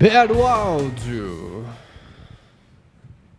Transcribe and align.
Libera 0.00 0.32
o 0.32 0.46
áudio. 0.46 1.62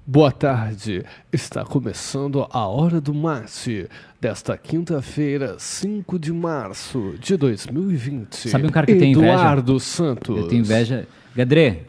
Boa 0.05 0.31
tarde. 0.31 1.03
Está 1.33 1.65
começando 1.65 2.45
a 2.51 2.67
Hora 2.67 3.01
do 3.01 3.15
Mate 3.15 3.89
desta 4.21 4.55
quinta-feira, 4.55 5.55
5 5.57 6.19
de 6.19 6.31
março 6.31 7.15
de 7.19 7.35
2020. 7.35 8.47
Sabe 8.49 8.67
um 8.67 8.69
cara 8.69 8.85
que 8.85 8.93
tem 8.93 9.11
inveja? 9.11 9.33
Eduardo 9.33 9.79
Santos. 9.79 10.37
Eu 10.37 10.47
tenho 10.47 10.61
inveja. 10.61 11.07
Gadré, 11.35 11.79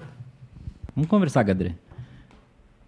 vamos 0.96 1.10
conversar, 1.10 1.42
Gadré. 1.42 1.74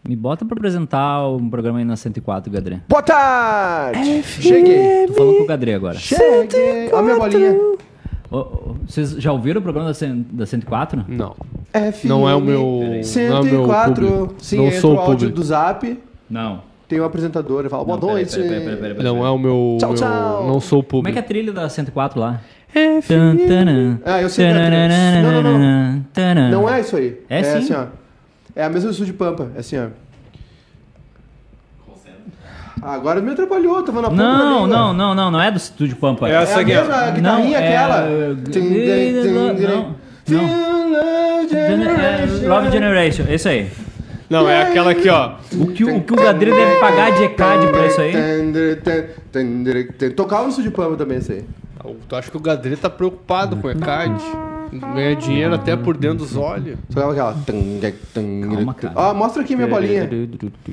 Me 0.08 0.16
bota 0.16 0.42
pra 0.46 0.56
apresentar 0.56 1.28
um 1.28 1.50
programa 1.50 1.80
aí 1.80 1.84
na 1.84 1.96
104, 1.96 2.50
Gadré. 2.50 2.80
Boa 2.88 3.02
tarde! 3.02 4.22
Cheguei! 4.22 5.06
Tô 5.08 5.12
falando 5.12 5.36
com 5.36 5.42
o 5.42 5.46
Gadré 5.46 5.74
agora. 5.74 5.98
Cheguei! 5.98 6.90
Olha 6.92 6.98
a 6.98 7.02
minha 7.02 7.16
bolinha. 7.18 7.73
Vocês 8.86 9.10
já 9.12 9.32
ouviram 9.32 9.60
o 9.60 9.62
programa 9.62 9.88
da, 9.88 9.94
cen- 9.94 10.24
da 10.30 10.46
104? 10.46 11.04
Não. 11.08 11.34
FM 11.72 12.04
Não 12.06 12.28
é 12.28 12.34
o 12.34 12.40
meu- 12.40 12.60
não 12.60 12.82
é 12.84 12.86
o 12.90 12.90
meu 12.90 13.04
104. 13.04 14.06
público. 14.06 14.34
Sim, 14.38 14.56
Não 14.58 14.64
entra 14.66 14.80
sou 14.80 14.94
o 14.94 14.98
áudio 14.98 15.14
público. 15.28 15.34
do 15.36 15.42
zap, 15.42 15.98
Não. 16.30 16.62
tem 16.88 17.00
o 17.00 17.04
apresentador, 17.04 17.60
ele 17.60 17.68
fala, 17.68 17.84
boa 17.84 17.98
Não, 17.98 18.08
noite. 18.08 18.34
peraí, 18.34 18.48
peraí, 18.48 18.64
peraí, 18.76 18.94
peraí. 18.94 19.04
Não 19.04 19.24
é 19.26 19.30
o 19.30 19.38
meu. 19.38 19.76
Tchau, 19.80 19.90
meu- 19.90 19.98
tchau. 19.98 20.46
Não 20.46 20.60
sou 20.60 20.80
o 20.80 20.82
Como 20.82 21.08
é 21.08 21.12
que 21.12 21.16
público. 21.16 21.18
é 21.18 21.20
a 21.20 21.22
trilha 21.22 21.52
da 21.52 21.68
104 21.68 22.18
lá? 22.20 22.40
FM. 22.74 24.00
Ah, 24.04 24.20
eu 24.20 24.28
sei 24.28 24.46
é. 24.46 25.22
Não, 25.22 25.42
não, 25.42 25.58
não. 25.58 26.50
Não 26.50 26.68
é 26.68 26.80
isso 26.80 26.96
aí. 26.96 27.20
É 27.28 27.42
sim. 27.42 27.58
assim, 27.58 27.72
ó. 27.74 27.86
É 28.56 28.64
a 28.64 28.68
mesma 28.68 28.90
do 28.90 29.04
de 29.04 29.12
Pampa, 29.12 29.50
é 29.56 29.60
assim, 29.60 29.76
ó. 29.78 29.86
Agora 32.84 33.18
me 33.22 33.30
atrapalhou, 33.32 33.82
tava 33.82 34.02
na 34.02 34.10
ponta 34.10 34.22
da 34.22 34.28
Não, 34.28 34.66
não, 34.66 34.92
não, 34.92 35.14
não, 35.14 35.30
não 35.30 35.40
é 35.40 35.50
do 35.50 35.56
Estúdio 35.56 35.96
Pampa. 35.96 36.28
É 36.28 36.32
É 36.32 36.34
essa 36.42 36.58
a 36.58 36.60
aqui, 36.60 36.76
ó. 36.76 36.80
mesma 36.82 37.10
guitarrinha 37.12 37.22
Não, 37.22 37.64
é- 37.64 37.76
aquela. 37.76 38.06
É, 41.52 42.46
Love 42.46 42.70
Generation, 42.70 43.24
esse 43.28 43.48
aí. 43.48 43.70
Não, 44.28 44.48
é 44.48 44.62
aquela 44.64 44.90
aqui, 44.90 45.08
ó. 45.08 45.32
O 45.54 45.66
que 45.68 45.84
o, 45.84 45.96
o, 45.96 46.02
que 46.02 46.12
o 46.12 46.16
deve 46.16 46.76
pagar 46.80 47.12
de 47.12 47.24
ECAD 47.24 47.66
pra 47.68 47.86
isso 47.86 48.00
aí? 48.00 48.12
Tocava 50.14 50.42
no 50.44 50.48
Estúdio 50.50 50.72
Pampa 50.72 50.96
também, 50.96 51.18
isso 51.18 51.32
aí. 51.32 51.44
Tu 52.08 52.16
acha 52.16 52.30
que 52.30 52.36
o 52.36 52.40
Gadri 52.40 52.76
tá 52.76 52.90
preocupado 52.90 53.56
com 53.56 53.68
o 53.68 53.70
ECAD? 53.70 54.14
Ganha 54.74 55.14
dinheiro 55.14 55.54
até 55.54 55.76
por 55.76 55.96
dentro 55.96 56.18
dos 56.18 56.36
olhos. 56.36 56.76
Tocava 56.92 57.12
aquela. 57.12 57.36
Calma, 58.14 58.74
cara. 58.74 58.94
Ó, 58.96 59.14
mostra 59.14 59.42
aqui 59.42 59.54
minha 59.54 59.68
bolinha. 59.68 60.08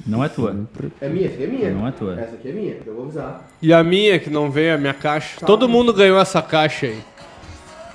Não 0.08 0.24
é 0.24 0.30
tua. 0.30 0.56
É 1.00 1.08
minha, 1.08 1.28
essa 1.28 1.36
aqui 1.36 1.44
é 1.44 1.48
minha. 1.48 1.72
Não 1.72 1.88
é 1.88 1.92
tua. 1.92 2.20
Essa 2.20 2.36
aqui 2.36 2.50
é 2.50 2.52
minha, 2.52 2.78
eu 2.86 2.96
vou 2.96 3.04
avisar. 3.06 3.48
E 3.62 3.72
a 3.72 3.84
minha 3.84 4.20
que 4.20 4.30
não 4.30 4.50
veio, 4.50 4.76
a 4.76 4.78
minha 4.78 4.94
caixa. 4.94 5.46
Todo 5.46 5.70
mundo 5.70 5.94
ganhou 5.94 6.20
essa 6.20 6.42
caixa 6.42 6.88
aí. 6.88 7.00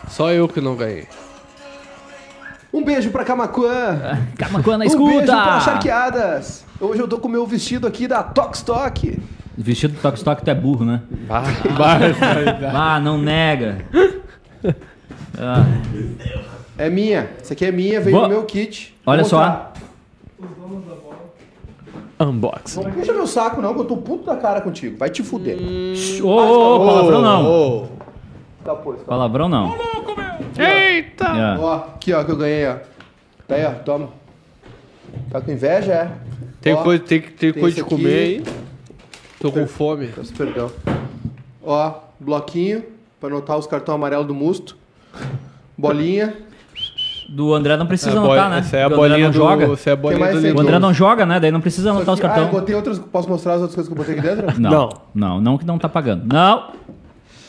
Só 0.09 0.31
eu 0.31 0.47
que 0.49 0.61
não 0.61 0.77
ganhei. 0.77 1.07
Um 2.73 2.85
beijo 2.85 3.11
pra 3.11 3.25
Camacuã. 3.25 4.19
Camacuã 4.39 4.79
na 4.79 4.85
Um 4.85 4.89
beijo 4.89 4.99
pra 4.99 5.17
escuta! 5.17 5.61
Charqueadas. 5.61 6.65
Hoje 6.81 7.01
eu 7.01 7.09
tô 7.09 7.19
com 7.19 7.27
o 7.27 7.31
meu 7.31 7.47
vestido 7.47 7.87
aqui 7.87 8.07
da 8.07 8.23
Tokstok. 8.23 9.19
Vestido 9.59 9.95
do 9.95 10.01
Toque 10.01 10.19
Stock, 10.19 10.45
tu 10.45 10.51
é 10.51 10.55
burro, 10.55 10.85
né? 10.85 11.01
Barbaridade. 11.27 12.67
Ah, 12.77 13.01
não 13.01 13.17
nega. 13.17 13.79
Ah, 15.39 15.65
É 16.79 16.89
minha. 16.91 17.31
Essa 17.41 17.53
aqui 17.55 17.65
é 17.65 17.73
minha, 17.73 18.01
veio 18.01 18.17
Boa. 18.17 18.29
no 18.29 18.35
meu 18.35 18.45
kit. 18.45 18.95
Olha 19.07 19.23
Vou 19.23 19.31
só. 19.31 19.73
Unboxing. 22.19 22.83
Não 22.83 22.93
puxa 22.93 23.13
meu 23.13 23.27
saco 23.27 23.61
não, 23.61 23.75
que 23.75 23.81
eu 23.81 23.85
tô 23.85 23.97
puto 23.99 24.25
da 24.25 24.37
cara 24.37 24.61
contigo. 24.63 24.97
Vai 24.97 25.11
te 25.11 25.23
fuder. 25.23 25.59
Ô, 26.23 26.27
ô, 26.27 26.77
ô, 26.77 26.87
palavrão 26.87 27.23
não. 27.23 27.45
Ô, 27.47 27.87
Tá, 28.65 28.75
pois, 28.75 28.99
tá. 29.01 29.05
Palavrão 29.07 29.49
não. 29.49 29.77
Eita! 30.59 31.25
É. 31.27 31.59
Ó, 31.61 31.75
aqui 31.75 32.13
ó, 32.13 32.25
que 32.25 32.33
eu 32.33 32.37
ganhei, 32.37 32.67
ó. 32.67 32.77
Tá 33.47 33.55
aí, 33.55 33.65
ó, 33.65 33.71
toma. 33.73 34.09
Tá 35.31 35.41
com 35.41 35.53
inveja, 35.53 35.93
é? 35.93 36.13
Tem, 36.61 36.75
Ó, 36.75 36.83
coisa, 36.83 37.05
tem, 37.05 37.21
tem 37.21 37.53
tem 37.53 37.53
coisa 37.53 37.77
de 37.77 37.81
aqui. 37.83 37.91
comer 37.91 38.19
aí. 38.19 38.45
Tô 39.41 39.53
com 39.53 39.67
fome. 39.69 40.09
Peço 40.09 40.35
perdão. 40.35 40.71
Ó, 41.63 41.95
bloquinho 42.19 42.83
pra 43.21 43.29
anotar 43.29 43.57
os 43.57 43.67
cartões 43.69 43.95
amarelos 43.95 44.27
do 44.27 44.35
Musto. 44.35 44.77
Bolinha. 45.77 46.35
Do 47.29 47.53
André 47.55 47.77
não 47.77 47.87
precisa 47.87 48.13
É 48.13 48.19
anotar, 48.19 48.49
né? 48.51 48.59
Essa 48.61 48.77
é 48.77 48.85
a 48.85 48.89
Porque 48.89 49.01
o 49.01 49.05
André 49.05 49.15
bolinha 49.15 49.27
não 49.27 49.33
do. 49.33 49.37
joga. 49.37 49.73
Essa 49.73 49.91
é 49.91 49.93
a 49.93 49.97
bolinha 49.97 50.21
mais 50.21 50.43
do? 50.43 50.57
O. 50.57 50.61
André 50.61 50.79
não 50.79 50.95
joga, 50.95 51.27
né? 51.27 51.41
Daí 51.41 51.51
não 51.51 51.61
precisa 51.61 51.91
anotar 51.91 52.15
os 52.15 52.21
Ah, 52.21 52.25
eu 52.25 52.29
cartões. 52.29 52.51
botei 52.51 52.75
outras. 52.75 52.99
Posso 53.01 53.29
mostrar 53.29 53.55
as 53.55 53.61
outras 53.63 53.75
coisas 53.75 53.93
que 53.93 53.99
eu 53.99 54.05
botei 54.05 54.19
aqui 54.19 54.43
dentro? 54.43 54.61
Não, 54.61 54.71
Não. 54.71 54.91
não, 55.15 55.41
não 55.41 55.59
que 55.59 55.65
não 55.67 55.79
tá 55.79 55.89
pagando. 55.89 56.25
Não! 56.33 56.71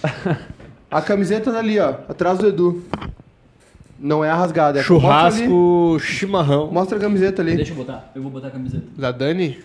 A 0.89 1.01
camiseta 1.01 1.51
tá 1.51 1.59
ali, 1.59 1.77
ó, 1.79 1.89
atrás 2.07 2.39
do 2.39 2.47
Edu. 2.47 2.81
Não 4.00 4.23
é 4.23 4.29
a 4.29 4.35
rasgada, 4.35 4.79
é. 4.79 4.83
Churrasco 4.83 5.97
chimarrão. 6.00 6.72
Mostra 6.72 6.97
a 6.97 7.01
camiseta 7.01 7.41
ali. 7.41 7.56
Deixa 7.57 7.73
eu 7.73 7.75
botar, 7.75 8.09
eu 8.16 8.22
vou 8.22 8.31
botar 8.31 8.47
a 8.47 8.51
camiseta. 8.51 8.85
Da 8.97 9.11
Dani? 9.11 9.59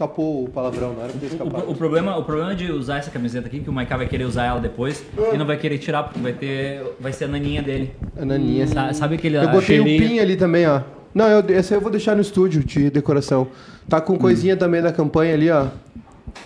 Escapou 0.00 0.44
o 0.44 0.48
palavrão, 0.48 0.94
não 0.94 1.02
era 1.04 1.12
pra 1.12 1.20
ter 1.20 1.26
O, 1.26 1.28
escapado. 1.28 1.70
o 1.70 1.74
problema, 1.74 2.16
o 2.16 2.24
problema 2.24 2.54
de 2.54 2.72
usar 2.72 2.96
essa 3.00 3.10
camiseta 3.10 3.48
aqui, 3.48 3.60
que 3.60 3.68
o 3.68 3.72
Maiká 3.72 3.98
vai 3.98 4.08
querer 4.08 4.24
usar 4.24 4.46
ela 4.46 4.58
depois 4.58 5.04
e 5.30 5.36
não 5.36 5.44
vai 5.44 5.58
querer 5.58 5.76
tirar, 5.76 6.04
porque 6.04 6.18
vai 6.20 6.32
ter. 6.32 6.82
Vai 6.98 7.12
ser 7.12 7.26
a 7.26 7.28
naninha 7.28 7.60
dele. 7.62 7.92
A 8.18 8.24
naninha. 8.24 8.66
Sa- 8.66 8.94
Sabe 8.94 9.16
aquele. 9.16 9.36
Eu 9.36 9.48
botei 9.50 9.78
o 9.78 9.84
pin 9.84 10.18
ali 10.18 10.36
também, 10.36 10.66
ó. 10.66 10.80
Não, 11.14 11.26
eu, 11.28 11.44
esse 11.50 11.74
aí 11.74 11.76
eu 11.78 11.82
vou 11.82 11.90
deixar 11.90 12.14
no 12.14 12.22
estúdio 12.22 12.64
de 12.64 12.88
decoração. 12.88 13.48
Tá 13.90 14.00
com 14.00 14.16
coisinha 14.16 14.56
também 14.56 14.80
da 14.80 14.90
campanha 14.90 15.34
ali, 15.34 15.50
ó. 15.50 15.66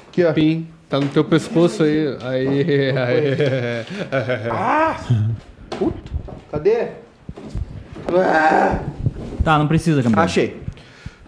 Aqui, 0.08 0.24
ó. 0.24 0.32
Pim. 0.32 0.66
Tá 0.90 0.98
no 0.98 1.06
teu 1.06 1.22
pescoço 1.24 1.84
aí. 1.84 2.08
Aí. 2.24 2.48
aí. 2.90 3.36
Puta, 5.78 6.10
cadê? 6.50 6.88
Ah, 8.12 8.80
Tá, 9.44 9.58
não 9.58 9.68
precisa, 9.68 10.02
camiseta. 10.02 10.22
achei. 10.22 10.63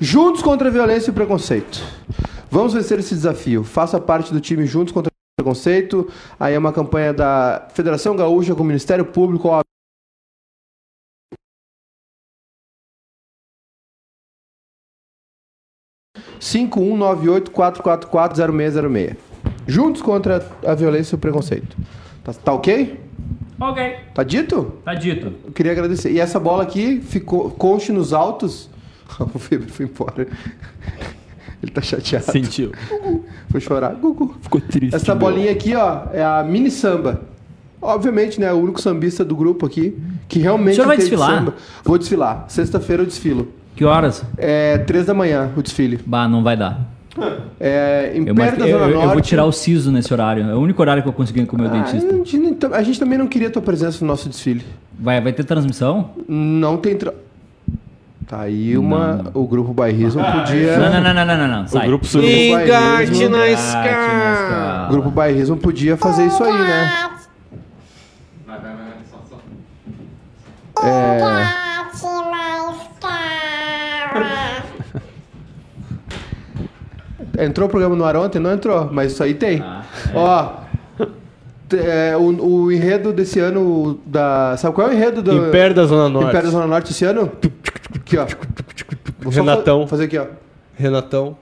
Juntos 0.00 0.42
contra 0.42 0.68
a 0.68 0.70
violência 0.70 1.10
e 1.10 1.12
o 1.12 1.14
preconceito. 1.14 1.80
Vamos 2.50 2.74
vencer 2.74 2.98
esse 2.98 3.14
desafio. 3.14 3.64
Faça 3.64 4.00
parte 4.00 4.32
do 4.32 4.40
time 4.40 4.66
Juntos 4.66 4.92
contra 4.92 5.10
o 5.10 5.16
Preconceito. 5.42 6.10
Aí 6.38 6.54
é 6.54 6.58
uma 6.58 6.72
campanha 6.72 7.12
da 7.12 7.68
Federação 7.74 8.16
Gaúcha 8.16 8.54
com 8.54 8.62
o 8.62 8.66
Ministério 8.66 9.04
Público, 9.04 9.48
OAB, 9.48 9.64
cinco 16.40 16.80
um 16.80 16.96
nove 16.96 17.28
oito 17.28 17.50
quatro 17.50 17.82
quatro 17.82 18.08
quatro 18.08 18.36
zero 18.36 18.52
zero 18.70 18.92
seis. 18.92 19.16
Juntos 19.66 20.02
contra 20.02 20.48
a 20.64 20.74
violência 20.74 21.14
e 21.14 21.16
o 21.16 21.20
preconceito. 21.20 21.76
Tá, 22.22 22.32
tá 22.32 22.52
ok? 22.52 23.00
Ok, 23.58 23.96
Tá 24.14 24.22
dito? 24.22 24.80
tá 24.84 24.94
dito. 24.94 25.32
Eu 25.44 25.52
queria 25.52 25.72
agradecer. 25.72 26.12
E 26.12 26.20
essa 26.20 26.38
bola 26.38 26.62
aqui 26.62 27.00
ficou 27.00 27.50
conche 27.50 27.90
nos 27.92 28.12
altos. 28.12 28.68
o 29.34 29.38
Feber 29.38 29.68
foi 29.68 29.86
embora. 29.86 30.26
Ele 31.62 31.72
tá 31.72 31.80
chateado. 31.80 32.24
Sentiu. 32.30 32.72
Foi 33.50 33.60
chorar. 33.60 33.94
Gugu. 33.94 34.36
Ficou 34.42 34.60
triste. 34.60 34.94
Essa 34.94 35.14
bolinha 35.14 35.50
aqui, 35.50 35.74
ó, 35.74 36.02
é 36.12 36.22
a 36.22 36.44
mini 36.44 36.70
samba. 36.70 37.22
Obviamente, 37.80 38.40
né? 38.40 38.52
O 38.52 38.56
único 38.56 38.80
sambista 38.80 39.24
do 39.24 39.34
grupo 39.36 39.64
aqui 39.66 39.96
que 40.28 40.38
realmente 40.38 40.72
O 40.72 40.76
senhor 40.76 40.86
vai 40.88 40.96
desfilar? 40.96 41.30
samba. 41.38 41.54
Vou 41.84 41.96
desfilar. 41.98 42.44
Sexta-feira 42.48 43.02
eu 43.02 43.06
desfilo. 43.06 43.48
Que 43.74 43.84
horas? 43.84 44.24
É 44.36 44.78
três 44.78 45.06
da 45.06 45.14
manhã 45.14 45.50
o 45.56 45.62
desfile. 45.62 45.98
Bah, 46.04 46.26
não 46.28 46.42
vai 46.42 46.56
dar. 46.56 46.80
É 47.58 48.12
Eu, 48.14 48.32
Império 48.32 48.58
da 48.58 48.68
eu- 48.68 48.78
Zona 48.78 48.84
eu- 48.86 48.90
eu 48.90 48.96
Norte. 49.00 49.12
vou 49.14 49.20
tirar 49.22 49.44
o 49.46 49.52
siso 49.52 49.90
nesse 49.90 50.12
horário. 50.12 50.44
É 50.44 50.54
o 50.54 50.58
único 50.60 50.80
horário 50.82 51.02
que 51.02 51.08
eu 51.08 51.12
consegui 51.12 51.44
com 51.46 51.56
o 51.56 51.60
meu 51.60 51.68
Ah, 51.70 51.72
dentista. 51.72 52.06
a, 52.08 52.16
gente, 52.16 52.66
a 52.72 52.82
gente 52.82 52.98
também 52.98 53.16
não 53.18 53.26
queria 53.26 53.48
tua 53.50 53.62
presença 53.62 53.98
no 54.02 54.06
nosso 54.06 54.28
desfile. 54.28 54.62
Vai, 54.98 55.20
vai 55.22 55.32
ter 55.32 55.44
transmissão? 55.44 56.10
Não 56.28 56.76
tem. 56.76 56.96
Tra... 56.96 57.14
Tá 58.26 58.40
aí 58.40 58.76
uma. 58.76 59.30
O 59.34 59.46
grupo 59.46 59.72
bairrismo 59.72 60.20
podia. 60.24 60.76
Não, 60.78 60.90
não, 60.94 61.00
não, 61.00 61.14
não, 61.14 61.24
não, 61.24 61.36
não, 61.48 61.60
não. 61.60 61.68
Sai. 61.68 61.86
grupo 61.86 62.04
Engate 62.18 62.70
Bairrismo. 62.70 63.28
na 63.28 63.48
Engate 63.48 63.52
escada. 63.52 64.86
O 64.86 64.90
grupo 64.90 65.10
bairrismo 65.10 65.56
podia 65.56 65.96
fazer 65.96 66.26
isso 66.26 66.42
aí, 66.42 66.52
né? 66.52 67.10
Entrou 77.38 77.66
o 77.68 77.70
programa 77.70 77.94
no 77.94 78.04
ar 78.04 78.16
ontem? 78.16 78.38
Não 78.38 78.52
entrou, 78.52 78.88
mas 78.92 79.12
isso 79.12 79.22
aí 79.22 79.34
tem. 79.34 79.60
Ah, 79.62 79.82
Ó. 80.14 80.65
é, 81.74 82.16
o, 82.16 82.22
o 82.46 82.72
enredo 82.72 83.12
desse 83.12 83.38
ano 83.40 83.98
da. 84.06 84.56
Sabe 84.56 84.74
qual 84.74 84.88
é 84.88 84.90
o 84.90 84.94
enredo 84.94 85.22
do. 85.22 85.48
Império 85.48 85.74
da 85.74 85.84
Zona 85.86 86.08
Norte. 86.08 86.28
Império 86.28 86.46
da 86.48 86.52
Zona 86.52 86.66
Norte 86.66 86.92
esse 86.92 87.04
ano? 87.04 87.30
Aqui, 87.94 88.16
ó. 88.18 88.26
Vou 89.20 89.32
Renatão. 89.32 89.82
fa- 89.82 89.88
fazer 89.88 90.04
aqui, 90.04 90.18
ó. 90.18 90.26
Renatão. 90.76 91.36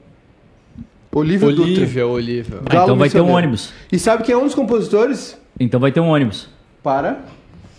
Olívio 1.12 1.48
Dutra. 1.50 1.64
Olívia, 1.64 2.06
Olívia. 2.06 2.58
Ah, 2.66 2.82
então 2.82 2.96
vai 2.96 3.08
ter 3.08 3.20
um 3.20 3.30
ônibus. 3.30 3.72
E 3.92 3.98
sabe 3.98 4.22
quem 4.24 4.34
é 4.34 4.38
um 4.38 4.44
dos 4.44 4.54
compositores? 4.54 5.38
Então 5.60 5.78
vai 5.78 5.92
ter 5.92 6.00
um 6.00 6.08
ônibus. 6.08 6.48
Para. 6.82 7.18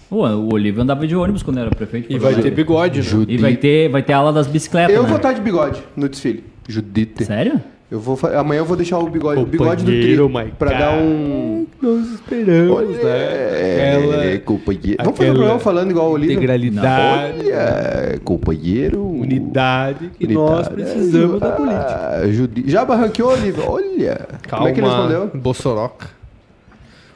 Pô, 0.10 0.26
o 0.28 0.54
Olívio 0.54 0.82
andava 0.82 1.06
de 1.06 1.16
ônibus 1.16 1.44
quando 1.44 1.60
era 1.60 1.70
prefeito. 1.70 2.12
E 2.14 2.18
vai 2.18 2.36
ter 2.36 2.52
bigode, 2.52 3.02
né? 3.02 3.26
E 3.28 3.38
vai 3.38 3.56
ter, 3.58 3.90
vai 3.90 4.02
ter 4.04 4.14
a 4.14 4.18
aula 4.18 4.32
das 4.32 4.48
bicicletas, 4.48 4.96
Eu 4.96 5.04
né? 5.04 5.08
vou 5.10 5.18
estar 5.18 5.34
de 5.34 5.42
bigode 5.42 5.84
no 5.96 6.08
desfile. 6.08 6.44
Judite. 6.70 7.26
Sério? 7.26 7.62
Eu 7.90 8.00
vou 8.00 8.18
Amanhã 8.36 8.62
eu 8.62 8.66
vou 8.66 8.76
deixar 8.76 8.98
o 8.98 9.08
bigode, 9.08 9.40
o 9.42 9.46
bigode 9.46 9.84
do 9.86 9.92
Companheiro, 9.92 10.28
tri 10.30 10.44
my 10.46 10.52
pra 10.58 10.70
God. 10.72 10.80
dar 10.80 10.98
um. 10.98 11.68
Nós 11.80 12.08
esperamos, 12.14 12.72
Olha, 12.78 12.88
né? 12.88 13.00
é, 13.04 13.96
Aquela 13.96 14.40
companheiro. 14.40 14.98
Vamos 15.04 15.18
fazer 15.18 15.30
um 15.30 15.34
aquela 15.34 15.34
programa 15.36 15.60
falando 15.60 15.92
igual 15.92 16.08
o 16.08 16.12
Olívio? 16.14 16.34
integralidade, 16.34 17.40
Olha, 17.46 18.20
companheiro. 18.24 19.06
unidade 19.06 20.10
que 20.18 20.26
Unidade. 20.26 20.34
nós 20.34 20.68
precisamos 20.68 21.40
da 21.40 21.52
política. 21.52 22.10
Ah, 22.24 22.28
judi... 22.28 22.64
Já 22.66 22.84
barranqueou, 22.84 23.32
Olívio? 23.32 23.64
Olha. 23.70 24.28
Como 24.50 24.68
é 24.68 24.72
que 24.72 24.80
ele 24.80 24.88
respondeu? 24.88 25.32
Bossoroca. 25.36 26.08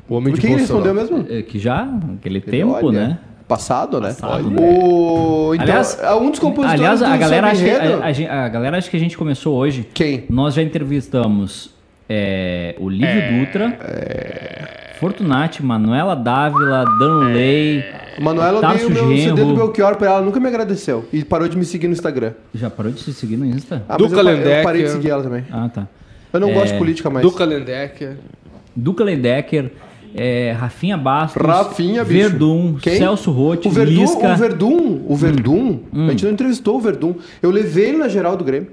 O 0.08 0.16
homem 0.16 0.34
O 0.34 0.36
de 0.36 0.42
que, 0.42 0.48
que 0.48 0.54
ele 0.54 0.62
Bossoroca. 0.62 0.88
respondeu 0.94 1.20
mesmo? 1.20 1.34
É, 1.36 1.42
Que 1.42 1.58
já, 1.58 1.90
aquele 2.20 2.42
tempo, 2.42 2.74
Olha, 2.74 3.08
né? 3.08 3.20
Passado, 3.50 4.00
né? 4.00 4.10
Passado, 4.10 4.50
né? 4.52 4.62
O... 4.62 5.56
Então, 5.56 5.64
Aliás- 5.64 6.00
é 6.00 6.14
um 6.14 6.30
dos 6.30 6.40
compositores 6.40 6.80
Aliás, 6.80 7.02
a 7.02 7.14
do 7.14 7.20
galera, 7.20 7.48
Samba 7.56 8.08
acha 8.08 8.14
que, 8.22 8.28
a, 8.28 8.36
a 8.36 8.46
a 8.46 8.48
galera 8.50 8.78
acha 8.78 8.90
que 8.92 8.96
a 8.96 9.00
gente 9.00 9.18
começou 9.18 9.58
hoje. 9.58 9.88
Quem? 9.92 10.26
Nós 10.30 10.54
já 10.54 10.62
entrevistamos 10.62 11.72
é, 12.08 12.76
o 12.80 12.88
Lívio 12.88 13.40
Dutra, 13.46 13.76
Fortunati, 15.00 15.64
Manuela 15.64 16.16
Dávila, 16.16 16.86
Danley. 17.00 17.84
Manuela, 18.20 18.58
eu 18.58 18.62
dei 18.62 18.70
Tarso 18.70 18.88
o 18.88 18.92
meu 18.92 19.18
CD 19.18 19.44
do. 19.44 19.56
Belchior 19.56 19.96
pra 19.96 20.08
ela, 20.08 20.22
nunca 20.22 20.40
me 20.40 20.48
agradeceu. 20.48 21.08
E 21.12 21.24
parou 21.24 21.48
de 21.48 21.58
me 21.58 21.66
seguir 21.66 21.88
no 21.88 21.94
Instagram. 21.94 22.34
Já 22.54 22.70
parou 22.70 22.92
de 22.92 23.00
se 23.00 23.14
seguir 23.14 23.38
no 23.38 23.46
Insta? 23.48 23.84
Ah, 23.90 23.98
Do 23.98 24.06
eu, 24.06 24.64
parei 24.64 24.84
de 24.84 24.90
seguir 24.90 25.10
ela 25.10 25.24
também. 25.24 25.44
Ah, 25.52 25.70
tá. 25.74 25.88
Eu 26.32 26.40
não 26.40 26.50
É, 26.50 26.54
gosto 26.54 26.74
de 26.74 26.78
política 26.78 27.10
mais. 27.10 27.26
Duca 27.26 27.44
Lendecker. 27.46 28.18
Duca 28.76 29.04
Lendecker, 29.04 29.72
é, 30.16 30.56
Rafinha 30.58 30.98
Bastos, 30.98 31.42
Rafinha. 31.42 32.04
Verdun, 32.04 32.76
Quem? 32.82 32.98
Celso 32.98 33.32
Rotti, 33.32 33.68
o 33.68 33.72
Verdun, 33.72 33.92
Lisca. 33.92 34.28
Hum. 34.28 34.34
o 34.34 34.36
Verdun, 34.36 35.02
o 35.08 35.16
Verdun, 35.16 35.80
a 35.94 36.12
gente 36.12 36.26
não 36.26 36.32
entrevistou 36.32 36.78
o 36.78 36.82
Verdun. 36.82 37.16
Eu 37.42 37.52
levei 37.52 37.90
ele 37.90 37.98
na 37.98 38.08
geral 38.08 38.36
do 38.36 38.44
Grêmio. 38.44 38.70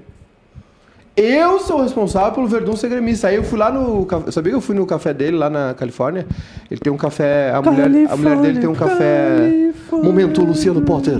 Eu 1.15 1.59
sou 1.59 1.81
responsável 1.81 2.31
pelo 2.31 2.47
Verdun 2.47 2.75
ser 2.75 2.89
gremista. 2.89 3.27
Aí 3.27 3.37
eu 3.37 3.43
fui 3.43 3.57
lá 3.57 3.71
no. 3.71 4.07
Sabia 4.31 4.51
que 4.51 4.55
eu 4.55 4.61
fui 4.61 4.75
no 4.75 4.85
café 4.85 5.15
dele 5.15 5.35
lá 5.35 5.49
na 5.49 5.73
Califórnia? 5.73 6.27
Ele 6.69 6.79
tem 6.79 6.93
um 6.93 6.97
café. 6.97 7.51
A, 7.55 7.59
mulher, 7.59 7.89
a 8.07 8.15
mulher 8.15 8.37
dele 8.37 8.59
tem 8.59 8.69
um 8.69 8.75
café. 8.75 9.71
Momento 9.91 10.43
Luciano 10.43 10.81
Potter. 10.83 11.19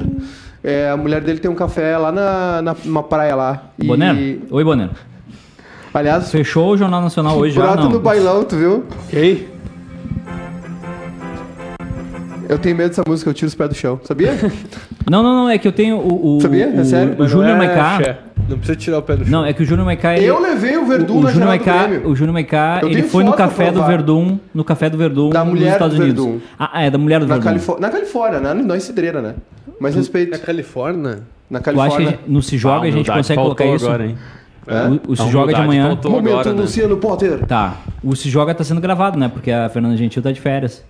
É, 0.64 0.92
a 0.92 0.98
mulher 0.98 1.22
dele 1.22 1.40
tem 1.40 1.50
um 1.50 1.56
café 1.56 1.98
lá 1.98 2.12
na, 2.12 2.62
na 2.62 2.76
numa 2.86 3.02
praia 3.02 3.34
lá. 3.36 3.72
E, 3.80 3.88
Bonero? 3.88 4.42
Oi, 4.52 4.64
Bonero. 4.64 4.92
Aliás, 5.92 6.30
Fechou 6.30 6.74
o 6.74 6.78
Jornal 6.78 7.02
Nacional 7.02 7.36
hoje 7.36 7.56
já? 7.56 7.76
Não. 7.76 7.90
no 7.90 8.00
bailão, 8.00 8.44
tu 8.44 8.56
viu? 8.56 8.84
Quem? 9.10 9.48
Eu 12.50 12.58
tenho 12.58 12.76
medo 12.76 12.90
dessa 12.90 13.04
música, 13.06 13.30
eu 13.30 13.34
tiro 13.34 13.48
os 13.48 13.56
pés 13.56 13.70
do 13.70 13.76
chão. 13.76 14.00
Sabia? 14.04 14.32
não, 15.10 15.22
não, 15.24 15.36
não, 15.36 15.50
é 15.50 15.58
que 15.58 15.68
eu 15.68 15.72
tenho 15.72 15.98
o, 15.98 16.38
o, 16.38 16.42
Sabia? 16.42 16.66
É 16.74 16.80
o, 16.82 16.86
sério? 16.86 17.16
o 17.22 17.28
Júnior 17.28 17.56
Não 17.58 17.64
é, 17.64 17.68
Maiká. 17.68 18.18
Não 18.48 18.58
precisa 18.58 18.78
tirar 18.78 19.00
o 19.00 19.02
pé 19.02 19.18
do 19.18 19.26
chão. 19.26 19.32
Não, 19.42 19.46
é 19.46 19.52
que 19.52 19.62
o 19.62 19.66
Júnior 19.66 19.86
Maiká... 19.86 20.16
ele- 20.16 20.26
eu 20.26 20.40
levei 20.40 20.78
o 20.78 20.86
Verdun 20.86 21.14
o, 21.16 21.18
o 21.20 21.24
na 21.24 21.32
Júnior 21.32 21.48
Maiká, 21.50 21.88
o 22.06 22.16
Júnior 22.16 22.34
Maiká, 22.34 22.80
Eu 22.82 22.90
ele 22.90 23.04
foi 23.04 23.24
no 23.24 23.34
café 23.34 23.72
do. 23.72 23.84
Verdun, 23.84 24.38
no 24.54 24.64
café 24.64 24.90
do 24.90 24.98
Verdun 24.98 25.30
Da 25.30 25.44
nos 25.44 25.54
mulher 25.54 25.74
Estados 25.74 25.98
do 25.98 26.04
Unidos. 26.04 26.24
Verdun. 26.24 26.40
Ah, 26.58 26.84
é 26.84 26.90
da 26.90 26.98
mulher 26.98 27.20
do 27.20 27.28
Na, 27.28 27.34
Verdun. 27.36 27.44
Califó- 27.50 27.78
na 27.80 27.90
Califórnia, 27.90 28.40
né? 28.40 28.54
Não 28.54 28.76
em 28.76 28.80
Cidreira, 28.80 29.22
né? 29.22 29.36
Mas 29.80 29.96
respeito. 29.96 30.32
Na 30.32 30.40
Califórnia? 30.40 31.20
Na 31.50 31.60
Tu 31.60 31.62
acha 31.62 31.64
que 31.64 31.70
a 31.70 31.74
Califórnia. 31.84 32.10
gente- 32.12 32.22
no 32.32 32.42
Se 32.42 32.58
Joga 32.58 32.88
a 32.88 32.92
gente 32.92 33.12
consegue 33.12 33.42
colocar 33.42 33.66
isso? 33.66 33.86
agora, 33.86 34.06
hein? 34.06 34.18
O, 35.08 35.12
o 35.12 35.16
Se 35.16 35.30
Joga 35.30 35.54
de 35.54 35.60
faltou. 35.82 36.12
Momento 36.12 36.32
agora, 36.32 36.54
né? 36.54 36.62
Luciano 36.62 36.98
Potter. 36.98 37.46
Tá, 37.46 37.78
o 38.04 38.16
Se 38.16 38.30
Joga 38.30 38.54
tá 38.56 38.64
sendo 38.64 38.80
gravado, 38.82 39.18
né? 39.20 39.28
Porque 39.28 39.52
a 39.52 39.68
Fernanda 39.70 39.96
Gentil 39.98 40.22
tá 40.22 40.32
de 40.32 40.40
férias. 40.42 40.84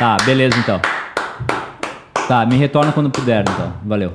Tá, 0.00 0.16
beleza 0.24 0.56
então. 0.58 0.80
Tá, 2.26 2.46
me 2.46 2.56
retorna 2.56 2.90
quando 2.90 3.10
puder, 3.10 3.42
então. 3.42 3.72
Valeu. 3.84 4.12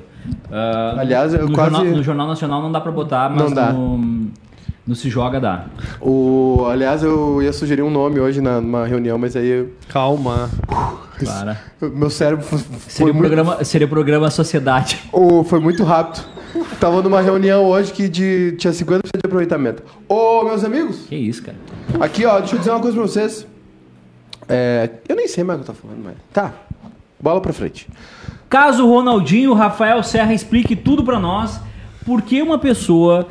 Ah, 0.51 0.95
Aliás, 0.97 1.31
eu 1.33 1.47
no, 1.47 1.53
quase- 1.53 1.71
jornal, 1.75 1.93
no 1.95 2.03
Jornal 2.03 2.27
Nacional 2.27 2.61
não 2.63 2.71
dá 2.71 2.81
pra 2.81 2.91
botar, 2.91 3.29
mas 3.29 3.43
Não 3.43 3.51
dá. 3.53 3.71
No, 3.71 4.27
no 4.87 4.95
Se 4.95 5.09
Joga 5.09 5.39
dá. 5.39 5.65
O, 6.01 6.65
aliás, 6.71 7.03
eu 7.03 7.39
ia 7.41 7.53
sugerir 7.53 7.83
um 7.83 7.91
nome 7.91 8.19
hoje 8.19 8.41
na- 8.41 8.59
numa 8.59 8.85
reunião, 8.87 9.17
mas 9.19 9.35
aí 9.35 9.69
Calma. 9.89 10.49
Para. 11.23 11.61
meu 11.79 12.09
cérebro 12.09 12.43
foi 12.43 12.57
Seria 12.87 13.11
o 13.11 13.15
muito, 13.15 13.27
programa, 13.27 13.63
seria 13.63 13.85
o 13.87 13.89
programa 13.89 14.31
Sociedade. 14.31 14.99
o- 15.13 15.43
foi 15.43 15.59
muito 15.59 15.83
rápido. 15.83 16.25
Tava 16.79 17.01
numa 17.03 17.21
reunião 17.21 17.63
hoje 17.65 17.91
que 17.93 18.09
de, 18.09 18.53
tinha 18.57 18.73
50% 18.73 19.01
de 19.03 19.25
aproveitamento. 19.25 19.83
Ô, 20.09 20.43
meus 20.45 20.63
amigos, 20.63 21.05
Que 21.07 21.15
isso, 21.15 21.43
cara. 21.43 21.57
aqui 21.99 22.25
ó, 22.25 22.39
deixa 22.39 22.55
eu 22.55 22.59
dizer 22.59 22.71
uma 22.71 22.79
coisa 22.79 22.97
pra 22.97 23.05
vocês. 23.07 23.45
É, 24.47 24.89
eu 25.07 25.15
nem 25.15 25.27
sei 25.27 25.43
mais 25.43 25.59
o 25.59 25.63
que 25.63 25.69
eu 25.71 25.75
tô 25.75 25.81
falando, 25.81 26.03
mas. 26.03 26.15
Tá. 26.33 26.53
Bola 27.19 27.41
pra 27.41 27.53
frente. 27.53 27.87
Caso 28.49 28.87
Ronaldinho, 28.87 29.53
Rafael 29.53 30.01
Serra 30.03 30.33
explique 30.33 30.75
tudo 30.75 31.03
pra 31.03 31.19
nós. 31.19 31.59
Por 32.05 32.21
que 32.21 32.41
uma 32.41 32.59
pessoa 32.59 33.27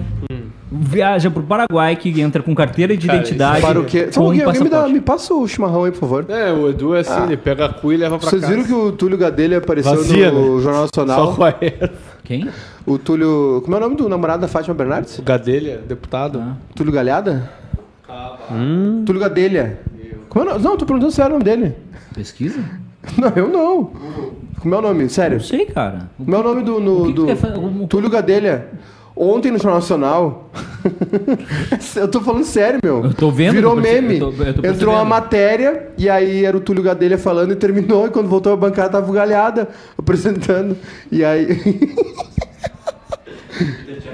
viaja 0.70 1.30
pro 1.30 1.44
Paraguai 1.44 1.94
que 1.94 2.20
entra 2.20 2.42
com 2.42 2.52
carteira 2.54 2.96
de 2.96 3.06
Cara, 3.06 3.18
identidade 3.20 3.60
Para 3.60 3.78
o 3.80 3.84
quê? 3.84 4.08
Só 4.10 4.20
um 4.20 4.24
pouquinho, 4.24 4.46
alguém 4.46 4.62
me, 4.64 4.68
dá, 4.68 4.88
me 4.88 5.00
passa 5.00 5.32
o 5.32 5.46
chimarrão 5.46 5.84
aí, 5.84 5.92
por 5.92 6.00
favor. 6.00 6.26
É, 6.28 6.52
o 6.52 6.68
Edu 6.68 6.96
é 6.96 7.00
assim, 7.00 7.22
ele 7.22 7.36
pega 7.36 7.66
a 7.66 7.68
cuia 7.72 7.94
e 7.96 8.00
leva 8.00 8.18
pra 8.18 8.28
Vocês 8.28 8.42
casa. 8.42 8.52
viram 8.52 8.66
que 8.66 8.74
o 8.74 8.90
Túlio 8.90 9.16
Gadelha 9.16 9.58
apareceu 9.58 9.94
Vazia, 9.94 10.32
no 10.32 10.56
né? 10.56 10.62
Jornal 10.62 10.88
Só 10.92 11.04
Nacional? 11.04 11.36
erva. 11.60 11.92
Quem? 12.24 12.50
O 12.84 12.98
Túlio. 12.98 13.60
Como 13.64 13.76
é 13.76 13.78
o 13.78 13.80
nome 13.82 13.94
do 13.96 14.08
namorado 14.08 14.40
da 14.40 14.48
Fátima 14.48 14.74
Bernardes? 14.74 15.18
O 15.18 15.22
Gadelha, 15.22 15.80
deputado. 15.86 16.40
Ah. 16.40 16.56
Túlio 16.74 16.92
Galhada? 16.92 17.48
Túlio 19.06 19.20
Gadelha. 19.20 19.78
Como 20.34 20.44
é 20.44 20.48
o 20.48 20.52
nome? 20.52 20.64
Não, 20.64 20.76
tô 20.76 20.84
perguntando 20.84 21.12
sério 21.12 21.30
o 21.30 21.38
nome 21.38 21.44
dele. 21.44 21.74
Pesquisa? 22.14 22.58
Não, 23.16 23.32
eu 23.36 23.48
não. 23.48 23.90
Como 24.60 24.74
é 24.74 24.78
o 24.78 24.82
nome? 24.82 25.08
Sério. 25.10 25.36
Não 25.36 25.44
sei, 25.44 25.66
cara. 25.66 26.10
Como 26.16 26.34
é 26.34 26.38
o 26.38 26.42
nome 26.42 26.62
do. 26.62 26.80
no- 26.80 27.12
do... 27.12 27.36
fa- 27.36 27.48
o- 27.58 27.86
Túlio 27.86 28.08
Gadelha. 28.10 28.68
Ontem 29.16 29.50
no 29.52 29.58
Jornal 29.58 29.74
Nacional. 29.80 30.50
eu 31.96 32.08
tô 32.08 32.20
falando 32.20 32.44
sério, 32.44 32.80
meu. 32.82 33.04
Eu 33.04 33.14
tô 33.14 33.30
vendo, 33.30 33.52
Virou 33.52 33.76
meme. 33.76 34.18
eu 34.18 34.32
tô- 34.32 34.42
eu 34.42 34.54
tô 34.54 34.66
Entrou 34.66 34.94
uma 34.94 35.04
matéria 35.04 35.90
e 35.98 36.08
aí 36.10 36.44
era 36.44 36.56
o 36.56 36.60
Túlio 36.60 36.82
Gadelha 36.82 37.16
falando 37.18 37.52
e 37.52 37.56
terminou. 37.56 38.06
E 38.06 38.10
quando 38.10 38.28
voltou 38.28 38.52
a 38.52 38.56
bancada 38.56 38.88
tava 38.88 39.08
o 39.08 39.12
Galhada 39.14 39.68
apresentando. 39.96 40.76
E 41.12 41.22
aí. 41.24 41.46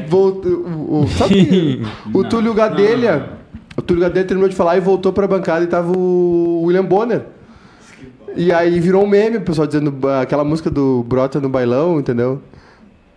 Voltou, 0.08 0.50
o, 0.52 1.02
o- 1.05 1.08
sabe 1.08 1.82
o 2.12 2.25
Túlio 2.25 2.52
Gadelha. 2.55 3.39
O 3.81 3.82
Túlio 3.82 4.03
Gadelha 4.03 4.27
terminou 4.27 4.49
de 4.49 4.55
falar 4.55 4.77
e 4.77 4.81
voltou 4.81 5.11
pra 5.11 5.27
bancada 5.27 5.65
e 5.65 5.67
tava 5.67 5.91
o 5.97 6.65
William 6.67 6.85
Bonner. 6.85 7.23
E 8.37 8.53
aí 8.53 8.79
virou 8.79 9.03
um 9.03 9.06
meme, 9.06 9.38
o 9.38 9.41
pessoal 9.41 9.67
dizendo 9.67 9.97
ah, 10.06 10.21
aquela 10.21 10.44
música 10.44 10.71
do 10.71 11.03
Brota 11.03 11.41
no 11.41 11.49
bailão, 11.49 11.99
entendeu? 11.99 12.43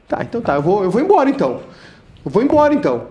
Tá, 0.07 0.19
então 0.23 0.39
tá, 0.41 0.55
eu 0.55 0.61
vou, 0.61 0.83
eu 0.83 0.89
vou 0.89 1.01
embora 1.01 1.29
então. 1.29 1.59
Eu 2.25 2.31
vou 2.31 2.41
embora 2.41 2.73
então. 2.73 3.03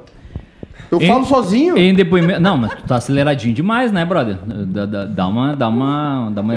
Eu 0.91 1.01
Em- 1.01 1.07
falo 1.07 1.27
sozinho. 1.27 1.77
Em 1.77 1.95
depoimento. 1.95 2.41
Não, 2.41 2.57
mas 2.57 2.75
tu 2.75 2.83
tá 2.85 2.97
aceleradinho 2.97 3.55
demais, 3.55 3.93
né, 3.93 4.03
brother? 4.05 4.39
Dá, 4.47 4.87
dá- 4.87 5.05
dá 5.05 5.27
uma. 5.29 5.55
Dá 5.55 5.69
uma. 5.69 6.31
Dá 6.35 6.41
uma. 6.41 6.55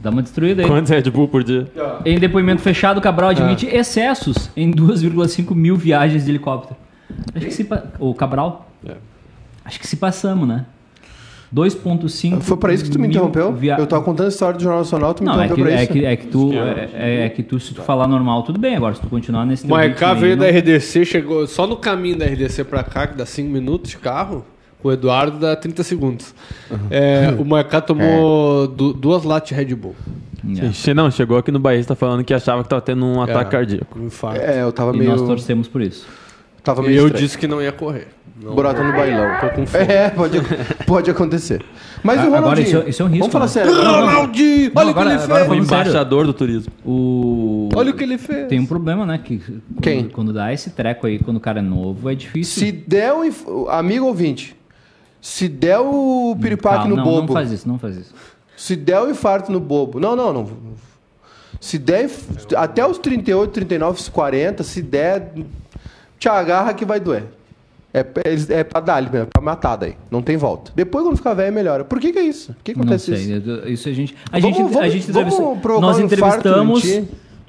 Dá 0.00 0.10
uma 0.10 0.22
destruída 0.22 0.62
aí. 0.62 0.68
Quantos 0.68 0.90
Red 0.90 1.02
Bull 1.10 1.26
por 1.26 1.42
dia? 1.42 1.66
Em 2.04 2.16
depoimento 2.18 2.62
fechado, 2.62 3.00
Cabral 3.00 3.30
admite 3.30 3.66
excessos 3.66 4.50
em 4.56 4.70
2,5 4.70 5.52
mil 5.54 5.74
viagens 5.76 6.24
de 6.24 6.30
helicóptero. 6.30 6.76
Acho 7.34 7.44
que 7.46 7.52
se. 7.52 7.64
pa- 7.64 7.82
O 7.98 8.14
Cabral? 8.14 8.68
É. 8.86 8.94
Acho 9.66 9.78
que 9.80 9.86
se 9.86 9.96
passamos, 9.96 10.46
né? 10.48 10.64
2,5 11.54 12.40
Foi 12.40 12.56
pra 12.56 12.72
isso 12.72 12.84
que 12.84 12.90
tu 12.90 12.98
me 12.98 13.06
interrompeu? 13.06 13.52
via- 13.52 13.76
Eu 13.78 13.86
tava 13.86 14.02
contando 14.02 14.26
a 14.26 14.30
história 14.30 14.56
do 14.56 14.62
Jornal 14.62 14.80
Nacional, 14.80 15.14
tu 15.14 15.22
me 15.22 15.26
Não, 15.28 15.40
é 15.40 15.44
interrompeu 15.46 15.64
que, 15.64 15.70
pra 15.70 15.80
é, 15.80 15.84
isso. 15.84 15.92
que, 15.92 16.04
é 16.04 16.16
que 16.16 16.26
tu. 16.26 16.52
É, 16.52 16.88
é- 16.94 17.26
é 17.26 17.28
que 17.28 17.42
tu, 17.42 17.60
se 17.60 17.72
tu 17.72 17.82
falar 17.82 18.08
normal, 18.08 18.42
tudo 18.42 18.58
bem. 18.58 18.74
Agora, 18.76 18.94
se 18.94 19.00
tu 19.00 19.06
continuar 19.08 19.46
nesse 19.46 19.64
O 19.70 19.74
aí, 19.74 19.94
veio 20.18 20.36
da 20.36 20.46
RDC, 20.48 21.04
chegou 21.04 21.46
só 21.46 21.66
no 21.66 21.76
caminho 21.76 22.16
da 22.18 22.24
RDC 22.26 22.64
pra 22.64 22.82
cá, 22.82 23.06
que 23.06 23.16
dá 23.16 23.24
5 23.24 23.48
minutos 23.50 23.90
de 23.90 23.96
carro. 23.98 24.44
O 24.82 24.92
Eduardo 24.92 25.38
dá 25.38 25.56
30 25.56 25.82
segundos. 25.82 26.34
É, 26.90 27.34
o 27.38 27.44
Maiká 27.44 27.80
tomou 27.80 28.66
du- 28.68 28.92
duas 28.92 29.24
latas 29.24 29.48
de 29.48 29.54
Red 29.54 29.74
Bull. 29.74 29.94
É. 30.62 30.70
Che- 30.72 30.94
Não, 30.94 31.10
chegou 31.10 31.38
aqui 31.38 31.50
no 31.50 31.58
Bahia 31.58 31.82
tá 31.84 31.94
falando 31.96 32.22
que 32.22 32.32
achava 32.34 32.62
que 32.62 32.68
tava 32.68 32.82
tendo 32.82 33.04
um 33.04 33.20
ataque 33.20 33.48
É, 33.48 33.50
cardíaco. 33.58 33.98
Um 33.98 34.06
infarto. 34.06 34.40
É, 34.40 34.62
eu 34.62 34.70
tava 34.72 34.94
E 34.94 34.98
meio. 34.98 35.10
nós 35.10 35.22
torcemos 35.22 35.66
por 35.66 35.80
isso. 35.80 36.06
Tava 36.66 36.82
e 36.82 36.86
meio 36.88 36.98
eu 36.98 37.06
estranho. 37.06 37.24
disse 37.24 37.38
que 37.38 37.46
não 37.46 37.62
ia 37.62 37.70
correr. 37.72 38.08
Não. 38.42 38.54
Brota 38.54 38.82
no 38.82 38.92
bailão. 38.92 39.40
Tô 39.40 39.48
com 39.50 39.66
fome. 39.66 39.84
É, 39.84 40.10
pode, 40.14 40.38
pode 40.86 41.10
acontecer. 41.10 41.64
Mas 42.02 42.18
A- 42.18 42.24
o 42.24 42.26
agora 42.26 42.40
Ronaldinho. 42.40 42.66
isso 42.66 42.76
é- 42.78 42.88
isso 42.90 43.02
é 43.02 43.04
um 43.04 43.08
risco, 43.08 43.20
Vamos 43.30 43.32
falar 43.32 43.44
né? 43.46 43.50
sério. 43.50 43.72
Ronaldinho! 43.72 44.72
Não, 44.74 44.82
Olha 44.82 44.90
o 44.90 44.94
que 44.94 45.00
agora- 45.00 45.14
ele 45.14 45.22
agora 45.22 45.44
fez! 45.46 45.50
O 45.50 45.54
embaixador 45.54 46.26
do 46.26 46.34
turismo. 46.34 46.72
O... 46.84 47.68
Olha 47.74 47.90
o 47.92 47.94
que 47.94 48.02
ele 48.02 48.18
fez! 48.18 48.48
Tem 48.48 48.58
um 48.60 48.66
problema, 48.66 49.06
né? 49.06 49.16
Que 49.22 49.38
quando, 49.38 49.62
Quem? 49.80 50.08
Quando 50.08 50.32
dá 50.32 50.52
esse 50.52 50.70
treco 50.70 51.06
aí, 51.06 51.18
quando 51.20 51.36
o 51.38 51.40
cara 51.40 51.60
é 51.60 51.62
novo, 51.62 52.10
é 52.10 52.14
difícil. 52.16 52.66
Se 52.66 52.72
der 52.72 53.12
o. 53.14 53.24
inf- 53.24 53.46
Amigo 53.70 54.04
ouvinte, 54.06 54.54
se 55.20 55.48
der 55.48 55.78
o 55.78 56.36
piripaque 56.40 56.78
Calma, 56.78 56.90
no 56.90 56.96
não, 56.96 57.04
bobo. 57.04 57.20
Não 57.28 57.32
faz 57.32 57.52
isso, 57.52 57.66
não 57.68 57.78
faz 57.78 57.96
isso. 57.96 58.12
Se 58.56 58.74
der 58.76 59.00
o 59.00 59.08
infarto 59.08 59.50
no 59.52 59.60
bobo. 59.60 59.98
Não, 60.00 60.14
não, 60.16 60.32
não. 60.32 60.48
Se 61.60 61.78
der. 61.78 62.10
Até 62.56 62.86
os 62.86 62.98
38, 62.98 63.50
39, 63.50 64.02
40, 64.10 64.62
se 64.62 64.82
der. 64.82 65.32
Te 66.18 66.28
agarra 66.28 66.72
que 66.74 66.84
vai 66.84 66.98
doer. 67.00 67.24
É, 67.94 68.00
é, 68.00 68.60
é 68.60 68.64
pra 68.64 68.80
dar, 68.80 69.02
é 69.02 69.24
pra 69.24 69.40
matar 69.42 69.76
daí. 69.76 69.94
Não 70.10 70.20
tem 70.20 70.36
volta. 70.36 70.70
Depois, 70.74 71.02
quando 71.04 71.16
ficar 71.16 71.32
velho, 71.34 71.52
melhora. 71.54 71.84
Por 71.84 71.98
que, 71.98 72.12
que 72.12 72.18
é 72.18 72.22
isso? 72.24 72.52
Por 72.52 72.62
que, 72.62 72.72
que 72.72 72.78
Não 72.78 72.84
acontece 72.84 73.16
sei. 73.16 73.36
isso? 73.38 73.68
Isso 73.68 73.88
a 73.88 73.92
gente. 73.92 74.14
A 74.30 74.38
Vamos- 74.38 74.56
gente, 74.56 74.66
a 74.66 74.72
vamos- 74.78 74.92
gente 74.92 75.12
vamos 75.12 75.80
nós 75.80 75.98
um 75.98 76.02
entrevistamos. 76.04 76.84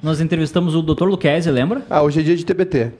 Nós 0.02 0.20
entrevistamos 0.20 0.74
o 0.74 0.82
Dr. 0.82 1.04
Luquezzi, 1.04 1.50
lembra? 1.50 1.82
Ah, 1.90 2.02
hoje 2.02 2.20
é 2.20 2.22
dia 2.22 2.36
de 2.36 2.44
TBT. 2.46 2.92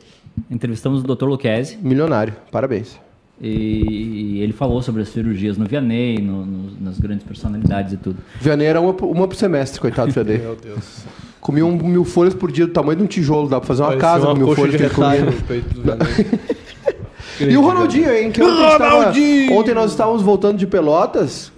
entrevistamos 0.51 1.03
o 1.03 1.15
Dr. 1.15 1.25
Luquezzi 1.27 1.79
Milionário, 1.81 2.35
parabéns. 2.53 2.99
e 3.41 4.41
ele 4.43 4.53
falou 4.53 4.83
sobre 4.83 5.03
as 5.03 5.09
cirurgias 5.09 5.57
no 5.57 5.65
Vianney, 5.65 6.19
no- 6.21 6.45
no- 6.45 6.81
nas 6.81 6.99
grandes 6.99 7.25
personalidades 7.25 7.93
e 7.93 7.97
tudo. 7.97 8.19
Vianney 8.41 8.67
era 8.67 8.81
uma, 8.81 8.93
uma 8.93 9.27
por 9.29 9.37
semestre, 9.37 9.81
coitado 9.81 10.09
do 10.09 10.15
Vianney. 10.15 10.39
Meu 10.43 10.57
Deus. 10.57 11.05
Comia 11.41 11.65
um 11.65 11.73
mil 11.77 12.05
folhas 12.05 12.35
por 12.35 12.51
dia 12.51 12.67
do 12.67 12.73
tamanho 12.73 12.99
de 12.99 13.05
um 13.05 13.07
tijolo, 13.07 13.49
dá 13.49 13.59
pra 13.61 13.67
fazer 13.67 13.83
uma 13.83 13.89
Parecia 13.91 14.09
casa 14.09 14.25
uma 14.27 14.35
com 14.35 14.41
mil 14.45 14.55
folhas 14.55 14.73
de 14.73 14.77
que 14.79 14.85
ele 14.85 14.95
comia. 14.95 15.11
retalho 15.11 15.31
no 15.33 15.43
peito 15.43 15.75
do 15.75 15.83
Vianney. 15.83 16.27
E 17.41 17.57
o 17.57 17.61
Ronaldinho, 17.61 18.13
hein? 18.13 18.33
Que 18.33 18.43
ontem, 18.43 18.57
gente 18.57 18.79
tava- 18.79 18.89
Ronaldinho! 18.97 19.53
ontem 19.57 19.73
nós 19.73 19.91
estávamos 19.93 20.23
voltando 20.23 20.59
de 20.59 20.67
Pelotas. 20.67 21.53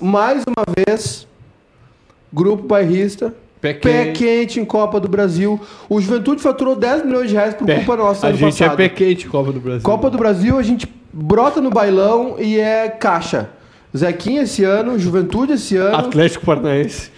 Mais 0.00 0.42
uma 0.44 0.64
vez, 0.86 1.26
grupo 2.32 2.66
bairrista. 2.66 3.34
Pé 3.60 3.74
Pé 3.74 4.04
quente. 4.06 4.18
quente 4.24 4.60
em 4.60 4.64
Copa 4.64 4.98
do 4.98 5.06
Brasil. 5.08 5.60
O 5.88 6.00
Juventude 6.00 6.40
faturou 6.40 6.74
10 6.74 7.04
milhões 7.04 7.28
de 7.28 7.34
reais 7.34 7.52
por 7.54 7.66
culpa 7.66 7.96
nossa 7.96 8.26
A 8.26 8.30
ano 8.30 8.38
gente 8.38 8.52
passado. 8.58 8.72
é 8.72 8.76
pé 8.76 8.88
quente, 8.88 9.26
Copa 9.26 9.52
do 9.52 9.60
Brasil. 9.60 9.82
Copa 9.82 10.08
do 10.08 10.16
Brasil, 10.16 10.56
a 10.58 10.62
gente 10.62 10.88
brota 11.12 11.60
no 11.60 11.68
bailão 11.68 12.36
e 12.38 12.58
é 12.58 12.88
caixa. 12.88 13.50
Zequinha 13.94 14.42
esse 14.44 14.64
ano, 14.64 14.98
Juventude 14.98 15.54
esse 15.54 15.76
ano, 15.76 15.96
Atlético 15.96 16.46
Paranaense. 16.46 17.10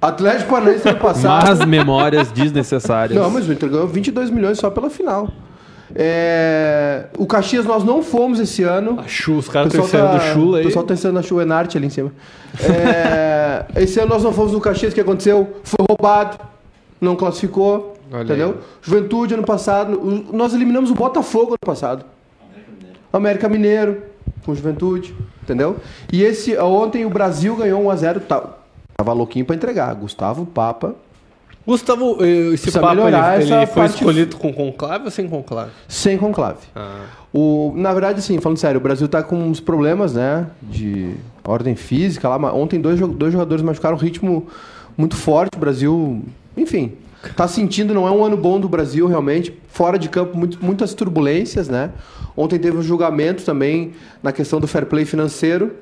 Atlético 0.00 0.50
Paranaense 0.50 0.88
ano 0.88 0.98
passado. 1.00 1.46
Mas 1.48 1.64
memórias 1.66 2.30
desnecessárias. 2.32 3.18
Não, 3.20 3.30
mas 3.30 3.48
o 3.48 3.52
Inter 3.52 3.68
ganhou 3.68 3.86
22 3.86 4.30
milhões 4.30 4.58
só 4.58 4.70
pela 4.70 4.88
final. 4.90 5.28
É, 5.94 7.06
O 7.18 7.26
Caxias 7.26 7.64
nós 7.66 7.82
não 7.84 8.02
fomos 8.02 8.38
esse 8.38 8.62
ano. 8.62 8.98
A 9.00 9.08
Chu, 9.08 9.38
os 9.38 9.48
caras 9.48 9.72
estão 9.72 9.84
ensinando 9.86 10.08
tá- 10.10 10.16
o 10.16 10.20
Chula 10.20 10.58
aí. 10.58 10.62
O 10.64 10.66
pessoal 10.68 10.84
tá 10.84 10.94
ensinando 10.94 11.18
a 11.18 11.22
Chu 11.22 11.40
Enarte 11.40 11.76
ali 11.76 11.86
em 11.86 11.90
cima. 11.90 12.12
É, 12.62 13.64
esse 13.76 13.98
ano 13.98 14.08
nós 14.10 14.22
não 14.22 14.32
fomos 14.32 14.52
no 14.52 14.60
Caxias, 14.60 14.92
o 14.92 14.94
que 14.94 15.00
aconteceu? 15.00 15.56
Foi 15.64 15.84
roubado, 15.88 16.38
não 17.00 17.16
classificou, 17.16 17.96
Olha 18.12 18.22
entendeu? 18.22 18.48
aí. 18.50 18.54
Juventude 18.82 19.34
ano 19.34 19.42
passado, 19.44 20.26
nós 20.32 20.54
eliminamos 20.54 20.90
o 20.90 20.94
Botafogo 20.94 21.50
ano 21.50 21.58
passado. 21.66 22.04
América 23.12 23.48
Mineiro, 23.48 24.02
com 24.44 24.54
Juventude, 24.54 25.12
entendeu? 25.42 25.76
E 26.12 26.22
esse, 26.22 26.56
ontem 26.58 27.04
o 27.04 27.10
Brasil 27.10 27.56
ganhou 27.56 27.82
1x0, 27.84 28.20
tá, 28.20 28.42
tava 29.00 29.12
louquinho 29.14 29.44
pra 29.46 29.56
entregar. 29.56 29.94
Gustavo 29.94 30.44
Papa, 30.44 30.94
Gustavo, 31.66 32.16
eh, 32.24 32.54
esse 32.54 32.70
papo 32.72 33.00
ele, 33.06 33.16
ele 33.54 33.66
foi 33.66 33.82
parte- 33.82 33.94
escolhido 33.96 34.36
com 34.36 34.52
conclave 34.52 35.04
ou 35.04 35.10
sem 35.10 35.28
conclave? 35.28 35.70
sem 35.88 36.16
conclave. 36.18 36.58
O, 37.32 37.72
na 37.76 37.92
verdade, 37.92 38.18
assim, 38.18 38.38
falando 38.40 38.58
sério, 38.58 38.78
o 38.78 38.82
Brasil 38.82 39.06
tá 39.08 39.22
com 39.22 39.36
uns 39.36 39.60
problemas, 39.60 40.14
né? 40.14 40.46
De 40.62 41.14
ordem 41.44 41.76
física 41.76 42.28
lá. 42.28 42.52
Ontem 42.52 42.80
dois, 42.80 42.98
dois 43.00 43.32
jogadores 43.32 43.62
machucaram 43.62 43.96
um 43.96 44.00
ritmo 44.00 44.46
muito 44.96 45.16
forte. 45.16 45.54
O 45.56 45.60
Brasil, 45.60 46.22
enfim, 46.56 46.92
tá 47.36 47.46
sentindo, 47.46 47.94
não 47.94 48.08
é 48.08 48.10
um 48.10 48.24
ano 48.24 48.36
bom 48.36 48.58
do 48.58 48.68
Brasil, 48.68 49.06
realmente. 49.06 49.54
Fora 49.68 49.98
de 49.98 50.08
campo, 50.08 50.36
muito- 50.36 50.58
muitas 50.64 50.92
turbulências, 50.92 51.68
né? 51.68 51.90
Ontem 52.36 52.58
teve 52.58 52.76
um 52.78 52.82
julgamento 52.82 53.44
também 53.44 53.92
na 54.22 54.32
questão 54.32 54.58
do 54.60 54.66
fair 54.66 54.86
play 54.86 55.04
financeiro, 55.04 55.72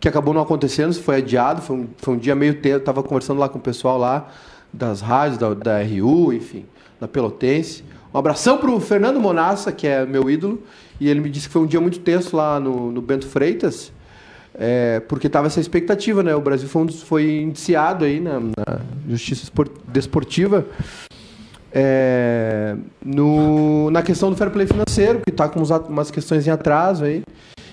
que 0.00 0.08
acabou 0.08 0.32
não 0.32 0.42
acontecendo, 0.42 0.94
foi 0.94 1.16
adiado. 1.16 1.60
Foi 1.62 1.76
um, 1.76 1.88
foi 1.96 2.14
um 2.14 2.18
dia 2.18 2.34
meio 2.34 2.54
tempo. 2.54 2.84
Tava 2.84 3.02
conversando 3.02 3.38
lá 3.38 3.48
com 3.48 3.58
o 3.58 3.62
pessoal 3.62 3.98
lá 3.98 4.28
das 4.72 5.00
rádios, 5.00 5.38
da, 5.38 5.54
da 5.54 5.82
RU, 5.82 6.32
enfim, 6.32 6.66
da 7.00 7.08
Pelotense. 7.08 7.82
Um 8.12 8.18
abração 8.18 8.58
pro 8.58 8.78
Fernando 8.80 9.20
Monassa, 9.20 9.70
que 9.72 9.86
é 9.86 10.04
meu 10.06 10.30
ídolo, 10.30 10.62
e 11.00 11.08
ele 11.08 11.20
me 11.20 11.28
disse 11.28 11.46
que 11.46 11.52
foi 11.52 11.62
um 11.62 11.66
dia 11.66 11.80
muito 11.80 12.00
tenso 12.00 12.36
lá 12.36 12.58
no, 12.58 12.90
no 12.90 13.02
Bento 13.02 13.26
Freitas, 13.26 13.92
é, 14.54 15.00
porque 15.00 15.28
tava 15.28 15.46
essa 15.46 15.60
expectativa, 15.60 16.22
né? 16.22 16.34
O 16.34 16.40
Brasil 16.40 16.68
foi, 16.68 16.88
foi 16.90 17.40
indiciado 17.42 18.04
aí 18.04 18.18
na, 18.18 18.40
na 18.40 18.80
Justiça 19.08 19.44
Espor- 19.44 19.70
Desportiva 19.86 20.66
é, 21.72 22.76
no, 23.04 23.90
na 23.90 24.02
questão 24.02 24.30
do 24.30 24.36
fair 24.36 24.50
play 24.50 24.66
financeiro, 24.66 25.20
que 25.20 25.30
está 25.30 25.48
com 25.48 25.62
umas 25.88 26.10
questões 26.10 26.46
em 26.46 26.50
atraso 26.50 27.04
aí. 27.04 27.22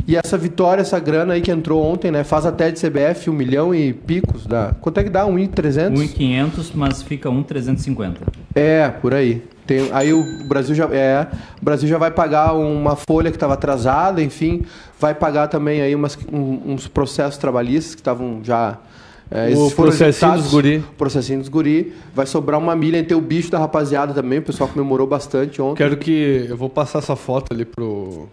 E 0.07 0.15
essa 0.15 0.37
vitória, 0.37 0.81
essa 0.81 0.99
grana 0.99 1.33
aí 1.33 1.41
que 1.41 1.49
entrou 1.51 1.83
ontem, 1.83 2.11
né? 2.11 2.23
Faz 2.23 2.45
até 2.45 2.69
de 2.69 2.79
CBF 2.79 3.29
um 3.29 3.33
milhão 3.33 3.73
e 3.73 3.91
picos. 3.91 4.45
Dá, 4.45 4.75
quanto 4.79 4.99
é 4.99 5.03
que 5.03 5.09
dá? 5.09 5.25
1,300? 5.25 5.99
1.500, 5.99 6.71
mas 6.75 7.01
fica 7.01 7.29
1.350. 7.29 8.17
É, 8.53 8.87
por 8.89 9.13
aí. 9.13 9.41
Tem, 9.65 9.89
aí 9.91 10.13
o 10.13 10.23
Brasil 10.47 10.75
já 10.75 10.85
é, 10.91 11.25
o 11.59 11.65
Brasil 11.65 11.89
já 11.89 11.97
vai 11.97 12.11
pagar 12.11 12.53
uma 12.53 12.95
folha 12.95 13.31
que 13.31 13.35
estava 13.35 13.55
atrasada, 13.55 14.21
enfim, 14.21 14.61
vai 14.99 15.15
pagar 15.15 15.47
também 15.47 15.81
aí 15.81 15.95
umas, 15.95 16.15
um- 16.31 16.73
uns 16.73 16.87
processos 16.87 17.39
trabalhistas 17.39 17.95
que 17.95 18.01
estavam 18.01 18.41
já 18.43 18.77
é, 19.31 19.51
O 19.55 19.71
processinho 19.71 20.33
dos 20.33 20.51
guri. 20.51 20.83
Processinho 20.95 21.39
dos 21.39 21.49
guri. 21.49 21.93
Vai 22.13 22.27
sobrar 22.27 22.59
uma 22.59 22.75
milha 22.75 22.99
em 22.99 23.03
ter 23.03 23.15
o 23.15 23.21
bicho 23.21 23.49
da 23.49 23.57
rapaziada 23.57 24.13
também. 24.13 24.37
O 24.37 24.43
pessoal 24.43 24.69
comemorou 24.69 25.07
bastante 25.07 25.59
ontem. 25.59 25.77
Quero 25.77 25.97
que. 25.97 26.45
Eu 26.47 26.55
vou 26.55 26.69
passar 26.69 26.99
essa 26.99 27.15
foto 27.15 27.51
ali 27.51 27.65
pro. 27.65 28.29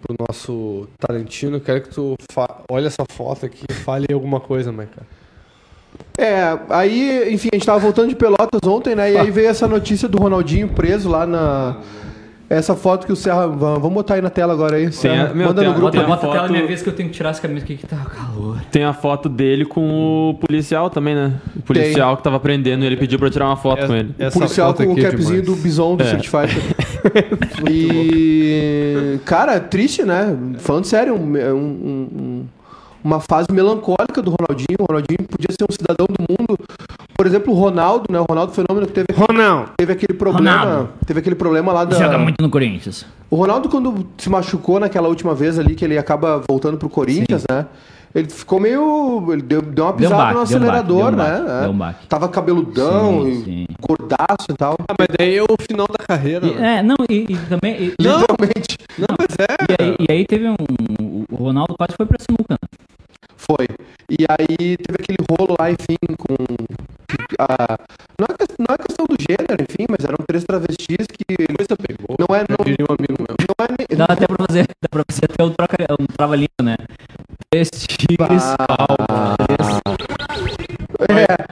Pro 0.00 0.16
nosso 0.28 0.88
Tarantino. 0.98 1.60
Quero 1.60 1.82
que 1.82 1.90
tu 1.90 2.14
fa... 2.32 2.62
olhe 2.70 2.86
essa 2.86 3.04
foto 3.10 3.46
aqui 3.46 3.64
e 3.68 3.72
fale 3.72 4.06
alguma 4.12 4.40
coisa, 4.40 4.72
Maica. 4.72 5.02
É, 6.16 6.58
aí, 6.68 7.32
enfim, 7.32 7.48
a 7.52 7.56
gente 7.56 7.66
tava 7.66 7.78
voltando 7.78 8.08
de 8.08 8.16
Pelotas 8.16 8.60
ontem, 8.66 8.94
né? 8.94 9.12
E 9.12 9.16
aí 9.16 9.30
veio 9.32 9.48
essa 9.48 9.66
notícia 9.66 10.08
do 10.08 10.18
Ronaldinho 10.18 10.68
preso 10.68 11.08
lá 11.08 11.26
na. 11.26 11.78
Essa 12.50 12.74
foto 12.74 13.06
que 13.06 13.12
o 13.12 13.16
Serra. 13.16 13.46
va- 13.46 13.74
Vamos 13.74 13.92
botar 13.94 14.14
aí 14.14 14.20
na 14.20 14.28
tela 14.28 14.52
agora 14.52 14.74
aí. 14.76 14.90
Serra. 14.92 15.30
a- 15.30 15.34
meu, 15.34 15.46
Manda 15.46 15.60
tem 15.60 15.70
no 15.70 15.74
a- 15.74 15.78
grupo. 15.78 15.92
tem 15.92 16.00
Bota, 16.00 16.12
a 16.12 16.16
bota 16.16 16.26
a 16.26 16.30
tela 16.32 16.42
foto- 16.48 16.52
minha 16.52 16.66
vez 16.66 16.82
que 16.82 16.88
eu 16.88 16.92
tenho 16.92 17.08
que 17.08 17.14
tirar 17.14 17.30
essa 17.30 17.40
camisa 17.40 17.64
aqui 17.64 17.76
que 17.76 17.86
tá 17.86 17.96
calor. 17.96 18.60
Tem 18.72 18.82
a 18.82 18.92
foto 18.92 19.28
dele 19.28 19.64
com 19.64 20.30
o 20.30 20.34
policial 20.34 20.90
também, 20.90 21.14
né? 21.14 21.32
O 21.56 21.62
policial 21.62 22.16
que 22.16 22.24
tava 22.24 22.40
prendendo 22.40 22.84
ele 22.84 22.96
pediu 22.96 23.20
pra 23.20 23.30
tirar 23.30 23.46
uma 23.46 23.56
foto 23.56 23.86
com 23.86 23.94
ele. 23.94 24.12
Essa 24.18 24.36
policial 24.36 24.74
foto 24.74 24.84
com 24.84 24.94
o 24.94 24.98
é 24.98 25.02
capzinho 25.10 25.42
do. 25.44 25.54
Bison 25.54 25.94
do 25.94 26.02
É. 26.02 26.06
Street 26.16 26.26
Fighter. 26.28 26.62
e. 27.70 29.18
Cara, 29.24 29.60
triste, 29.60 30.02
né? 30.04 30.36
Falando 30.58 30.84
sério, 30.86 31.14
um- 31.14 31.36
um- 31.36 32.08
um- 32.12 32.44
uma 33.02 33.20
fase 33.20 33.48
melancólica 33.52 34.20
do 34.22 34.30
Ronaldinho. 34.30 34.76
O 34.80 34.84
Ronaldinho 34.84 35.26
podia 35.28 35.48
ser 35.50 35.64
um 35.68 35.72
cidadão 35.72 36.06
do 36.06 36.22
mundo. 36.28 36.58
Por 37.16 37.26
exemplo, 37.26 37.52
o 37.52 37.56
Ronaldo, 37.56 38.06
né? 38.10 38.18
O 38.20 38.24
Ronaldo 38.24 38.52
Fenômeno 38.52 38.86
que 38.86 38.92
teve, 38.92 39.06
Ronaldo! 39.12 39.70
teve 39.76 39.92
aquele 39.92 40.14
problema. 40.14 40.58
Ronaldo. 40.64 40.88
Teve 41.06 41.20
aquele 41.20 41.34
problema 41.34 41.72
lá 41.72 41.84
da. 41.84 41.96
Joga 41.98 42.18
muito 42.18 42.40
no 42.42 42.48
Corinthians. 42.50 43.04
O 43.30 43.36
Ronaldo, 43.36 43.68
quando 43.68 44.06
se 44.18 44.28
machucou 44.30 44.80
naquela 44.80 45.08
última 45.08 45.34
vez 45.34 45.58
ali, 45.58 45.74
que 45.74 45.84
ele 45.84 45.96
acaba 45.98 46.42
voltando 46.48 46.76
pro 46.78 46.88
Corinthians, 46.88 47.44
né? 47.50 47.66
Ele 48.14 48.28
ficou 48.28 48.58
meio. 48.58 49.26
Ele 49.32 49.42
deu, 49.42 49.62
deu 49.62 49.84
uma 49.84 49.92
Deu 49.92 50.08
um 50.08 50.10
pisada 50.10 50.16
baque, 50.16 50.34
no 50.34 50.44
deu 50.46 50.56
um 50.58 50.60
baque, 50.60 50.78
acelerador, 50.80 50.96
deu 50.96 51.06
um 51.06 51.10
né? 51.16 51.16
baque, 51.38 51.50
É. 51.50 51.60
deu 51.60 51.70
um 51.70 51.78
baque. 51.78 52.06
Tava 52.08 52.28
cabeludão, 52.28 53.22
Sim, 53.22 53.30
e 53.30 53.44
sim. 53.44 53.66
gordaço 53.80 54.46
e 54.50 54.54
tal. 54.54 54.76
Ah, 54.88 54.94
mas 54.98 55.08
daí 55.16 55.36
é 55.36 55.42
o 55.42 55.46
final 55.60 55.86
da 55.86 55.98
carreira, 56.04 56.46
E- 56.46 56.54
né? 56.54 56.78
é, 56.78 56.82
não, 56.82 56.96
e, 57.08 57.26
e 57.28 57.36
também. 57.48 57.74
e- 57.76 57.94
Não, 58.02 58.18
Literalmente. 58.20 58.78
não, 58.98 59.06
mas 59.16 59.28
é. 59.38 59.46
E 59.70 59.84
aí, 59.84 59.96
e 60.08 60.12
aí 60.12 60.26
teve 60.26 60.48
um. 60.48 61.24
O 61.30 61.36
Ronaldo 61.36 61.74
quase 61.76 61.92
foi 61.96 62.06
pra 62.06 62.18
sinuca. 62.18 62.56
Né? 63.40 63.46
Foi. 63.46 63.66
E 64.10 64.24
aí 64.28 64.76
teve 64.76 64.98
aquele 65.00 65.18
rolo 65.30 65.56
lá, 65.58 65.70
enfim, 65.70 65.96
com. 66.18 66.34
a- 67.38 67.78
não, 68.18 68.26
é, 68.26 68.36
não 68.58 68.74
é 68.74 68.78
questão 68.78 69.06
do 69.06 69.16
gênero, 69.18 69.62
enfim, 69.62 69.86
mas 69.88 70.04
eram 70.04 70.18
três 70.26 70.44
travestis 70.44 71.06
que. 71.06 71.36
Coisa 71.56 71.76
pegou. 71.76 72.16
Não 72.18 72.34
é. 72.36 72.44
Não, 72.48 72.64
Diria 72.64 72.86
um 72.88 72.94
amigo 72.98 73.16
meu. 73.18 73.36
não 73.38 73.64
é 73.64 73.96
Dá 73.96 74.04
até 74.06 74.26
pra 74.26 74.46
fazer, 74.46 74.66
dá 74.82 74.88
pra 74.90 75.02
fazer 75.10 75.24
até 75.26 75.44
um, 75.44 75.50
troca, 75.50 75.76
um 76.00 76.06
trava-língua, 76.06 76.62
né? 76.62 76.76
Três 77.50 77.70
tigres, 77.70 78.42
Ah, 78.44 79.36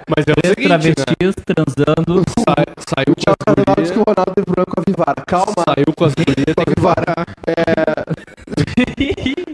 Mas 0.08 0.24
é 0.26 0.32
o 0.32 0.36
três 0.36 0.54
seguinte, 0.54 0.68
né? 0.68 0.68
travestis 0.68 1.34
transando. 1.44 2.22
Sa- 2.38 2.64
saiu 2.88 3.14
com 3.14 3.20
Thiago 3.20 3.36
as 3.40 3.44
Carvalho 3.44 3.64
gurias, 3.66 3.82
disse 3.82 3.92
que 3.92 3.98
o 3.98 4.02
Ronaldo 4.02 4.32
teve 4.34 4.44
problema 4.46 4.66
com 4.66 4.80
a 4.80 4.84
Vivara. 4.86 5.22
Calma, 5.26 5.54
saiu 5.68 5.92
com 5.96 6.04
as 6.04 6.14
gurias, 6.16 6.54
tem 6.56 6.64
que 6.64 6.74
Vivara. 6.76 7.14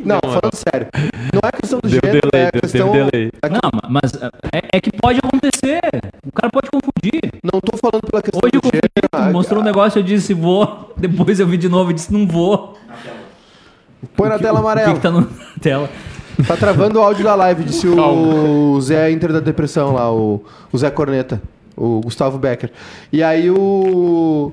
Não, 0.05 0.21
falando 0.23 0.55
sério. 0.55 0.87
Não 1.33 1.41
é 1.43 1.53
questão 1.53 1.81
do 1.81 1.89
Deu 1.89 2.01
gênero, 2.05 2.29
delay, 2.31 2.47
é 2.47 2.51
deu, 2.53 2.61
questão. 2.61 2.93
deu 2.93 3.07
delay. 3.11 3.33
Não, 3.51 3.71
mas 3.91 4.13
é, 4.53 4.63
é 4.77 4.81
que 4.81 4.93
pode 4.93 5.19
acontecer. 5.19 5.81
O 6.27 6.33
cara 6.33 6.51
pode 6.53 6.71
confundir. 6.71 7.21
Não 7.43 7.61
tô 7.61 7.77
falando 7.79 8.03
pela 8.11 8.23
questão 8.23 8.41
Hoje 8.45 8.53
eu 8.55 8.61
do 8.61 8.67
gênero. 8.67 8.89
confundi, 8.93 9.29
ah, 9.29 9.33
mostrou 9.33 9.61
um 9.61 9.65
negócio, 9.65 9.99
eu 9.99 10.03
disse 10.03 10.35
vou. 10.35 10.93
Depois 10.97 11.41
eu 11.41 11.47
vi 11.47 11.57
de 11.57 11.69
novo 11.69 11.91
e 11.91 11.95
disse 11.95 12.13
não 12.13 12.27
vou. 12.27 12.77
Põe 14.17 14.29
na 14.29 14.39
tela 14.39 14.61
O 14.61 14.63
que, 14.63 14.69
amarela. 14.69 14.95
que 14.95 15.01
tá 15.01 15.11
na 15.11 15.27
tela? 15.61 15.89
Tá 16.47 16.57
travando 16.57 16.99
o 16.99 17.03
áudio 17.03 17.25
da 17.25 17.35
live, 17.35 17.65
disse 17.65 17.89
o 17.89 18.81
Zé 18.81 19.11
Inter 19.11 19.33
da 19.33 19.41
Depressão 19.41 19.95
lá, 19.95 20.13
o, 20.13 20.45
o 20.73 20.79
Zé 20.79 20.91
Corneta, 20.91 21.41
o 21.77 22.01
Gustavo 22.03 22.39
Becker. 22.39 22.71
E 23.13 23.23
aí 23.23 23.51
o. 23.51 24.53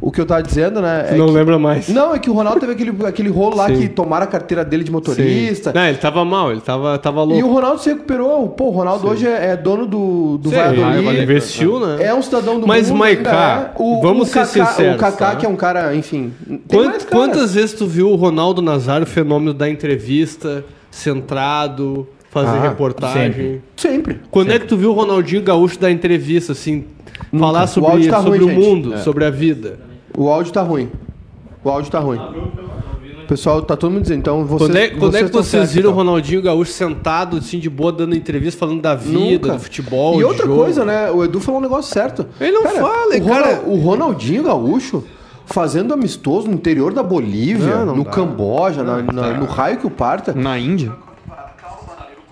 O 0.00 0.12
que 0.12 0.20
eu 0.20 0.26
tava 0.26 0.40
dizendo, 0.44 0.80
né? 0.80 1.08
é 1.10 1.16
Não 1.16 1.26
que- 1.26 1.32
lembra 1.32 1.58
mais. 1.58 1.88
Não, 1.88 2.14
é 2.14 2.20
que 2.20 2.30
o 2.30 2.32
Ronaldo 2.32 2.60
teve 2.60 2.70
aquele, 2.72 3.04
aquele 3.04 3.28
rolo 3.28 3.56
lá 3.56 3.66
Sim. 3.66 3.80
que 3.80 3.88
tomaram 3.88 4.22
a 4.22 4.28
carteira 4.28 4.64
dele 4.64 4.84
de 4.84 4.92
motorista. 4.92 5.72
Não, 5.74 5.82
ele 5.84 5.98
tava 5.98 6.24
mal, 6.24 6.52
ele 6.52 6.60
tava, 6.60 6.96
tava 7.00 7.22
E 7.22 7.24
louco. 7.26 7.48
o 7.48 7.52
Ronaldo 7.52 7.80
se 7.82 7.88
recuperou. 7.88 8.48
Pô, 8.50 8.66
o 8.66 8.70
Ronaldo 8.70 9.08
hoje 9.08 9.26
é, 9.26 9.46
é 9.50 9.56
dono 9.56 9.86
do, 9.86 10.38
do 10.38 10.50
Sim, 10.50 10.54
Valladolid. 10.54 11.04
ele 11.08 11.22
investiu, 11.24 11.80
né? 11.80 11.96
É 12.04 12.14
um 12.14 12.22
cidadão 12.22 12.60
do 12.60 12.66
Mas, 12.68 12.88
mundo. 12.88 12.98
Maiká, 13.00 13.54
ainda 13.56 13.64
é. 13.70 13.70
o, 13.76 14.00
vamos 14.00 14.28
o 14.28 14.32
ser 14.32 14.46
Kaká, 14.46 14.66
sinceros, 14.66 14.94
O 14.94 14.98
Kaká, 14.98 15.30
tá? 15.32 15.36
que 15.36 15.44
é 15.44 15.48
um 15.48 15.56
cara, 15.56 15.92
enfim. 15.96 16.32
Quant- 16.68 17.04
quantas 17.10 17.54
vezes 17.54 17.72
tu 17.72 17.84
viu 17.84 18.08
o 18.08 18.14
Ronaldo 18.14 18.62
Nazário, 18.62 19.02
o 19.02 19.10
fenômeno 19.10 19.52
da 19.52 19.68
entrevista, 19.68 20.64
centrado, 20.92 22.06
fazer 22.44 22.58
Ah, 22.58 22.62
reportagem? 22.70 23.62
Sempre. 23.76 24.20
Quando 24.30 24.52
é 24.52 24.58
que 24.58 24.66
tu 24.66 24.76
viu 24.76 24.90
o 24.90 24.92
Ronaldinho 24.94 25.42
Gaúcho 25.42 25.78
dar 25.78 25.90
entrevista, 25.90 26.52
assim, 26.52 26.84
falar 27.38 27.64
O 27.64 27.68
sobre, 27.68 27.90
áudio 27.90 28.10
tá 28.10 28.22
sobre 28.22 28.38
ruim, 28.38 28.50
o 28.52 28.54
mundo, 28.60 28.94
É. 28.94 28.98
sobre 28.98 29.24
a 29.24 29.30
vida? 29.30 29.78
O 30.16 30.28
áudio 30.28 30.52
tá 30.52 30.62
ruim. 30.62 30.88
O 31.64 31.68
áudio 31.70 31.90
tá 31.90 31.98
ruim. 31.98 32.18
O 32.18 33.28
pessoal 33.28 33.60
tá 33.60 33.76
todo 33.76 33.90
mundo 33.90 34.02
dizendo, 34.02 34.20
então 34.20 34.44
vocês. 34.46 34.70
Quando 34.70 34.76
é, 34.78 34.88
quando 34.88 35.14
é 35.16 35.22
que 35.24 35.30
vocês 35.30 35.46
certos, 35.48 35.72
viram 35.74 35.90
o 35.90 35.92
então. 35.92 36.04
Ronaldinho 36.04 36.40
Gaúcho 36.40 36.72
sentado, 36.72 37.36
assim, 37.36 37.58
de 37.58 37.68
boa, 37.68 37.92
dando 37.92 38.16
entrevista, 38.16 38.58
falando 38.58 38.80
da 38.80 38.94
vida, 38.94 39.18
Nunca. 39.48 39.52
do 39.52 39.58
futebol, 39.58 40.18
E 40.18 40.24
outra 40.24 40.46
jogo? 40.46 40.62
coisa, 40.62 40.82
né? 40.84 41.10
O 41.10 41.22
Edu 41.22 41.38
falou 41.38 41.60
um 41.60 41.62
negócio 41.62 41.92
certo. 41.92 42.24
Ele 42.40 42.52
não 42.52 42.62
fala, 42.64 43.14
o, 43.16 43.24
cara. 43.26 43.62
O 43.66 43.76
Ronaldinho 43.76 44.44
Gaúcho 44.44 45.04
fazendo 45.44 45.92
amistoso 45.92 46.46
no 46.48 46.54
interior 46.54 46.94
da 46.94 47.02
Bolívia, 47.02 47.76
Não, 47.78 47.86
não 47.86 47.96
no 47.96 48.04
dá. 48.04 48.10
Camboja, 48.10 48.82
na- 48.82 49.02
na- 49.02 49.32
no 49.34 49.44
raio 49.44 49.76
que 49.78 49.86
o 49.86 49.90
parta. 49.90 50.32
Na 50.32 50.58
Índia? 50.58 50.92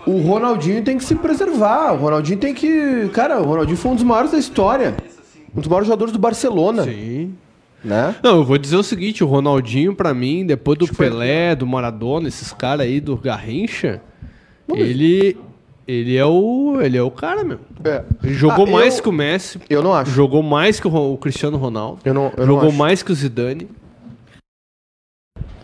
O 0.07 0.21
Ronaldinho 0.21 0.81
tem 0.83 0.97
que 0.97 1.03
se 1.03 1.15
preservar. 1.15 1.93
O 1.93 1.97
Ronaldinho 1.97 2.39
tem 2.39 2.53
que. 2.53 3.09
Cara, 3.13 3.39
o 3.41 3.45
Ronaldinho 3.45 3.77
foi 3.77 3.91
um 3.91 3.95
dos 3.95 4.03
maiores 4.03 4.31
da 4.31 4.37
história. 4.37 4.95
Um 5.55 5.59
dos 5.59 5.67
maiores 5.67 5.87
jogadores 5.87 6.13
do 6.13 6.19
Barcelona. 6.19 6.83
Sim. 6.83 7.33
Né? 7.83 8.15
Não, 8.23 8.37
eu 8.37 8.43
vou 8.43 8.57
dizer 8.57 8.75
o 8.75 8.83
seguinte, 8.83 9.23
o 9.23 9.27
Ronaldinho, 9.27 9.93
pra 9.93 10.13
mim, 10.13 10.45
depois 10.45 10.77
do 10.79 10.87
Pelé, 10.87 11.55
do 11.55 11.65
Maradona, 11.67 12.27
esses 12.27 12.51
caras 12.51 12.85
aí 12.87 12.99
do 12.99 13.15
Garrincha, 13.15 14.01
ele, 14.73 15.37
ele, 15.87 16.17
é 16.17 16.25
o, 16.25 16.79
ele 16.81 16.97
é 16.97 17.03
o 17.03 17.11
cara, 17.11 17.43
meu. 17.43 17.59
É. 17.83 18.03
Ele 18.23 18.33
jogou 18.33 18.65
Ah, 18.67 18.71
mais 18.71 18.97
eu- 18.97 19.03
que 19.03 19.09
o 19.09 19.11
Messi, 19.11 19.59
Eu 19.69 19.83
não 19.83 19.93
acho. 19.93 20.11
jogou 20.11 20.41
mais 20.41 20.79
que 20.79 20.87
o, 20.87 21.13
o 21.13 21.17
Cristiano 21.17 21.57
Ronaldo, 21.57 21.99
Eu 22.03 22.13
não, 22.13 22.23
eu 22.35 22.45
não 22.45 22.45
jogou 22.55 22.69
acho. 22.69 22.77
mais 22.77 23.03
que 23.03 23.11
o 23.11 23.15
Zidane. 23.15 23.67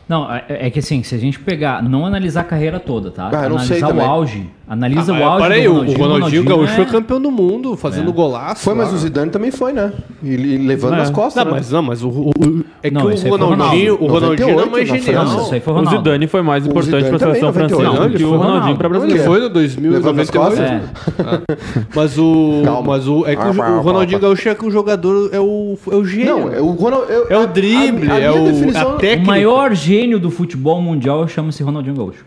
Não, 0.08 0.32
é, 0.34 0.46
é 0.48 0.70
que 0.70 0.80
assim, 0.80 1.02
se 1.04 1.16
a 1.16 1.18
gente 1.18 1.40
pegar, 1.40 1.82
não 1.82 2.06
analisar 2.06 2.42
a 2.42 2.44
carreira 2.44 2.80
toda, 2.80 3.10
tá? 3.12 3.30
Ah, 3.34 3.46
analisar 3.46 3.96
o 3.96 4.02
auge. 4.02 4.50
Analisa 4.66 5.14
Ah, 5.14 5.36
o 5.36 5.40
para 5.40 5.56
aí, 5.56 5.64
do 5.66 5.72
o 5.72 5.74
Ronaldinho. 5.74 5.98
Ronaldinho, 6.00 6.44
Gaúcho 6.46 6.72
é- 6.72 6.76
foi 6.78 6.86
campeão 6.86 7.22
do 7.22 7.30
mundo, 7.30 7.76
fazendo 7.76 8.10
É. 8.10 8.14
golaço. 8.14 8.64
Foi, 8.64 8.74
mas 8.74 8.88
lá. 8.90 8.94
o 8.96 8.98
Zidane 8.98 9.30
também 9.30 9.52
foi, 9.52 9.74
né? 9.74 9.92
E, 10.24 10.30
e 10.34 10.58
levando 10.66 10.94
É. 10.94 10.98
nas 11.00 11.10
costas. 11.10 11.44
Não, 11.44 11.52
né? 11.52 11.58
mas, 11.58 11.70
não, 11.70 11.82
mas 11.82 12.02
o, 12.02 12.08
o- 12.10 12.30
o- 12.30 12.66
é 12.82 12.90
Não, 12.90 13.02
que 13.02 13.28
o 13.28 13.30
Ronaldinho, 13.30 13.94
o 13.96 13.98
Ronaldo. 14.08 14.20
Ronaldinho 14.20 14.50
era 14.50 14.56
98 14.66 14.72
mais 14.72 14.90
na 14.90 14.98
genial. 14.98 15.26
Não, 15.26 15.42
isso 15.44 15.54
aí 15.54 15.60
foi 15.60 15.74
o 15.74 15.78
O. 15.82 15.86
Zidane 15.90 16.28
foi 16.28 16.42
mais 16.42 16.66
importante 16.66 17.10
pra 17.10 17.20
também, 17.20 17.20
seleção 17.20 17.48
98. 17.50 17.54
francesa 17.54 18.00
do 18.00 18.06
ele 18.06 18.18
que 18.18 18.24
o 18.24 18.38
Ronaldinho 18.38 18.78
pra 18.78 18.88
Ronaldo. 18.88 19.12
Ele 19.14 19.20
foi 19.20 19.40
no 19.42 19.50
2000 19.50 19.92
Levando 19.92 20.16
nas 20.16 20.30
98. 20.32 20.62
É. 20.64 21.84
Mas 21.94 22.18
o, 22.18 22.62
Calma. 22.64 22.88
mas 22.94 23.08
o, 23.08 23.26
é 23.28 23.36
que 23.36 23.44
o, 23.44 23.50
o 23.78 23.82
Ronaldinho 23.82 24.20
Gaúcho 24.20 24.48
é 24.50 24.56
que 24.56 24.66
o 24.66 24.72
jogador 24.72 25.30
é 25.34 25.40
o, 25.42 25.78
é 25.92 25.96
o 25.96 26.06
gênio. 26.06 26.38
Não, 26.38 26.54
é 26.54 26.62
o 26.62 26.72
Ronald, 26.72 27.06
eu- 27.12 27.28
É 27.30 27.38
o 27.38 27.42
a- 27.42 27.46
drible, 27.46 28.10
a- 28.10 28.16
a 28.16 28.20
é 28.20 28.32
o- 28.32 28.48
a 28.78 28.86
técnica. 28.98 29.24
O 29.24 29.28
maior 29.28 29.74
gênio 29.76 30.20
do 30.20 30.32
futebol 30.32 30.82
mundial 30.82 31.28
chama-se 31.28 31.62
Ronaldinho 31.62 31.96
Gaúcho. 31.96 32.24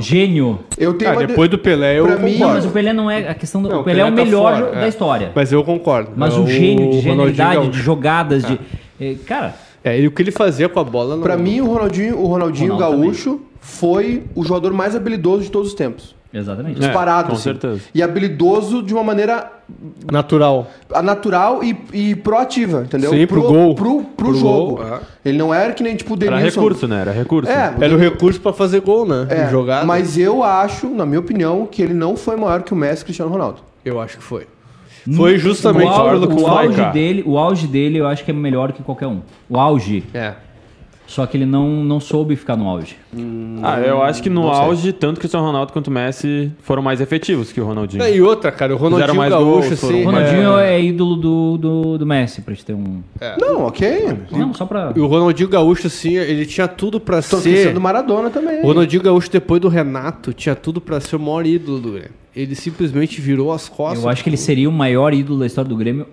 Gênio. 0.00 0.60
Eu 0.78 0.94
tenho 0.94 1.10
Ah, 1.10 1.14
uma 1.14 1.20
de- 1.22 1.26
depois 1.28 1.48
do 1.50 1.58
Pelé 1.58 1.98
eu 1.98 2.06
Pra 2.06 2.16
mim- 2.16 2.22
Não, 2.32 2.32
concordo. 2.38 2.54
mas 2.54 2.64
o 2.66 2.70
Pelé 2.70 2.92
não 2.92 3.10
é 3.10 3.28
a 3.28 3.34
questão 3.34 3.62
do 3.62 3.68
Não, 3.68 3.80
o 3.80 3.84
Pelé 3.84 4.00
é 4.00 4.04
o 4.04 4.06
Pelé 4.08 4.16
tá 4.16 4.24
melhor 4.24 4.54
fora, 4.60 4.76
é. 4.76 4.80
da 4.80 4.88
história. 4.88 5.32
Mas 5.34 5.52
eu 5.52 5.62
concordo. 5.64 6.10
Mas 6.16 6.34
É 6.34 6.38
o 6.38 6.46
gênio 6.46 6.90
de 6.90 7.00
genialidade, 7.00 7.68
de 7.68 7.78
jogadas, 7.78 8.44
de. 8.44 8.58
eh, 9.00 9.14
Cara, 9.26 9.54
É, 9.84 10.00
e 10.00 10.06
o 10.08 10.10
que 10.10 10.20
ele 10.20 10.32
fazia 10.32 10.68
com 10.68 10.80
a 10.80 10.84
bola 10.84 11.14
não... 11.14 11.22
Pra 11.22 11.36
mim, 11.36 11.60
o 11.60 11.66
Ronaldinho, 11.66 12.18
o 12.18 12.26
Ronaldinho 12.26 12.74
Ronaldo 12.74 13.02
Gaúcho 13.02 13.40
foi 13.60 14.24
o 14.34 14.42
jogador 14.44 14.72
mais 14.72 14.96
habilidoso 14.96 15.44
de 15.44 15.50
todos 15.52 15.68
os 15.68 15.74
tempos. 15.74 16.15
Exatamente. 16.32 16.76
É, 16.76 16.80
Disparado, 16.80 17.28
com 17.28 17.34
assim. 17.34 17.42
certeza. 17.42 17.80
E 17.94 18.02
habilidoso 18.02 18.82
de 18.82 18.92
uma 18.94 19.02
maneira 19.04 19.52
Natural. 20.10 20.68
natural 21.02 21.62
e, 21.64 21.76
e 21.92 22.14
proativa, 22.14 22.82
entendeu? 22.82 23.10
Sim, 23.10 23.26
pro 23.26 23.42
gol. 23.42 23.74
Pro, 23.74 24.02
pro 24.02 24.26
Pro 24.28 24.34
jogo. 24.34 24.76
gol, 24.76 24.86
é. 24.86 25.00
Ele 25.24 25.38
não 25.38 25.52
era 25.52 25.72
que 25.72 25.82
nem 25.82 25.96
tipo 25.96 26.14
o 26.14 26.16
Era 26.22 26.36
Denilson. 26.36 26.60
recurso, 26.60 26.86
né? 26.88 27.00
Era 27.00 27.12
recurso. 27.12 27.50
É, 27.50 27.74
Era 27.80 27.94
o 27.94 27.98
recurso 27.98 28.40
pra 28.40 28.52
fazer 28.52 28.80
gol, 28.80 29.06
né? 29.06 29.26
é, 29.28 29.44
De 29.46 29.50
jogada. 29.50 29.84
mas 29.84 30.16
eu 30.16 30.42
acho, 30.44 30.88
na 30.88 31.04
minha 31.04 31.18
opinião, 31.20 31.66
que 31.66 31.82
ele 31.82 31.94
não 31.94 32.16
foi 32.16 32.36
maior 32.36 32.62
que 32.62 32.72
o 32.72 32.76
Messi 32.76 33.04
Cristiano 33.04 33.30
Ronaldo. 33.30 33.58
Eu 33.84 34.00
acho 34.00 34.16
que 34.18 34.22
foi. 34.22 34.46
Foi 35.16 35.38
justamente 35.38 35.86
o, 35.88 35.92
au- 35.94 36.10
pelo 36.10 36.28
que 36.28 36.42
o 36.42 36.46
auge 36.48 36.84
dele, 36.92 37.22
o 37.24 37.38
auge 37.38 37.66
dele 37.68 37.98
eu 37.98 38.06
acho 38.08 38.24
que 38.24 38.30
é 38.32 38.34
melhor 38.34 38.72
que 38.72 38.82
qualquer 38.82 39.06
um. 39.06 39.20
O 39.48 39.56
auge. 39.56 40.02
É. 40.12 40.32
Só 41.06 41.24
que 41.24 41.36
ele 41.36 41.46
não, 41.46 41.84
não 41.84 42.00
soube 42.00 42.34
ficar 42.34 42.56
no 42.56 42.68
auge. 42.68 42.96
Ah, 43.62 43.78
eu 43.80 44.02
acho 44.02 44.20
que 44.22 44.28
no 44.28 44.48
auge, 44.48 44.92
tanto 44.92 45.20
Cristiano 45.20 45.46
Ronaldo 45.46 45.72
quanto 45.72 45.86
o 45.86 45.90
Messi 45.90 46.50
foram 46.62 46.82
mais 46.82 47.00
efetivos 47.00 47.52
que 47.52 47.60
o 47.60 47.64
Ronaldinho. 47.64 48.02
É, 48.02 48.14
E 48.14 48.20
outra, 48.20 48.50
cara, 48.50 48.74
o 48.74 48.76
Ronaldinho 48.76 49.14
mais 49.14 49.30
Gaúcho, 49.30 49.68
gols, 49.68 49.80
foram 49.80 49.94
assim... 49.96 50.02
O 50.02 50.12
mais- 50.12 50.26
Ronaldinho 50.30 50.58
é- 50.58 50.74
é, 50.74 50.82
ídolo 50.82 51.16
do, 51.16 51.56
do, 51.58 51.98
do 51.98 52.06
Messi, 52.06 52.42
pra 52.42 52.52
gente 52.52 52.64
ter 52.66 52.74
um. 52.74 53.02
Não, 53.40 53.66
ok. 53.66 54.18
Não, 54.32 54.52
só 54.52 54.66
pra. 54.66 54.92
E 54.96 55.00
o 55.00 55.06
Ronaldinho 55.06 55.48
Gaúcho, 55.48 55.86
assim, 55.86 56.16
ele 56.16 56.44
tinha 56.44 56.66
tudo 56.66 56.98
pra 56.98 57.22
Tô 57.22 57.38
ser... 57.38 57.72
do 57.72 57.80
Maradona 57.80 58.28
também. 58.28 58.60
O 58.62 58.66
Ronaldinho 58.66 59.02
Gaúcho, 59.02 59.30
depois 59.30 59.60
do 59.60 59.68
Renato, 59.68 60.32
tinha 60.32 60.56
tudo 60.56 60.80
pra 60.80 61.00
ser 61.00 61.16
o 61.16 61.20
maior 61.20 61.46
ídolo 61.46 61.78
do 61.78 61.90
Grêmio. 61.92 62.10
Ele 62.34 62.54
simplesmente 62.54 63.20
virou 63.20 63.52
as 63.52 63.68
costas. 63.68 64.02
Eu 64.02 64.10
acho 64.10 64.22
que 64.24 64.28
ele 64.28 64.36
seria 64.36 64.68
o 64.68 64.72
maior 64.72 65.14
ídolo 65.14 65.38
da 65.38 65.46
história 65.46 65.68
do 65.68 65.76
Grêmio 65.76 66.06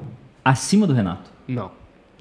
acima 0.46 0.86
do 0.88 0.94
Renato. 0.94 1.30
Não. 1.48 1.72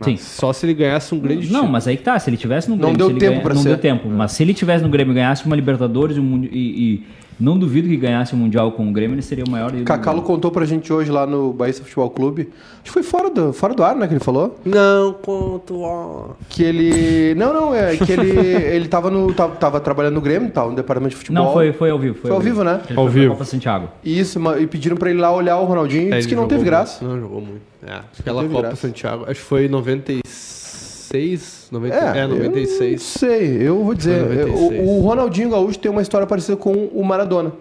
Sim. 0.04 0.16
Só 0.16 0.52
se 0.52 0.66
ele 0.66 0.74
ganhasse 0.74 1.14
um 1.14 1.18
grande 1.18 1.46
Não, 1.46 1.52
título. 1.60 1.72
mas 1.72 1.86
aí 1.88 1.96
que 1.96 2.02
tá. 2.02 2.18
Se 2.18 2.28
ele 2.30 2.36
tivesse 2.36 2.68
no 2.68 2.76
Não 2.76 2.92
Grêmio. 2.92 2.98
deu 2.98 3.06
se 3.08 3.12
ele 3.12 3.20
tempo 3.20 3.32
ganha- 3.32 3.42
pra 3.42 3.54
Não 3.54 3.62
ser. 3.62 3.68
deu 3.70 3.78
tempo. 3.78 4.08
Mas 4.08 4.32
se 4.32 4.42
ele 4.42 4.54
tivesse 4.54 4.82
no 4.84 4.90
Grêmio 4.90 5.12
e 5.12 5.14
ganhasse 5.14 5.44
uma 5.46 5.56
Libertadores 5.56 6.16
e, 6.16 6.20
um 6.20 6.24
mundi- 6.24 6.48
e- 6.52 6.94
e 6.94 7.02
não 7.40 7.58
duvido 7.58 7.88
que 7.88 7.96
ganhasse 7.96 8.34
o 8.34 8.36
Mundial 8.36 8.72
com 8.72 8.88
o 8.88 8.92
Grêmio, 8.92 9.14
ele 9.14 9.22
seria 9.22 9.44
o 9.44 9.50
maior 9.50 9.70
ídolo. 9.70 9.84
Cacalo 9.84 10.22
contou 10.22 10.50
pra 10.50 10.64
gente 10.64 10.92
hoje 10.92 11.10
lá 11.10 11.26
no 11.26 11.52
Bahia 11.52 11.72
Futebol 11.74 12.10
Clube. 12.10 12.48
Acho 12.74 12.84
que 12.84 12.90
foi 12.90 13.02
fora 13.02 13.30
do, 13.30 13.52
fora 13.52 13.74
do 13.74 13.82
ar, 13.84 13.96
né, 13.96 14.06
que 14.06 14.14
ele 14.14 14.20
falou. 14.24 14.58
Não, 14.64 15.12
conto, 15.14 15.80
ó. 15.80 16.30
Que 16.48 16.62
ele. 16.62 17.34
Não, 17.34 17.52
não, 17.52 17.74
é 17.74 17.96
que 17.96 18.12
ele. 18.12 18.30
ele 18.38 18.88
tava, 18.88 19.10
no, 19.10 19.32
tava, 19.32 19.54
tava 19.56 19.80
trabalhando 19.80 20.14
no 20.14 20.20
Grêmio, 20.20 20.50
tava 20.50 20.70
no 20.70 20.76
departamento 20.76 21.10
de 21.10 21.16
futebol. 21.16 21.44
Não, 21.44 21.52
foi, 21.52 21.72
foi 21.72 21.90
ao 21.90 21.98
vivo. 21.98 22.14
Foi, 22.14 22.28
Foi 22.28 22.32
ao 22.32 22.40
vivo, 22.40 22.64
né? 22.64 22.80
Ele 22.88 22.98
Ao 22.98 23.08
vivo. 23.08 23.32
Copa 23.32 23.44
Santiago. 23.44 23.88
Isso, 24.04 24.38
e 24.60 24.66
pediram 24.66 24.96
pra 24.96 25.10
ele 25.10 25.20
lá 25.20 25.32
olhar 25.32 25.58
o 25.58 25.64
Ronaldinho 25.64 26.08
e 26.08 26.12
É, 26.12 26.16
disse 26.16 26.28
que 26.28 26.34
não 26.34 26.46
teve 26.48 26.60
jogou 26.60 26.70
graça. 26.70 27.04
muito. 27.04 27.14
Não, 27.14 27.20
jogou 27.22 27.40
muito. 27.40 27.62
É, 27.86 28.00
aquela 28.18 28.42
Copa 28.44 28.60
graça. 28.62 28.76
Santiago, 28.76 29.24
acho 29.28 29.40
que 29.40 29.46
foi 29.46 29.66
em 29.66 29.68
96, 29.68 31.61
90, 31.72 31.94
é, 31.96 32.24
eu 32.24 32.28
não 32.28 32.36
96. 32.36 33.02
sei, 33.02 33.62
eu 33.62 33.82
vou 33.82 33.94
dizer. 33.94 34.20
96. 34.22 34.88
O, 34.88 34.92
o 34.92 35.00
Ronaldinho 35.00 35.50
Gaúcho 35.50 35.78
tem 35.78 35.90
uma 35.90 36.02
história 36.02 36.26
parecida 36.26 36.54
com 36.56 36.70
o 36.72 37.02
Maradona. 37.02 37.52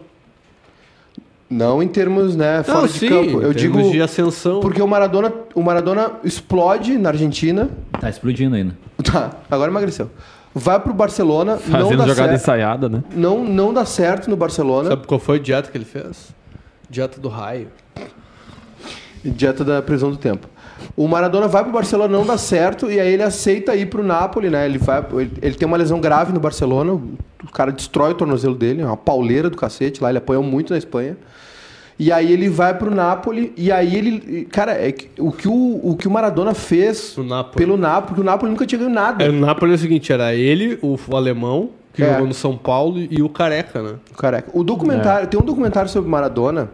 Não 1.50 1.82
em 1.82 1.88
termos, 1.88 2.36
né, 2.36 2.62
fora 2.64 2.82
Não, 2.82 2.88
de 2.88 2.94
sim, 2.94 3.08
campo. 3.10 3.42
Eu 3.42 3.52
em 3.52 3.56
digo. 3.56 3.76
termos 3.76 3.92
de 3.92 4.02
ascensão. 4.02 4.60
Porque 4.60 4.82
o 4.82 4.88
Maradona, 4.88 5.34
o 5.56 5.62
Maradona 5.62 6.12
explode 6.26 6.98
na 6.98 7.10
Argentina. 7.10 7.70
Tá 8.00 8.10
explodindo 8.10 8.56
ainda. 8.56 8.78
Tá, 9.02 9.32
agora 9.50 9.72
emagreceu. 9.72 10.12
Vai 10.54 10.80
pro 10.80 10.94
Barcelona, 10.94 11.54
não 11.54 11.60
Fazendo 11.60 11.98
dá 11.98 12.08
jogada 12.08 12.16
certo. 12.16 12.34
ensaiada, 12.36 12.90
né? 12.90 13.04
Não, 13.16 13.44
não 13.44 13.74
dá 13.74 13.84
certo 13.86 14.30
no 14.30 14.36
Barcelona. 14.36 14.90
Sabe 14.90 15.08
qual 15.08 15.20
foi 15.20 15.38
a 15.38 15.42
dieta 15.42 15.72
que 15.72 15.78
ele 15.78 15.86
fez? 15.86 16.34
Dieta 16.90 17.20
do 17.20 17.28
raio. 17.30 17.70
Dieta 19.24 19.64
da 19.64 19.82
prisão 19.82 20.12
do 20.12 20.18
tempo. 20.18 20.48
O 20.96 21.08
Maradona 21.08 21.48
vai 21.48 21.64
pro 21.64 21.72
Barcelona, 21.72 22.18
não 22.18 22.26
dá 22.26 22.38
certo, 22.38 22.90
e 22.92 23.00
aí 23.00 23.14
ele 23.14 23.24
aceita 23.24 23.76
ir 23.76 23.88
pro 23.88 24.04
Napoli, 24.04 24.50
né? 24.50 24.66
Ele, 24.66 24.78
vai, 24.78 25.04
ele, 25.14 25.32
ele 25.42 25.56
tem 25.56 25.68
uma 25.68 25.78
lesão 25.78 26.00
grave 26.00 26.32
no 26.34 26.40
Barcelona, 26.40 26.94
o, 26.94 27.02
o 27.44 27.52
cara 27.52 27.72
destrói 27.72 28.12
o 28.12 28.16
tornozelo 28.16 28.56
dele, 28.56 28.82
é 28.82 28.86
uma 28.86 28.98
pauleira 28.98 29.50
do 29.50 29.58
cacete 29.58 30.02
lá, 30.02 30.10
ele 30.10 30.18
apanhou 30.18 30.44
muito 30.44 30.72
na 30.74 30.78
Espanha. 30.78 31.18
E 32.00 32.12
aí 32.12 32.32
ele 32.32 32.50
vai 32.50 32.76
pro 32.76 32.90
Napoli, 32.90 33.54
e 33.56 33.72
aí 33.72 33.96
ele. 33.96 34.46
Cara, 34.46 34.72
é 34.72 34.92
o, 35.20 35.32
que 35.32 35.48
o, 35.48 35.80
o 35.84 35.96
que 35.96 36.08
o 36.08 36.12
Maradona 36.12 36.54
fez 36.56 37.16
Napoli. 37.18 37.56
pelo 37.58 37.78
Napoli, 37.78 38.08
porque 38.08 38.22
o 38.22 38.24
Napoli 38.24 38.52
nunca 38.52 38.66
tinha 38.66 38.80
ganho 38.80 38.90
nada. 38.92 39.24
É, 39.24 39.28
no 39.30 39.46
Napoli 39.46 39.74
é 39.74 39.76
o 39.76 39.78
seguinte, 39.78 40.12
era 40.12 40.34
ele, 40.34 40.80
o, 40.82 40.98
o 41.08 41.16
alemão, 41.16 41.70
que 41.94 42.02
É. 42.02 42.12
jogou 42.12 42.26
no 42.26 42.34
São 42.34 42.58
Paulo, 42.58 42.98
e 42.98 43.22
o 43.22 43.30
Careca, 43.30 43.84
né? 43.84 43.96
Careca. 44.18 44.50
O 44.52 44.64
documentário, 44.64 45.28
tem 45.28 45.40
um 45.40 45.44
documentário 45.44 45.92
sobre 45.92 46.10
Maradona 46.10 46.70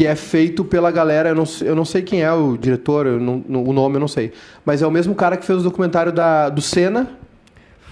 que 0.00 0.06
é 0.06 0.16
feito 0.16 0.64
pela 0.64 0.90
galera, 0.90 1.28
eu 1.28 1.34
não, 1.34 1.44
sei- 1.44 1.68
eu 1.68 1.76
não 1.76 1.84
sei 1.84 2.00
quem 2.00 2.22
é 2.22 2.32
o 2.32 2.56
diretor, 2.56 3.06
eu 3.06 3.20
não- 3.20 3.44
o 3.46 3.70
nome 3.70 3.96
eu 3.96 4.00
não 4.00 4.08
sei, 4.08 4.32
mas 4.64 4.80
é 4.80 4.86
o 4.86 4.90
mesmo 4.90 5.14
cara 5.14 5.36
que 5.36 5.44
fez 5.44 5.60
o 5.60 5.62
documentário 5.62 6.10
da, 6.10 6.48
do 6.48 6.62
Senna 6.62 7.06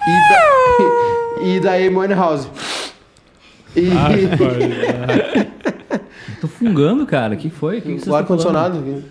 e 0.07 0.33
da, 0.33 1.45
e 1.45 1.61
da 1.61 1.73
Amy 1.75 1.95
Winehouse. 1.95 2.49
E 3.77 3.91
Tô 6.41 6.49
fungando, 6.49 7.05
cara. 7.05 7.35
O 7.35 7.37
que 7.37 7.51
foi? 7.51 7.81
O 7.81 7.83
que 7.83 7.97
que 7.97 8.09
o 8.09 8.15
ar-condicionado. 8.17 9.05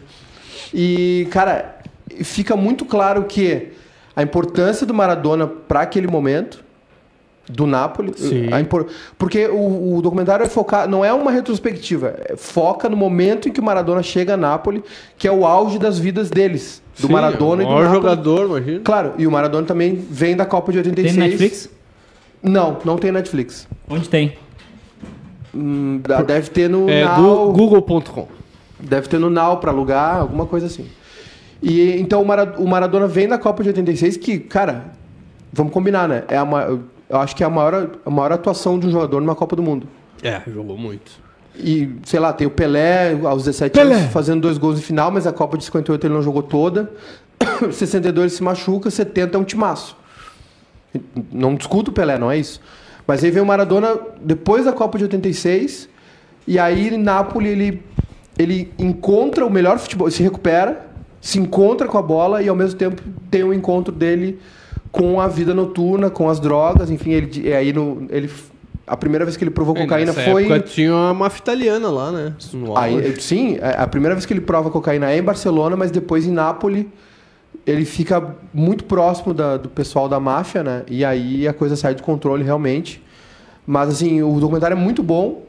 E, 0.73 1.27
cara, 1.29 1.77
fica 2.23 2.55
muito 2.55 2.83
claro 2.83 3.25
que 3.25 3.73
a 4.15 4.23
importância 4.23 4.87
do 4.87 4.93
Maradona 4.95 5.45
para 5.45 5.81
aquele 5.81 6.07
momento 6.07 6.65
do 7.49 7.65
Napoli, 7.65 8.11
Sim. 8.15 8.51
a 8.51 8.59
impor- 8.59 8.87
porque 9.17 9.47
o, 9.47 9.95
o 9.97 10.01
documentário 10.01 10.43
é 10.45 10.49
focar, 10.49 10.87
não 10.87 11.03
é 11.05 11.13
uma 11.13 11.31
retrospectiva, 11.31 12.13
é- 12.25 12.35
foca 12.35 12.89
no 12.89 12.97
momento 12.97 13.47
em 13.47 13.51
que 13.53 13.59
o 13.59 13.63
Maradona 13.63 14.03
chega 14.03 14.33
a 14.33 14.37
Nápoles, 14.37 14.81
que 15.17 15.27
é 15.27 15.31
o 15.31 15.45
auge 15.45 15.79
das 15.79 15.97
vidas 15.97 16.29
deles, 16.29 16.81
do 16.99 17.07
Sim, 17.07 17.13
Maradona 17.13 17.61
o 17.61 17.65
e 17.65 17.65
do 17.65 17.71
maior 17.71 17.83
Napoli. 17.85 18.01
jogador, 18.01 18.45
imagina. 18.47 18.79
Claro, 18.83 19.13
e 19.17 19.25
o 19.25 19.31
Maradona 19.31 19.65
também 19.65 19.95
vem 19.95 20.35
da 20.35 20.45
Copa 20.45 20.71
de 20.73 20.77
falando? 20.79 20.89
86. 20.97 21.15
Tem 21.15 21.23
Netflix? 21.29 21.69
Não, 22.43 22.77
não 22.83 22.97
tem 22.97 23.11
Netflix. 23.11 23.67
Onde 23.89 24.09
tem? 24.09 24.33
Hum, 25.55 26.01
deve 26.27 26.49
ter 26.49 26.69
no 26.69 26.89
É 26.89 27.03
Now. 27.05 27.51
google.com. 27.53 28.27
Deve 28.79 29.07
ter 29.07 29.17
no 29.19 29.29
Now 29.29 29.57
pra 29.57 29.71
alugar, 29.71 30.17
alguma 30.17 30.45
coisa 30.45 30.67
assim. 30.67 30.85
E 31.63 31.93
então 31.99 32.21
o, 32.21 32.25
Mara- 32.25 32.55
o 32.59 32.67
Maradona 32.67 33.07
vem 33.07 33.27
da 33.27 33.37
Copa 33.37 33.63
de 33.63 33.69
86, 33.69 34.17
que, 34.17 34.37
cara, 34.37 34.87
vamos 35.51 35.73
combinar, 35.73 36.07
né? 36.07 36.23
É 36.27 36.37
a 36.37 36.45
eu 37.09 37.17
acho 37.17 37.35
que 37.35 37.43
é 37.43 37.45
a 37.45 37.49
maior, 37.49 37.91
a 38.05 38.09
maior 38.09 38.31
atuação 38.33 38.79
de 38.79 38.87
um 38.87 38.91
jogador 38.91 39.21
numa 39.21 39.35
Copa 39.35 39.55
do 39.55 39.63
Mundo. 39.63 39.87
É, 40.21 40.41
jogou 40.47 40.77
muito. 40.77 41.11
E, 41.55 41.89
sei 42.03 42.19
lá, 42.19 42.33
tem 42.33 42.45
o 42.45 42.51
Pelé 42.51 43.17
aos 43.23 43.43
17 43.43 43.73
Pelé. 43.73 43.95
anos 43.95 44.11
fazendo 44.11 44.41
dois 44.41 44.57
gols 44.57 44.75
no 44.75 44.81
final, 44.81 45.09
mas 45.09 45.25
a 45.25 45.33
Copa 45.33 45.57
de 45.57 45.63
58 45.63 46.05
ele 46.05 46.13
não 46.13 46.21
jogou 46.21 46.43
toda. 46.43 46.91
62 47.71 48.23
ele 48.23 48.29
se 48.29 48.43
machuca, 48.43 48.91
70 48.91 49.37
é 49.37 49.39
um 49.39 49.43
timaço. 49.43 49.97
Não 51.31 51.55
discuto 51.55 51.91
o 51.91 51.93
Pelé, 51.93 52.17
não 52.17 52.29
é 52.29 52.37
isso. 52.37 52.61
Mas 53.07 53.23
aí 53.23 53.31
vem 53.31 53.41
o 53.41 53.45
Maradona 53.45 53.97
depois 54.21 54.65
da 54.65 54.73
Copa 54.73 54.97
de 54.97 55.05
86, 55.05 55.87
e 56.45 56.59
aí 56.59 56.89
em 56.89 56.97
Napoli 56.97 57.49
ele, 57.49 57.83
ele 58.37 58.71
encontra 58.77 59.45
o 59.45 59.49
melhor 59.49 59.79
futebol, 59.79 60.11
se 60.11 60.21
recupera, 60.21 60.87
se 61.21 61.39
encontra 61.39 61.87
com 61.87 61.97
a 61.97 62.01
bola 62.01 62.43
e 62.43 62.49
ao 62.49 62.55
mesmo 62.55 62.77
tempo 62.77 63.01
tem 63.31 63.43
um 63.43 63.53
encontro 63.53 63.93
dele 63.93 64.39
com 64.97 65.19
a 65.21 65.27
vida 65.27 65.53
noturna, 65.53 66.09
com 66.09 66.29
as 66.29 66.39
drogas, 66.39 66.89
enfim, 66.89 67.11
ele 67.11 67.41
e 67.47 67.53
aí 67.53 67.71
no, 67.73 68.05
ele 68.09 68.29
a 68.85 68.95
primeira 68.95 69.25
vez 69.25 69.35
que 69.35 69.43
ele 69.43 69.51
provou 69.51 69.75
cocaína 69.75 70.13
Nessa 70.13 70.31
foi 70.31 70.43
época 70.45 70.59
tinha 70.61 70.93
uma 70.93 71.13
máfia 71.13 71.41
italiana 71.41 71.89
lá, 71.89 72.09
né? 72.11 72.33
No 72.53 72.77
Aí, 72.77 72.93
auge. 72.95 73.21
sim, 73.21 73.57
a 73.61 73.83
a 73.83 73.87
primeira 73.87 74.15
vez 74.15 74.25
que 74.25 74.31
ele 74.33 74.39
prova 74.41 74.69
cocaína 74.69 75.11
é 75.11 75.17
em 75.17 75.21
Barcelona, 75.23 75.75
mas 75.75 75.91
depois 75.91 76.25
em 76.25 76.31
Nápoles 76.31 76.85
ele 77.65 77.83
fica 77.83 78.35
muito 78.53 78.85
próximo 78.85 79.33
da- 79.33 79.57
do 79.57 79.67
pessoal 79.67 80.07
da 80.07 80.19
máfia, 80.21 80.63
né? 80.63 80.83
E 80.89 81.03
aí 81.03 81.45
a 81.47 81.53
coisa 81.53 81.75
sai 81.75 81.95
do 81.95 82.01
controle 82.03 82.43
realmente. 82.43 83.03
Mas 83.65 83.89
assim, 83.89 84.21
o 84.23 84.39
documentário 84.39 84.75
é 84.75 84.79
muito 84.79 85.03
bom 85.03 85.43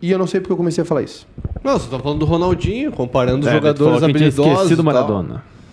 e 0.00 0.12
eu 0.12 0.18
não 0.18 0.26
sei 0.28 0.38
porque 0.40 0.52
eu 0.52 0.56
comecei 0.56 0.82
a 0.82 0.84
falar 0.84 1.02
isso. 1.02 1.26
Não, 1.64 1.76
você 1.76 1.90
tá 1.90 1.98
falando 1.98 2.20
do 2.20 2.24
Ronaldinho, 2.24 2.92
comparando 2.92 3.40
os 3.40 3.46
É, 3.46 3.50
falou 3.50 3.62
jogadores 3.74 4.02
habilidosos. 4.04 4.52
esquecido 4.52 4.82
e 4.82 4.84
tal. 4.92 5.24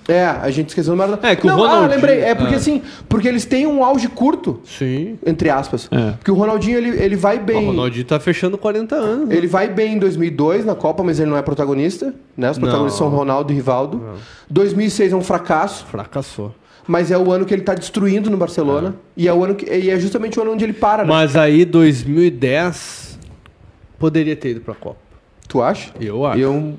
É, 0.07 0.25
a 0.25 0.49
gente 0.51 0.69
esqueceu 0.69 0.93
do 0.93 0.97
Maradona. 0.97 1.25
É, 1.29 1.35
que 1.35 1.45
o 1.45 1.49
não, 1.49 1.55
Ronaldinho- 1.57 1.83
Ah, 1.85 1.95
lembrei. 1.95 2.19
É 2.21 2.35
porque 2.35 2.53
Ah. 2.55 2.57
assim, 2.57 2.81
porque 3.07 3.27
eles 3.27 3.45
têm 3.45 3.65
um 3.65 3.83
auge 3.85 4.07
curto, 4.09 4.59
Sim. 4.65 5.17
entre 5.25 5.49
aspas. 5.49 5.87
É. 5.91 6.11
Porque 6.11 6.29
o 6.29 6.33
Ronaldinho, 6.33 6.77
ele, 6.77 6.89
ele 7.01 7.15
vai 7.15 7.37
O 7.37 7.41
bem... 7.41 7.65
Ronaldinho 7.67 8.03
tá 8.05 8.19
fechando 8.19 8.57
40 8.57 8.95
anos. 8.95 9.29
né? 9.29 9.35
Ele 9.35 9.47
vai 9.47 9.69
bem 9.69 9.93
em 9.93 9.99
2002 9.99 10.65
na 10.65 10.75
Copa, 10.75 11.03
mas 11.03 11.19
ele 11.19 11.29
não 11.29 11.37
é 11.37 11.41
protagonista, 11.41 12.13
né? 12.35 12.51
Os 12.51 12.57
protagonistas 12.57 12.99
Não. 13.01 13.09
são 13.09 13.17
Ronaldo 13.17 13.53
e 13.53 13.55
Rivaldo. 13.55 14.03
2006 14.49 15.13
é 15.13 15.15
um 15.15 15.21
fracasso. 15.21 15.85
Fracassou. 15.85 16.53
Mas 16.85 17.09
é 17.11 17.17
o 17.17 17.31
ano 17.31 17.45
que 17.45 17.53
ele 17.53 17.61
tá 17.63 17.73
destruindo 17.73 18.29
no 18.29 18.35
Barcelona. 18.35 18.95
E, 19.15 19.25
é 19.25 19.33
o 19.33 19.41
ano 19.41 19.55
que, 19.55 19.65
e 19.73 19.89
é 19.89 19.97
justamente 19.97 20.37
o 20.37 20.41
ano 20.41 20.51
onde 20.51 20.65
ele 20.65 20.73
para, 20.73 21.03
né? 21.03 21.09
Mas 21.09 21.37
aí, 21.37 21.63
2010, 21.63 23.17
poderia 23.97 24.35
ter 24.35 24.49
ido 24.49 24.59
pra 24.61 24.73
Copa. 24.75 24.97
Tu 25.47 25.61
acha? 25.61 25.91
Eu 26.01 26.25
acho. 26.25 26.39
Eu, 26.39 26.73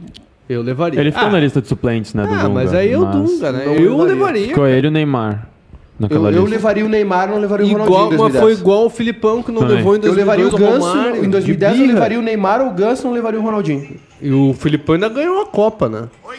Eu... 0.49 0.63
levaria. 0.63 1.01
Ele 1.01 1.11
ficou 1.13 1.29
ah, 1.29 1.33
na 1.33 1.41
lista 1.41 1.61
de 1.63 1.69
suplentes, 1.69 2.13
né, 2.15 2.23
do 2.27 2.33
Ah, 2.35 2.37
Dunga. 2.43 2.49
mas 2.51 2.75
aí 2.75 2.93
é 2.93 2.99
o 2.99 3.05
Dunga, 3.05 3.53
né? 3.53 3.65
não 3.67 3.75
Eu 3.75 3.91
levaria. 3.99 4.15
levaria. 4.15 4.49
Ficou 4.49 4.67
ele 4.67 4.87
e 4.87 4.91
o 4.91 4.93
Neymar 4.93 5.49
naquela 5.99 6.31
Eu, 6.31 6.37
eu 6.39 6.45
levaria 6.45 6.85
o 6.85 6.89
Neymar, 6.89 7.29
não 7.29 7.39
levaria 7.39 7.67
o 7.67 7.69
Ronaldinho 7.71 7.95
Igual, 7.97 8.07
em 8.07 8.11
mas 8.11 8.19
2010. 8.19 8.45
foi 8.45 8.53
igual 8.53 8.85
o 8.87 8.91
Filipão 8.91 9.43
que 9.43 9.53
não 9.53 9.61
Também. 9.63 9.77
levou 9.77 9.93
em 9.95 9.97
Eu 9.99 10.03
2002 10.03 10.17
levaria 10.17 10.47
o 10.47 10.59
Ganso, 10.59 10.87
Romário, 10.89 11.17
em 11.19 11.23
de 11.23 11.29
2010 11.29 11.81
eu 11.81 11.87
levaria 11.87 12.19
o 12.19 12.23
Neymar 12.23 12.61
ou 12.61 12.69
o 12.69 12.71
Ganso, 12.73 13.05
não 13.07 13.13
levaria 13.15 13.39
o 13.41 13.43
Ronaldinho. 13.43 13.97
E 14.21 14.33
o 14.33 14.53
Filipão 14.55 14.95
ainda 14.97 15.09
ganhou 15.09 15.41
a 15.41 15.47
Copa, 15.47 15.89
né? 15.89 16.09
Oi, 16.25 16.37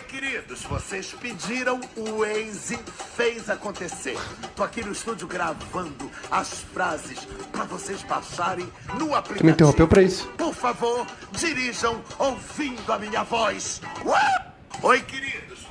queridos, 0.55 0.63
vocês 0.63 1.15
pediram, 1.19 1.79
o 1.95 2.19
Waze 2.21 2.79
fez 3.15 3.49
acontecer. 3.49 4.17
Tô 4.55 4.63
aqui 4.63 4.83
no 4.83 4.91
estúdio 4.91 5.27
gravando 5.27 6.09
as 6.31 6.61
frases 6.73 7.27
pra 7.51 7.65
vocês 7.65 8.01
baixarem 8.03 8.65
no 8.97 9.13
aplicativo. 9.13 9.39
Tu 9.39 9.45
me 9.45 9.51
interrompeu 9.51 9.87
pra 9.87 10.01
isso. 10.01 10.27
Por 10.37 10.53
favor, 10.53 11.05
dirijam 11.33 12.01
ouvindo 12.17 12.91
a 12.91 12.97
minha 12.97 13.23
voz. 13.23 13.81
Ué? 14.05 14.45
Oi, 14.81 15.01
queridos. 15.01 15.65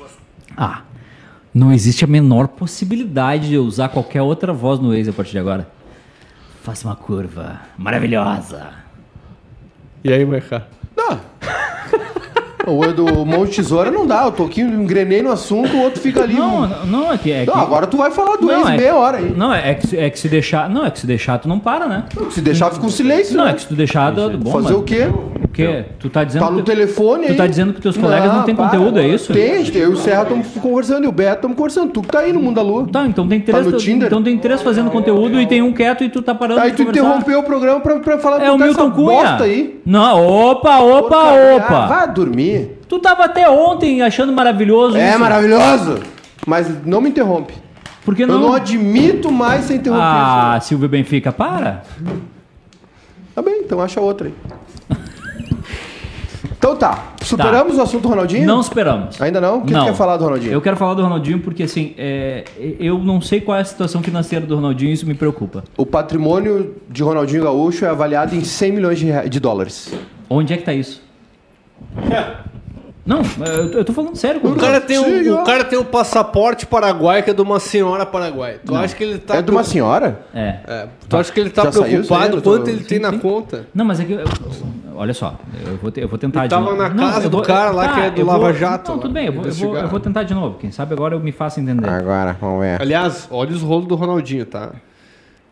Ah, 0.57 0.83
não 1.53 1.73
existe 1.73 2.05
a 2.05 2.09
menor 2.09 2.49
possibilidade 2.49 3.49
de 3.49 3.55
eu 3.55 3.65
usar 3.65 3.89
qualquer 3.89 4.23
outra 4.23 4.53
voz 4.53 4.79
no 4.79 4.91
Waze 4.91 5.11
a 5.11 5.13
partir 5.13 5.33
de 5.33 5.39
agora. 5.39 5.69
Faça 6.63 6.87
uma 6.87 6.97
curva 6.97 7.61
maravilhosa. 7.77 8.73
E 10.03 10.13
aí, 10.13 10.25
Mercado? 10.25 10.67
Não. 10.97 11.34
O 12.71 12.93
do 12.93 13.25
Mão 13.27 13.45
de 13.45 13.53
Tesoura 13.53 13.91
não 13.91 14.07
dá. 14.07 14.25
Eu 14.25 14.33
tô 14.33 14.45
aqui, 14.45 14.61
engrenei 14.61 15.23
no 15.23 15.31
assunto, 15.31 15.75
o 15.77 15.81
outro 15.83 16.01
fica 16.01 16.23
ali. 16.23 16.35
Não, 16.35 16.67
não, 16.69 16.87
não, 16.87 17.13
é 17.13 17.19
que... 17.19 17.31
É 17.33 17.45
que... 17.45 17.51
Não, 17.51 17.59
agora 17.61 17.87
tu 17.87 17.97
vai 17.97 18.11
falar 18.11 18.37
do 18.37 18.47
Não, 18.47 18.61
ex 18.61 18.69
é- 18.71 18.77
meia 18.77 18.95
hora 18.97 19.19
aí. 19.19 19.33
Não, 19.37 19.53
é 19.53 19.75
que, 19.75 19.87
se- 19.87 19.97
é 19.99 20.11
que 20.11 20.19
se 20.19 20.29
deixar... 20.29 20.69
Não, 20.69 20.85
é 20.87 20.91
que 20.91 20.99
se 21.01 21.07
deixar 21.07 21.39
tu 21.39 21.49
não 21.49 21.59
para, 21.59 21.87
né? 21.87 22.05
Se 22.31 22.41
deixar, 22.41 22.71
fica 22.71 22.85
um 22.87 22.91
silêncio. 22.91 23.37
Não, 23.37 23.45
né? 23.45 23.51
é 23.51 23.55
que 23.55 23.61
se 23.63 23.69
tu 23.69 23.75
deixar... 23.75 24.13
Bom, 24.13 24.51
Fazer 24.53 24.69
mas- 24.69 24.77
o 24.77 24.83
quê? 24.83 25.09
Quê? 25.55 25.85
Tu 25.99 26.09
tá 26.11 26.25
dizendo... 26.25 26.45
Tá 26.45 26.51
no 26.51 26.59
que- 26.59 26.63
telefone 26.65 27.27
Tu 27.27 27.31
aí. 27.33 27.37
tá 27.37 27.47
dizendo 27.47 27.73
que 27.73 27.81
teus 27.81 27.97
colegas 27.97 28.33
não 28.33 28.43
têm 28.43 28.55
para. 28.55 28.67
conteúdo, 28.67 28.99
é 28.99 29.07
isso? 29.09 29.33
Tem, 29.33 29.65
eu 29.77 29.91
e 29.91 29.95
o 29.95 29.97
Serra 29.97 30.23
estamos 30.23 30.49
conversando 30.61 31.05
e 31.05 31.07
o 31.07 31.13
Beto 31.13 31.35
estamos 31.37 31.57
conversando. 31.57 31.91
Tu 31.93 32.03
que 32.03 32.09
tá 32.09 32.19
aí 32.21 32.33
no 32.33 32.41
mundo 32.41 32.57
da 32.57 32.63
lua. 32.63 32.87
Tá, 32.91 33.07
então 33.07 33.27
tem 33.29 33.41
três, 33.41 33.65
no 33.67 33.77
Tinder? 33.77 34.09
então 34.09 34.23
tem 34.23 34.37
três 34.37 34.61
fazendo 34.63 34.91
conteúdo 34.91 35.41
e 35.41 35.47
tem 35.47 35.63
um 35.63 35.73
quieto 35.73 36.03
e 36.05 36.09
tu 36.09 36.21
tá 36.23 36.35
parando 36.35 36.61
Aí 36.61 36.71
de 36.73 36.77
tu 36.77 36.85
conversar. 36.85 37.07
interrompeu 37.07 37.39
o 37.39 37.43
programa 37.43 37.81
pra, 37.81 37.99
pra 38.01 38.19
falar 38.19 38.43
É 38.43 38.51
o 38.51 38.59
Milton 38.59 38.91
Cunha. 38.91 39.23
bosta 39.23 39.45
aí. 39.45 39.81
Não, 39.87 40.27
opa, 40.27 40.79
opa, 40.81 41.09
Porcaria. 41.09 41.53
Ah, 41.53 41.57
opa. 41.57 41.87
vai 41.87 42.13
dormir. 42.13 42.71
Tu 42.89 42.99
tava 42.99 43.25
até 43.25 43.49
ontem 43.49 44.03
achando 44.03 44.33
maravilhoso 44.33 44.97
É 44.97 45.11
isso. 45.11 45.19
maravilhoso. 45.21 46.01
Mas 46.47 46.69
não 46.85 47.01
me 47.01 47.09
interrompe. 47.11 47.55
Por 48.05 48.15
que 48.15 48.25
Eu 48.25 48.27
não? 48.29 48.39
não 48.41 48.53
admito 48.55 49.33
mais 49.33 49.65
ser 49.65 49.77
interrompido. 49.77 50.07
Ah, 50.07 50.59
Silvio 50.61 50.89
Benfica, 50.89 51.33
para. 51.33 51.83
Tá 53.35 53.41
bem, 53.43 53.63
então 53.65 53.81
acha 53.81 54.01
outra 54.01 54.27
aí. 54.29 54.35
Então 56.65 56.77
tá. 56.77 57.13
Superamos 57.23 57.77
o 57.77 57.83
assunto 57.83 58.09
Ronaldinho? 58.09 58.47
Não 58.47 58.59
esperamos. 58.59 59.21
Ainda 59.21 59.39
não? 59.39 59.59
O 59.59 59.65
que 59.67 59.73
Não. 59.75 59.85
quer 59.85 59.95
falar 59.95 60.17
do 60.17 60.25
Ronaldinho? 60.25 60.53
Eu 60.55 60.63
quero 60.63 60.77
falar 60.79 60.95
do 60.95 61.03
Ronaldinho 61.03 61.41
porque, 61.41 61.65
assim, 61.65 61.95
é, 61.99 62.45
eu 62.81 62.99
não 62.99 63.21
sei 63.21 63.43
qual 63.43 63.59
é 63.59 63.61
a 63.61 63.65
situação 63.65 64.03
financeira 64.03 64.47
do 64.47 64.55
Ronaldinho 64.55 64.89
e 64.89 64.95
isso 64.95 65.07
me 65.07 65.15
preocupa. 65.15 65.63
O 65.77 65.85
patrimônio 65.85 66.75
de 66.89 67.03
Ronaldinho 67.03 67.43
Gaúcho 67.43 67.85
é 67.85 67.89
avaliado 67.89 68.35
em 68.35 68.43
100 68.43 68.73
milhões 68.73 68.99
de, 68.99 69.29
de 69.29 69.41
dólares. 69.41 69.93
Onde 70.31 70.55
é 70.55 70.57
que 70.57 70.63
tá 70.63 70.73
isso? 70.73 71.03
Não, 73.07 73.21
eu, 73.47 73.71
eu 73.73 73.85
tô 73.85 73.93
falando 73.93 74.17
sério. 74.17 74.41
O 74.43 74.57
cara, 74.57 74.81
tem 74.81 74.97
Sim, 74.97 75.31
um, 75.31 75.43
o 75.43 75.45
cara 75.45 75.65
tem 75.65 75.79
um 75.79 75.85
passaporte 75.85 76.65
paraguai 76.65 77.23
que 77.23 77.29
é 77.29 77.35
de 77.35 77.43
uma 77.43 77.61
senhora 77.61 78.07
paraguaia. 78.07 78.59
Tu 78.65 78.75
acha 78.75 78.97
que 78.97 79.05
ele 79.05 79.19
tá. 79.19 79.37
é 79.37 79.43
de 79.43 79.51
uma 79.51 79.63
senhora? 79.63 80.21
É. 80.33 80.57
É, 80.67 80.89
tu 81.07 81.17
acha 81.19 81.31
que 81.31 81.39
ele 81.39 81.51
tá 81.51 81.65
Já 81.65 81.73
saiu 81.73 81.85
preocupado? 81.85 82.37
Eu 82.39 82.41
tô- 82.41 82.51
quanto 82.53 82.69
ele 82.71 82.83
tem 82.83 82.99
na 82.99 83.13
conta? 83.19 83.67
Não, 83.75 83.85
mas 83.85 84.01
é 84.01 84.05
que. 84.07 84.15
eu- 84.15 84.25
olha 84.95 85.15
só, 85.15 85.35
eu 85.67 85.77
vou, 85.77 85.91
te- 85.91 86.01
eu 86.01 86.09
vou 86.09 86.19
tentar 86.19 86.45
de 86.45 86.51
tava 86.51 86.65
novo. 86.65 86.77
na 86.77 86.89
Não, 86.89 87.11
casa 87.11 87.29
do 87.29 87.37
vou- 87.39 87.43
cara 87.47 87.71
lá 87.71 87.89
que 87.95 88.01
é 88.01 88.11
do 88.11 88.25
Lava 88.25 88.39
vou- 88.39 88.55
Jato 88.55 88.93
Não, 88.93 88.99
tudo 88.99 89.13
bem, 89.13 89.27
eu 89.27 89.33
vou, 89.33 89.45
eu, 89.45 89.51
vou, 89.51 89.51
investigar. 89.53 89.83
eu 89.85 89.89
vou 89.89 90.01
tentar 90.01 90.23
de 90.23 90.35
novo. 90.35 90.57
Quem 90.59 90.71
sabe 90.71 90.93
agora 90.95 91.15
eu 91.15 91.21
me 91.21 91.33
faço 91.33 91.61
entender. 91.61 91.89
Agora, 91.89 92.37
vamos 92.41 92.61
ver. 92.61 92.81
Aliás, 92.81 93.29
olha 93.31 93.51
os 93.53 93.63
rolos 93.63 93.87
do 93.87 93.95
Ronaldinho, 93.95 94.47
tá? 94.47 94.71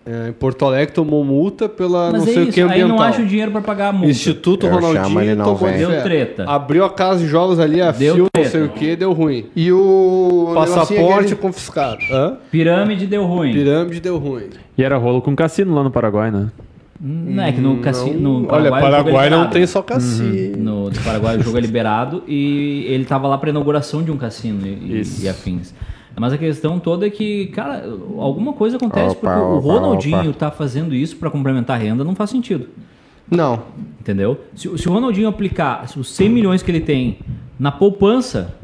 É, 0.05 0.31
em 0.31 0.33
Porto 0.33 0.65
Alegre 0.65 0.93
tomou 0.93 1.25
multa 1.25 1.69
pela 1.69 2.11
Mas 2.11 2.25
não 2.25 2.29
é 2.31 2.35
sei 2.35 2.39
o 2.39 2.43
isso, 2.49 2.53
que 2.55 2.61
aí 2.61 2.67
ambiental. 2.67 2.89
não 2.89 3.01
acha 3.01 3.23
o 3.23 3.25
dinheiro 3.25 3.53
pra 3.53 3.61
pagar 3.61 3.91
a 3.91 3.93
multa. 3.93 4.09
Instituto 4.11 4.67
Eu 4.67 4.73
chamo 4.73 4.89
ele 4.91 4.99
Ronaldinho 4.99 5.37
não 5.37 5.45
tomou 5.45 5.59
vem. 5.71 5.79
de 5.79 5.87
Deu 5.87 6.03
treta. 6.03 6.45
Abriu 6.51 6.85
a 6.85 6.91
casa 6.91 7.21
de 7.21 7.29
jogos 7.29 7.61
ali, 7.61 7.81
a 7.81 7.93
Deu 7.93 8.15
fio, 8.17 8.23
não 8.25 8.31
treta. 8.33 8.51
sei 8.51 8.63
o 8.65 8.69
que, 8.71 8.97
deu 8.97 9.13
ruim. 9.13 9.47
E 9.55 9.71
o. 9.71 10.47
negocinho 10.49 10.55
Passaporte 10.55 11.37
confiscado. 11.37 11.99
Hã? 12.11 12.37
Pirâmide 12.51 13.07
deu 13.07 13.25
ruim. 13.25 13.53
Pirâmide 13.53 14.01
deu 14.01 14.19
ruim. 14.19 14.47
E 14.77 14.83
era 14.83 14.97
rolo 14.97 15.23
com 15.23 15.37
cassino 15.37 15.73
lá 15.73 15.85
no 15.85 15.91
Paraguai, 15.93 16.33
né? 16.33 16.49
Não 17.05 17.43
é 17.43 17.51
que 17.51 17.61
no 17.61 17.79
cassino. 17.79 18.21
No 18.21 18.49
Olha, 18.49 18.71
Paraguai, 18.71 18.71
o 18.71 18.71
jogo 18.71 19.09
é 19.09 19.13
Paraguai 19.13 19.31
não 19.31 19.51
tem 19.51 19.67
só 19.67 19.83
cassino. 19.83 20.57
No 20.57 20.91
do 20.91 21.01
Paraguai 21.01 21.37
o 21.37 21.43
jogo 21.43 21.59
é 21.59 21.61
liberado 21.61 22.23
e 22.29 22.85
ele 22.89 23.05
tava 23.05 23.27
lá 23.27 23.37
pra 23.37 23.51
inauguração 23.51 24.05
de 24.05 24.13
um 24.13 24.17
cassino 24.17 24.65
e, 24.65 25.03
e 25.21 25.29
afins. 25.29 25.75
Mas 26.15 26.33
a 26.33 26.39
questão 26.39 26.79
toda 26.79 27.07
é 27.07 27.11
que, 27.11 27.47
cara, 27.49 27.85
alguma 28.19 28.53
coisa 28.53 28.77
acontece 28.77 29.17
Opa, 29.17 29.21
porque 29.21 29.41
o 29.41 29.57
opa, 29.57 29.67
Ronaldinho 29.67 30.31
opa. 30.31 30.39
tá 30.39 30.51
fazendo 30.53 30.95
isso 30.95 31.17
pra 31.17 31.29
complementar 31.29 31.77
a 31.77 31.83
renda, 31.83 32.05
não 32.05 32.15
faz 32.15 32.31
sentido. 32.31 32.69
Não. 33.29 33.63
Entendeu? 33.99 34.39
Se, 34.55 34.79
se 34.79 34.89
o 34.89 34.93
Ronaldinho 34.93 35.27
aplicar 35.27 35.87
os 35.97 36.09
100 36.15 36.29
milhões 36.29 36.63
que 36.63 36.71
ele 36.71 36.81
tem 36.81 37.19
na 37.59 37.73
poupança, 37.73 38.55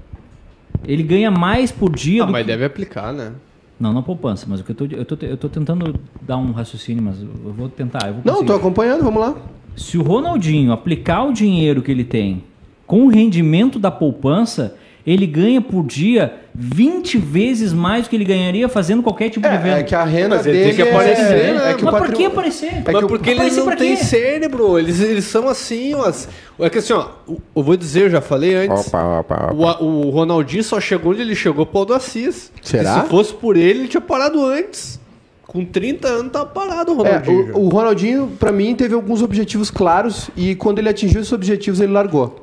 ele 0.86 1.02
ganha 1.02 1.30
mais 1.30 1.72
por 1.72 1.90
dia 1.90 2.22
Ah, 2.22 2.26
mas 2.26 2.42
que... 2.42 2.48
deve 2.52 2.64
aplicar, 2.64 3.12
né? 3.12 3.32
Não, 3.78 3.92
não 3.92 4.02
poupança, 4.02 4.46
mas 4.48 4.60
o 4.60 4.64
que 4.64 4.72
eu 4.72 4.74
tô, 4.74 4.84
eu 4.86 5.04
tô, 5.04 5.16
eu 5.24 5.36
tô 5.36 5.48
tentando 5.48 5.94
dar 6.20 6.36
um 6.36 6.50
raciocínio, 6.50 7.02
mas 7.02 7.22
eu 7.22 7.52
vou 7.52 7.68
tentar. 7.68 8.08
Eu 8.08 8.14
vou 8.14 8.22
Não, 8.24 8.44
tô 8.44 8.52
acompanhando, 8.52 9.04
vamos 9.04 9.20
lá. 9.20 9.36
Se 9.76 9.96
o 9.96 10.02
Ronaldinho 10.02 10.72
aplicar 10.72 11.22
o 11.22 11.32
dinheiro 11.32 11.80
que 11.82 11.90
ele 11.90 12.04
tem 12.04 12.42
com 12.86 13.06
o 13.06 13.08
rendimento 13.08 13.78
da 13.78 13.90
poupança, 13.90 14.76
ele 15.06 15.26
ganha 15.26 15.60
por 15.60 15.86
dia 15.86 16.34
20 16.60 17.18
vezes 17.18 17.72
mais 17.72 18.02
do 18.04 18.10
que 18.10 18.16
ele 18.16 18.24
ganharia 18.24 18.68
fazendo 18.68 19.00
qualquer 19.00 19.30
tipo 19.30 19.46
de 19.48 19.54
É, 19.54 19.58
venda. 19.58 19.78
é 19.78 19.82
que 19.84 19.94
a 19.94 20.02
renda 20.02 20.36
Mas 20.38 20.46
ele 20.46 20.58
dele 20.58 20.74
tem 20.74 20.84
que 20.84 20.90
aparecer, 20.90 21.22
é, 21.22 21.52
né? 21.54 21.70
é 21.70 21.74
que 21.74 21.84
Mas 21.84 21.94
por 21.94 22.00
patri- 22.00 22.16
que 22.16 22.24
aparecer? 22.24 22.66
É 22.66 22.82
mas 22.84 22.98
que 22.98 23.04
o- 23.04 23.08
porque 23.08 23.30
eles 23.30 23.56
Aparecer 23.58 23.64
não 23.64 23.76
têm 23.76 23.96
cérebro, 23.96 24.76
eles, 24.76 25.00
eles 25.00 25.24
são 25.26 25.48
assim, 25.48 25.94
mas... 25.94 26.28
É 26.58 26.68
que 26.68 26.78
assim, 26.78 26.92
ó, 26.94 27.10
o- 27.28 27.40
eu 27.54 27.62
vou 27.62 27.76
dizer, 27.76 28.02
eu 28.06 28.10
já 28.10 28.20
falei 28.20 28.56
antes, 28.56 28.88
Opa, 28.88 29.20
opa, 29.20 29.52
opa. 29.52 29.82
o, 29.84 30.06
o 30.06 30.10
Ronaldinho 30.10 30.64
só 30.64 30.80
chegou 30.80 31.12
onde 31.12 31.20
ele 31.22 31.36
chegou 31.36 31.64
por 31.64 31.84
do 31.84 31.94
Assis. 31.94 32.50
Será? 32.60 32.98
E 32.98 33.02
se 33.02 33.08
fosse 33.08 33.32
por 33.34 33.56
ele, 33.56 33.80
ele 33.80 33.88
tinha 33.88 34.00
parado 34.00 34.44
antes. 34.44 34.98
Com 35.46 35.64
30 35.64 36.08
anos 36.08 36.32
tava 36.32 36.46
parado 36.46 36.92
o 36.92 37.06
É, 37.06 37.10
Ronaldinho. 37.18 37.56
o, 37.56 37.66
o 37.66 37.68
Ronaldinho, 37.68 38.32
pra 38.38 38.50
mim, 38.50 38.74
teve 38.74 38.94
alguns 38.94 39.22
objetivos 39.22 39.70
claros 39.70 40.28
e 40.36 40.54
quando 40.56 40.80
ele 40.80 40.88
atingiu 40.88 41.20
esses 41.20 41.32
objetivos, 41.32 41.80
ele 41.80 41.92
largou, 41.92 42.40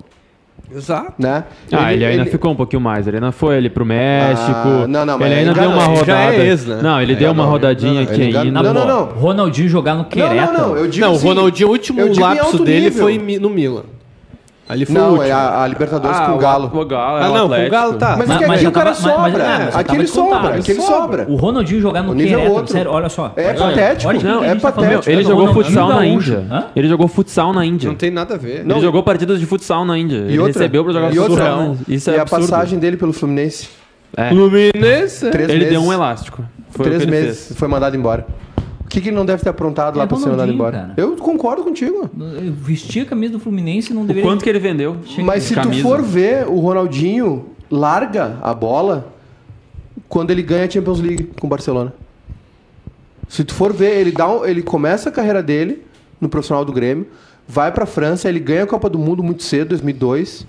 Exato. 0.74 1.14
né? 1.20 1.44
Ah, 1.72 1.94
ele, 1.94 2.04
ainda 2.06 2.26
ficou 2.26 2.52
um 2.52 2.56
pouquinho 2.56 2.82
mais. 2.82 3.08
Ele 3.08 3.18
ainda 3.18 3.32
foi 3.32 3.58
ali 3.58 3.70
pro 3.70 3.86
México. 3.86 4.52
Ah, 4.52 4.86
não, 4.88 5.06
não, 5.06 5.18
mas 5.20 5.32
ele 5.32 5.40
ainda 5.42 5.54
deu 5.54 5.70
uma 5.70 5.84
ele 5.86 5.96
já 5.96 6.00
rodada. 6.00 6.34
é 6.36 6.48
ex, 6.48 6.66
né? 6.66 6.80
Não, 6.82 7.02
ele 7.02 7.14
É, 7.14 7.16
deu 7.16 7.32
uma 7.32 7.44
não, 7.44 7.50
rodadinha 7.52 7.94
não, 7.94 8.02
não, 8.04 8.12
aqui 8.12 8.22
ele 8.22 8.38
ainda. 8.38 8.64
não, 8.64 8.74
não, 8.74 8.88
não. 8.88 9.06
Ronaldinho 9.06 9.70
jogar 9.70 9.94
no 9.94 10.00
Não, 10.00 10.10
Querétaro. 10.10 10.54
não, 10.58 10.68
não, 10.70 10.78
eu 10.78 10.88
digo 10.88 11.06
não, 11.06 11.14
assim, 11.14 11.26
o 11.26 11.30
Ronaldinho, 11.30 11.70
o 11.70 11.72
último 11.72 12.20
lapso 12.20 12.64
dele 12.64 12.86
nível. 12.86 13.04
foi 13.04 13.40
no 13.40 13.50
Milan. 13.50 13.84
Ali 14.68 14.84
foi 14.84 14.96
o 14.96 15.00
Não, 15.00 15.22
é 15.24 15.32
a, 15.32 15.62
a 15.62 15.68
Libertadores 15.68 16.18
Ah, 16.18 16.26
com 16.26 16.32
o 16.34 16.38
Galo. 16.40 16.72
O 16.74 16.86
Galo, 16.86 17.18
é 17.20 17.24
Ah, 17.24 17.30
o 17.30 17.34
não, 17.36 17.50
com 17.50 17.68
o. 17.68 17.70
Galo 17.70 17.94
tá. 17.98 18.16
Mas, 18.18 18.28
Mas- 18.28 18.38
é 18.38 18.40
que 18.40 18.48
mas 18.48 18.58
aqui 18.58 18.68
o 18.68 18.72
cara 18.72 18.92
tava- 18.96 19.18
mas- 19.20 19.32
sobra. 19.32 19.44
é, 19.44 19.48
mas 19.66 19.74
já 19.74 19.80
aqui 19.80 19.96
ele 19.96 20.08
sobra, 20.08 20.56
aqui 20.56 20.72
ele 20.72 20.82
Sobra. 20.82 21.26
O 21.30 21.36
Ronaldinho 21.36 21.82
jogar 21.82 22.02
no 22.02 22.14
O 22.14 22.16
Querétaro, 22.16 22.52
outro. 22.52 22.72
sério, 22.74 22.92
olha 22.92 23.10
só. 23.10 23.32
É 23.36 23.48
Olha, 23.50 23.54
patético, 23.60 24.10
olha 24.10 24.18
o 24.18 24.22
que 24.22 24.28
é 24.28 24.32
tá 24.32 24.40
falando. 24.40 24.62
patético. 24.62 25.10
Ele 25.12 25.22
O 25.22 25.28
jogou 25.28 25.54
futsal 25.54 25.90
na. 25.90 26.06
Índia. 26.08 26.44
Hã? 26.52 26.64
Ele 26.76 26.88
jogou 26.88 27.08
futsal 27.08 27.54
na 27.54 27.64
Índia. 27.66 27.90
Não 27.90 27.96
tem 27.96 28.10
nada 28.10 28.34
a 28.34 28.38
ver. 28.38 28.66
Não, 28.66 28.78
Ele 28.78 28.86
jogou 28.86 29.04
partidas 29.04 29.40
de 29.40 29.46
futsal 29.46 29.86
na 29.86 29.98
Índia. 30.00 30.18
Ele 30.18 30.40
outra- 30.40 30.54
recebeu 30.62 30.84
pra 30.84 30.94
jogar 30.94 31.14
e 31.14 31.20
outra- 31.20 31.36
futsal. 31.46 31.78
Isso 31.88 32.10
é 32.10 32.16
e 32.16 32.20
a 32.20 32.26
passagem 32.26 32.80
dele 32.80 32.98
pelo 32.98 33.14
Fluminense? 33.14 33.70
É. 34.18 34.30
Fluminense. 34.30 35.28
Ele 35.48 35.66
deu 35.66 35.82
um 35.82 35.94
elástico. 35.94 36.44
Foi 36.72 36.86
Três 36.86 37.04
o 37.04 37.08
meses. 37.08 37.54
Foi 37.56 37.68
mandado 37.68 37.96
embora. 37.96 38.26
O 38.86 38.88
que, 38.88 39.02
que 39.02 39.10
ele 39.10 39.16
não 39.16 39.26
deve 39.26 39.42
ter 39.44 39.50
aprontado 39.50 39.96
É 39.96 40.00
lá 40.00 40.08
pra 40.08 40.16
ser 40.18 40.30
mandado 40.30 40.52
embora? 40.52 40.78
cara. 40.80 40.94
Eu 40.96 41.16
concordo 41.18 41.64
contigo. 41.64 42.10
Eu 42.18 42.54
vestia 42.54 43.04
a 43.04 43.06
camisa 43.06 43.34
do 43.34 43.40
Fluminense 43.40 43.92
e 43.92 43.96
não 43.96 44.04
O 44.04 44.06
deveria... 44.06 44.30
quanto 44.30 44.44
que 44.44 44.50
ele 44.50 44.60
vendeu? 44.60 44.98
Mas 45.24 45.44
se 45.44 45.54
tu 45.56 45.62
Camisa. 45.62 45.82
for 45.82 46.02
ver, 46.04 46.48
o 46.48 46.60
Ronaldinho 46.60 47.48
larga 47.70 48.38
a 48.42 48.54
bola 48.54 49.12
quando 50.08 50.30
ele 50.32 50.44
ganha 50.44 50.66
a 50.66 50.70
Champions 50.70 51.00
League 51.00 51.24
com 51.40 51.48
o 51.48 51.50
Barcelona. 51.50 51.94
Se 53.28 53.44
tu 53.44 53.54
for 53.56 53.74
ver, 53.74 53.98
ele, 54.00 54.12
dá 54.12 54.30
um- 54.32 54.46
ele 54.46 54.62
começa 54.62 55.10
a 55.10 55.12
carreira 55.12 55.42
dele 55.42 55.82
no 56.22 56.30
profissional 56.30 56.64
do 56.64 56.72
Grêmio, 56.72 57.08
vai 57.48 57.72
pra 57.72 57.86
França, 57.86 58.28
ele 58.28 58.40
ganha 58.40 58.64
a 58.64 58.68
Copa 58.68 58.90
do 58.90 58.98
Mundo 58.98 59.24
muito 59.24 59.44
cedo, 59.44 59.70
2002. 59.70 60.46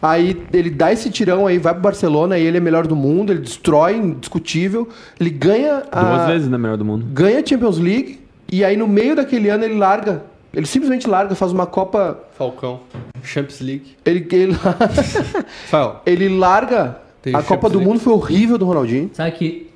Aí 0.00 0.42
ele 0.52 0.70
dá 0.70 0.92
esse 0.92 1.10
tirão 1.10 1.46
aí, 1.46 1.58
vai 1.58 1.72
pro 1.72 1.82
Barcelona, 1.82 2.34
aí 2.34 2.42
ele 2.42 2.56
é 2.56 2.60
melhor 2.60 2.86
do 2.86 2.96
mundo, 2.96 3.32
ele 3.32 3.40
destrói, 3.40 3.96
indiscutível. 3.96 4.88
Ele 5.20 5.30
ganha 5.30 5.84
a, 5.92 6.02
Duas 6.02 6.26
vezes 6.26 6.48
na 6.48 6.58
melhor 6.58 6.76
do 6.76 6.84
mundo. 6.84 7.06
ganha 7.10 7.38
a 7.40 7.46
Champions 7.46 7.78
League 7.78 8.20
e 8.50 8.64
aí 8.64 8.76
no 8.76 8.88
meio 8.88 9.14
daquele 9.14 9.48
ano 9.48 9.64
ele 9.64 9.74
larga. 9.74 10.24
Ele 10.52 10.66
simplesmente 10.66 11.08
larga, 11.08 11.34
faz 11.34 11.52
uma 11.52 11.66
Copa. 11.66 12.18
Falcão. 12.36 12.80
Champions 13.22 13.60
League. 13.60 13.96
Ele, 14.04 14.26
ele, 14.32 14.56
ele 16.04 16.28
larga. 16.28 16.98
Tem 17.22 17.32
a 17.34 17.38
Champions 17.38 17.48
Copa 17.48 17.70
do 17.70 17.78
League. 17.78 17.88
Mundo 17.88 18.00
foi 18.00 18.12
horrível 18.12 18.58
do 18.58 18.66
Ronaldinho. 18.66 19.10
Sabe 19.14 19.32
que 19.32 19.71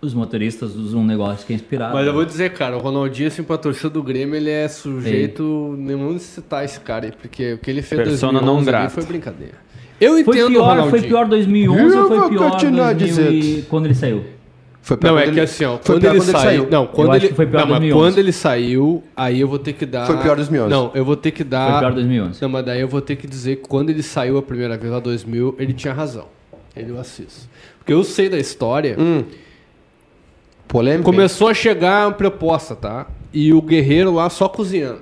os 0.00 0.14
motoristas 0.14 0.76
usam 0.76 1.00
um 1.00 1.04
negócio 1.06 1.46
que 1.46 1.52
é 1.52 1.56
inspirado. 1.56 1.94
Mas 1.94 2.06
eu 2.06 2.12
vou 2.12 2.24
dizer, 2.24 2.52
cara, 2.52 2.76
o 2.76 2.80
Ronaldinho, 2.80 3.28
assim, 3.28 3.42
pra 3.42 3.58
torcida 3.58 3.90
do 3.90 4.02
Grêmio, 4.02 4.36
ele 4.36 4.50
é 4.50 4.68
sujeito 4.68 5.74
nenhum 5.78 6.14
de 6.14 6.22
citar 6.22 6.64
esse 6.64 6.78
cara 6.80 7.06
aí, 7.06 7.12
porque 7.12 7.54
o 7.54 7.58
que 7.58 7.70
ele 7.70 7.82
fez 7.82 8.00
em 8.00 8.04
Persona 8.04 8.32
2011 8.40 8.46
não 8.46 8.56
ali 8.58 8.64
grata. 8.66 8.90
foi 8.90 9.04
brincadeira. 9.04 9.54
Eu 10.00 10.12
Foi 10.12 10.20
entendo 10.36 10.46
o 10.46 10.50
pior, 10.50 10.62
Ronaldinho. 10.68 10.90
foi 10.90 11.02
pior 11.02 11.26
2011 11.26 11.80
Eu 11.96 12.02
ou 12.02 12.08
foi 12.08 12.18
vou 12.20 12.28
pior 12.30 12.50
continuar 12.52 12.94
2000 12.94 13.32
e... 13.32 13.62
quando 13.68 13.86
ele 13.86 13.94
saiu? 13.94 14.24
Foi 14.80 14.96
pior 14.96 15.10
Não, 15.10 15.18
é 15.18 15.22
quando 15.24 15.32
que 15.34 15.40
ele- 15.40 15.44
assim, 15.44 15.64
ó, 15.64 15.70
foi 15.76 15.80
quando 15.96 16.00
pior 16.00 16.10
ele, 16.14 16.20
saiu, 16.22 16.68
Não, 16.70 16.86
quando 16.86 17.06
Eu 17.08 17.12
acho 17.12 17.20
ele. 17.24 17.28
que 17.30 17.34
foi 17.34 17.46
pior 17.46 17.58
não, 17.60 17.66
mas 17.66 17.78
2011. 17.80 18.00
quando 18.12 18.18
ele 18.18 18.32
saiu, 18.32 19.02
aí 19.16 19.40
eu 19.40 19.48
vou 19.48 19.58
ter 19.58 19.72
que 19.72 19.84
dar. 19.84 20.06
Foi 20.06 20.16
pior 20.18 20.36
2011. 20.36 20.70
Não, 20.70 20.92
eu 20.94 21.04
vou 21.04 21.16
ter 21.16 21.32
que 21.32 21.38
Foi 21.42 21.50
dar. 21.50 21.80
pior 21.80 21.92
2011. 21.92 22.40
Não, 22.40 22.48
mas 22.48 22.64
daí 22.64 22.80
eu 22.80 22.86
vou 22.88 23.00
ter 23.00 23.16
que 23.16 23.26
dizer 23.26 23.56
que 23.56 23.68
quando 23.68 23.90
ele 23.90 24.02
saiu 24.04 24.38
a 24.38 24.42
primeira 24.42 24.78
vez 24.78 24.92
lá 24.92 25.00
2000, 25.00 25.56
ele 25.58 25.72
tinha 25.72 25.92
razão. 25.92 26.26
Ele 26.76 26.90
e 26.90 26.92
o 26.92 27.00
Assis. 27.00 27.48
Porque 27.78 27.92
eu 27.92 28.04
sei 28.04 28.28
da 28.28 28.38
história. 28.38 28.94
Hum. 28.98 29.24
Polêmica. 30.68 31.04
Começou 31.04 31.48
a 31.48 31.54
chegar 31.54 32.06
a 32.06 32.10
proposta, 32.10 32.76
tá? 32.76 33.06
E 33.32 33.52
o 33.52 33.60
Guerreiro 33.62 34.12
lá 34.12 34.28
só 34.30 34.48
cozinhando. 34.48 35.00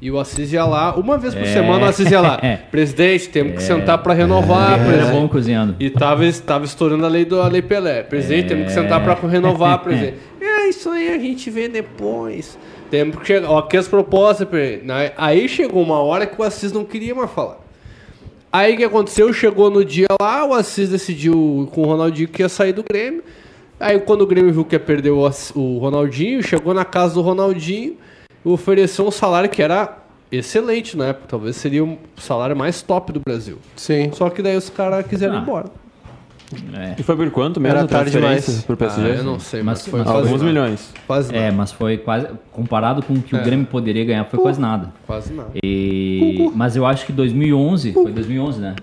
E 0.00 0.10
o 0.10 0.18
Assis 0.18 0.52
ia 0.52 0.64
lá, 0.66 0.94
uma 0.96 1.16
vez 1.16 1.34
por 1.34 1.44
É. 1.44 1.52
semana 1.52 1.86
o 1.86 1.88
Assis 1.88 2.10
ia 2.10 2.20
lá. 2.20 2.38
Presidente, 2.70 3.28
temos 3.30 3.54
que 3.54 3.62
sentar 3.62 3.98
pra 3.98 4.12
renovar, 4.12 4.74
Era 4.78 4.84
presidente. 4.84 5.12
bom 5.12 5.28
cozinhando. 5.28 5.76
E 5.80 5.88
tava, 5.88 6.30
tava 6.46 6.64
estourando 6.66 7.06
a 7.06 7.08
lei 7.08 7.24
do 7.24 7.40
a 7.40 7.48
lei 7.48 7.62
Pelé. 7.62 8.02
Presidente, 8.02 8.48
temos 8.48 8.66
que 8.66 8.72
sentar 8.72 9.02
pra 9.02 9.14
renovar, 9.26 9.78
presidente. 9.82 10.16
É, 10.40 10.68
isso 10.68 10.90
aí 10.90 11.08
a 11.08 11.18
gente 11.18 11.48
vê 11.48 11.68
depois. 11.68 12.58
Temos 12.90 13.16
que 13.16 13.26
chegar. 13.26 13.48
Ó, 13.48 13.58
aqui 13.58 13.78
as 13.78 13.88
propostas, 13.88 14.46
presidente. 14.46 14.84
Né? 14.84 15.12
Aí 15.16 15.48
chegou 15.48 15.82
uma 15.82 15.98
hora 16.00 16.26
que 16.26 16.38
o 16.38 16.44
Assis 16.44 16.70
não 16.70 16.84
queria 16.84 17.14
mais 17.14 17.30
falar. 17.30 17.56
Aí 18.52 18.74
o 18.74 18.76
que 18.76 18.84
aconteceu? 18.84 19.32
Chegou 19.32 19.70
no 19.70 19.84
dia 19.84 20.06
lá, 20.20 20.44
o 20.46 20.52
Assis 20.52 20.90
decidiu 20.90 21.68
com 21.72 21.80
o 21.82 21.86
Ronaldinho 21.86 22.28
que 22.28 22.42
ia 22.42 22.48
sair 22.48 22.72
do 22.74 22.82
Grêmio. 22.84 23.24
Aí 23.78 23.98
quando 24.00 24.22
o 24.22 24.26
Grêmio 24.26 24.52
viu 24.52 24.64
que 24.64 24.74
ia 24.74 24.80
perder 24.80 25.10
o, 25.10 25.28
o 25.54 25.78
Ronaldinho, 25.78 26.42
chegou 26.42 26.72
na 26.74 26.84
casa 26.84 27.14
do 27.14 27.20
Ronaldinho 27.20 27.96
e 28.44 28.48
ofereceu 28.48 29.06
um 29.06 29.10
salário 29.10 29.48
que 29.50 29.62
era 29.62 29.98
excelente 30.30 30.96
na 30.96 31.06
época. 31.06 31.26
Talvez 31.28 31.56
seria 31.56 31.84
o 31.84 31.98
salário 32.16 32.56
mais 32.56 32.82
top 32.82 33.12
do 33.12 33.20
Brasil. 33.20 33.58
Sim. 33.76 34.10
Só 34.12 34.30
que 34.30 34.42
daí 34.42 34.56
os 34.56 34.68
caras 34.70 35.06
quiseram 35.06 35.34
ir 35.34 35.38
Ah. 35.38 35.40
embora. 35.42 35.66
É. 36.74 36.94
E 36.98 37.02
foi 37.02 37.16
por 37.16 37.28
quanto 37.30 37.60
mesmo? 37.60 37.76
Era 37.78 37.86
tarde 37.88 38.12
demais. 38.12 38.62
Pro 38.64 38.76
PSG? 38.76 39.02
Ah, 39.02 39.14
eu 39.16 39.24
não 39.24 39.40
sei, 39.40 39.62
mas, 39.62 39.78
Mas- 39.80 39.88
foi 39.88 39.98
mas 40.00 40.08
quase 40.08 40.18
Alguns 40.28 40.40
nada. 40.42 40.44
milhões. 40.52 40.92
Quase 41.06 41.32
nada. 41.32 41.44
É, 41.46 41.50
mas 41.50 41.72
foi 41.72 41.96
quase. 41.96 42.28
Comparado 42.52 43.02
com 43.02 43.14
o 43.14 43.22
que 43.22 43.34
É. 43.34 43.40
o 43.40 43.42
Grêmio 43.42 43.66
poderia 43.66 44.04
ganhar, 44.04 44.24
foi 44.26 44.38
quase 44.38 44.60
nada. 44.60 44.92
Quase 45.06 45.32
nada. 45.32 45.50
E... 45.64 46.48
Mas 46.54 46.76
eu 46.76 46.86
acho 46.86 47.06
que 47.06 47.12
2011, 47.12 47.92
foi 47.92 48.12
2011, 48.12 48.60
né? 48.60 48.76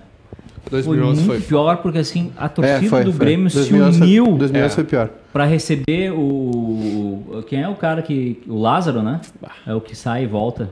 Foi 0.64 0.70
2011 0.70 1.20
muito 1.22 1.26
foi. 1.26 1.40
pior 1.40 1.76
porque 1.78 1.98
assim, 1.98 2.32
a 2.36 2.48
torcida 2.48 2.78
É, 2.78 2.88
foi, 2.88 3.04
do 3.04 3.12
foi. 3.12 3.20
Grêmio 3.26 3.50
2011 3.50 3.92
se 3.92 3.98
foi- 3.98 4.06
uniu 4.20 4.24
2011 4.38 4.72
É. 4.72 4.74
foi 4.74 4.84
pior. 4.84 5.10
pra 5.32 5.44
receber 5.44 6.12
o. 6.12 7.42
Quem 7.48 7.62
é 7.62 7.68
o 7.68 7.74
cara 7.74 8.00
que. 8.02 8.42
O 8.46 8.60
Lázaro, 8.60 9.02
né? 9.02 9.20
É 9.66 9.74
o 9.74 9.80
que 9.80 9.94
sai 9.96 10.24
e 10.24 10.26
volta. 10.26 10.70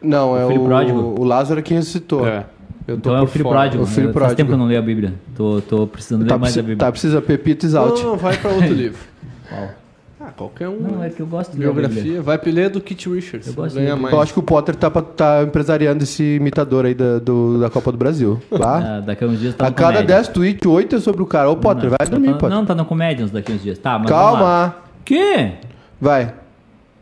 Não, 0.00 0.36
é 0.36 0.46
filho 0.46 0.62
o, 0.62 0.66
pródigo. 0.66 1.14
o 1.18 1.24
Lázaro 1.24 1.62
que 1.62 1.74
ressuscitou. 1.74 2.26
É. 2.26 2.44
Eu 2.86 2.96
tô 2.96 3.10
Então 3.10 3.16
é 3.16 3.22
o 3.22 3.26
filho 3.26 3.44
fora. 3.44 3.60
pródigo. 3.60 3.82
O 3.82 3.86
filho 3.86 4.04
Faz 4.08 4.12
pródigo. 4.14 4.36
tempo 4.36 4.48
que 4.48 4.54
eu 4.54 4.58
não 4.58 4.66
leio 4.66 4.78
a 4.78 4.82
Bíblia. 4.82 5.14
Tô, 5.34 5.60
tô 5.62 5.86
precisando 5.86 6.22
ler 6.22 6.28
Tá, 6.28 6.36
mais 6.38 6.52
a 6.56 6.60
Bíblia. 6.60 6.76
tá, 6.76 6.90
precisa 6.92 7.20
Pepito 7.22 7.64
Exalt. 7.64 7.98
Não, 7.98 8.10
não, 8.10 8.16
vai 8.16 8.36
pra 8.36 8.50
outro 8.50 8.68
livro. 8.74 8.98
Qual? 9.48 9.70
Ah, 10.26 10.30
qualquer 10.36 10.68
um. 10.68 10.80
Não, 10.80 11.04
é 11.04 11.10
que 11.10 11.20
eu 11.20 11.26
gosto 11.26 11.50
de 11.52 11.56
a. 11.58 11.70
Biografia. 11.70 12.22
Vai 12.22 12.38
pra 12.38 12.50
ler 12.50 12.70
do 12.70 12.80
Kit 12.80 13.08
Richards. 13.10 13.46
Eu 13.48 13.52
gosto 13.54 13.74
de 13.74 13.80
Ganha 13.82 13.94
ler. 13.94 14.00
mais. 14.00 14.14
Eu 14.14 14.20
acho 14.22 14.32
que 14.32 14.38
o 14.38 14.42
Potter 14.42 14.74
tá, 14.74 14.90
tá 14.90 15.42
empresariando 15.42 16.02
esse 16.02 16.36
imitador 16.36 16.86
aí 16.86 16.94
da, 16.94 17.18
do- 17.18 17.60
da 17.60 17.68
Copa 17.68 17.92
do 17.92 17.98
Brasil. 17.98 18.40
Lá. 18.50 18.78
Ah, 18.96 19.00
daqui 19.00 19.22
a 19.24 19.26
uns 19.26 19.38
dias 19.38 19.54
tá 19.54 19.66
a 19.66 19.70
no 19.70 19.74
cada 19.76 19.92
comédia. 19.98 20.16
10 20.16 20.28
tweets, 20.28 20.66
8 20.66 20.96
é 20.96 21.00
sobre 21.00 21.22
o 21.22 21.26
cara. 21.26 21.50
Ô, 21.50 21.56
Potter, 21.56 21.90
vai 21.90 21.98
tá 21.98 22.04
dormir, 22.06 22.26
falando- 22.28 22.40
Potter. 22.40 22.56
Não, 22.56 22.64
tá 22.64 22.74
no 22.74 22.84
Comedians 22.84 23.30
daqui 23.30 23.52
uns 23.52 23.62
dias. 23.62 23.78
Tá, 23.78 23.98
mas. 23.98 24.08
Calma. 24.08 24.76
Que? 25.04 25.52
Vai. 26.00 26.32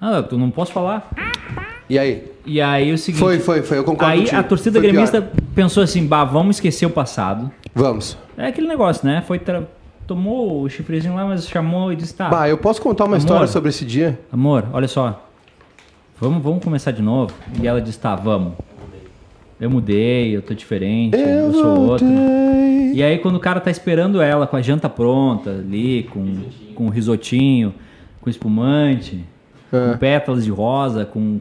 Ah, 0.01 0.23
tu 0.23 0.37
não 0.37 0.51
posso 0.51 0.73
falar. 0.73 1.09
E 1.89 1.99
aí? 1.99 2.25
E 2.45 2.61
aí 2.61 2.93
o 2.93 2.99
seguinte. 2.99 3.21
Foi, 3.21 3.39
foi, 3.39 3.63
foi. 3.63 3.79
Eu 3.79 3.85
concordo 3.85 4.13
Aí 4.13 4.21
contigo. 4.23 4.37
a 4.41 4.43
torcida 4.43 4.81
Foi 4.81 4.89
gremista 4.91 5.23
pior. 5.23 5.33
pensou 5.55 5.83
assim, 5.83 6.05
bah, 6.05 6.25
vamos 6.25 6.57
esquecer 6.57 6.87
o 6.87 6.91
passado. 6.91 7.51
Vamos. 7.75 8.19
É 8.37 8.49
aquele 8.49 8.67
negócio, 8.67 9.07
né? 9.07 9.23
Foi 9.27 9.39
tra- 9.39 9.63
tomou 10.14 10.62
o 10.62 10.68
chifrezinho 10.68 11.14
lá, 11.14 11.25
mas 11.25 11.48
chamou 11.48 11.92
e 11.92 11.96
disse, 11.96 12.14
tá. 12.14 12.29
Bah, 12.29 12.48
eu 12.48 12.59
posso 12.59 12.81
contar 12.83 13.05
uma 13.05 13.16
Amor. 13.16 13.18
história 13.18 13.46
sobre 13.46 13.70
esse 13.70 13.85
dia? 13.85 14.18
Amor, 14.33 14.66
olha 14.72 14.87
só. 14.88 15.27
Vamos, 16.20 16.42
vamos 16.42 16.62
começar 16.62 16.90
de 16.92 17.03
novo. 17.03 17.33
E 17.61 17.66
ela 17.66 17.81
disse, 17.81 17.98
tá, 17.98 18.14
vamos. 18.14 18.53
Eu 19.61 19.70
mudei, 19.70 20.37
eu 20.37 20.42
tô 20.42 20.55
diferente, 20.55 21.16
eu, 21.16 21.53
sou 21.53 21.81
outro. 21.90 22.07
E 22.07 23.03
aí 23.03 23.18
quando 23.18 23.37
o 23.37 23.40
cara 23.40 23.61
tá 23.61 23.70
esperando 23.70 24.20
ela 24.20 24.46
com 24.46 24.57
a 24.57 24.61
janta 24.62 24.88
pronta 24.88 25.51
ali, 25.51 26.03
com, 26.12 26.42
com 26.75 26.88
risotinho, 26.88 27.72
com 28.20 28.29
espumante, 28.29 29.25
É. 29.72 29.92
com 29.92 29.98
pétalas 29.98 30.44
de 30.44 30.51
rosa, 30.51 31.05
com 31.07 31.40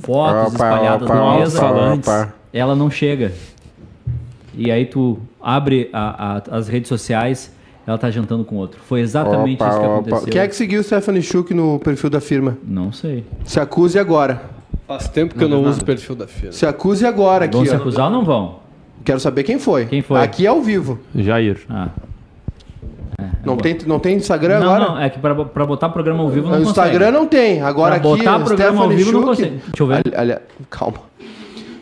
fotos 0.00 0.54
Opa, 0.54 0.64
espalhadas 0.64 1.10
opa, 1.10 1.14
na 1.14 1.38
mesa, 1.38 1.66
opa. 1.66 2.34
ela 2.52 2.74
não 2.76 2.88
chega. 2.90 3.32
E 4.54 4.70
aí 4.70 4.86
tu 4.86 5.18
abre 5.42 5.90
a- 5.92 6.36
a- 6.50 6.56
as 6.56 6.68
redes 6.68 6.88
sociais, 6.88 7.52
ela 7.86 7.96
tá 7.98 8.10
jantando 8.10 8.44
com 8.44 8.56
outro. 8.56 8.80
Foi 8.86 9.00
exatamente 9.00 9.62
Opa, 9.62 9.68
isso 9.70 9.78
que 9.80 9.84
opa. 9.86 9.94
aconteceu. 9.98 10.32
Quem 10.32 10.40
é 10.40 10.48
que 10.48 10.56
seguiu 10.56 10.80
o 10.80 10.84
Stephanie 10.84 11.22
Schuch 11.22 11.54
no 11.54 11.78
perfil 11.78 12.10
da 12.10 12.20
firma? 12.20 12.58
Não 12.66 12.92
sei. 12.92 13.24
Se 13.44 13.60
acuse 13.60 13.98
agora. 13.98 14.42
Faz 14.86 15.08
tempo 15.08 15.34
que 15.34 15.42
eu 15.42 15.48
não 15.48 15.62
uso 15.64 15.80
o 15.80 15.84
perfil 15.84 16.14
da 16.14 16.26
firma. 16.26 16.52
Se 16.52 16.64
acuse 16.66 17.04
agora 17.06 17.44
aqui, 17.46 17.56
Vão 17.56 17.64
se 17.66 17.72
ó. 17.72 17.76
acusar 17.76 18.06
ou 18.06 18.10
não 18.12 18.24
vão? 18.24 18.60
Quero 19.04 19.20
saber 19.20 19.42
quem 19.44 19.58
foi. 19.58 19.86
Quem 19.86 20.02
foi? 20.02 20.20
Aqui 20.20 20.46
é 20.46 20.48
ao 20.48 20.60
vivo. 20.60 20.98
Jair. 21.14 21.58
Ah. 21.68 21.88
Não 23.44 23.56
tem, 23.56 23.78
não 23.86 23.98
tem 23.98 24.16
Instagram 24.16 24.58
Não, 24.60 24.74
agora? 24.74 24.90
não, 24.92 25.00
é 25.00 25.08
que 25.08 25.18
pra, 25.18 25.34
pra 25.44 25.64
botar 25.64 25.88
programa 25.88 26.22
ao 26.22 26.28
vivo 26.28 26.48
não 26.50 26.58
No 26.58 26.64
Instagram 26.64 26.98
consegue. 27.06 27.12
não 27.18 27.26
tem. 27.26 27.62
Agora 27.62 27.98
Pra 28.00 28.10
aqui, 28.12 28.18
botar 28.24 28.40
programa 28.44 28.80
ao 28.82 28.86
Stephanie 28.90 28.96
vivo 28.96 29.12
não 29.12 29.20
Schuch- 29.20 29.36
consegue. 29.36 29.56
Deixa 29.68 29.82
eu 29.82 29.86
ver. 29.86 29.94
Ali- 29.94 30.32
ali- 30.32 30.40
calma. 30.68 30.98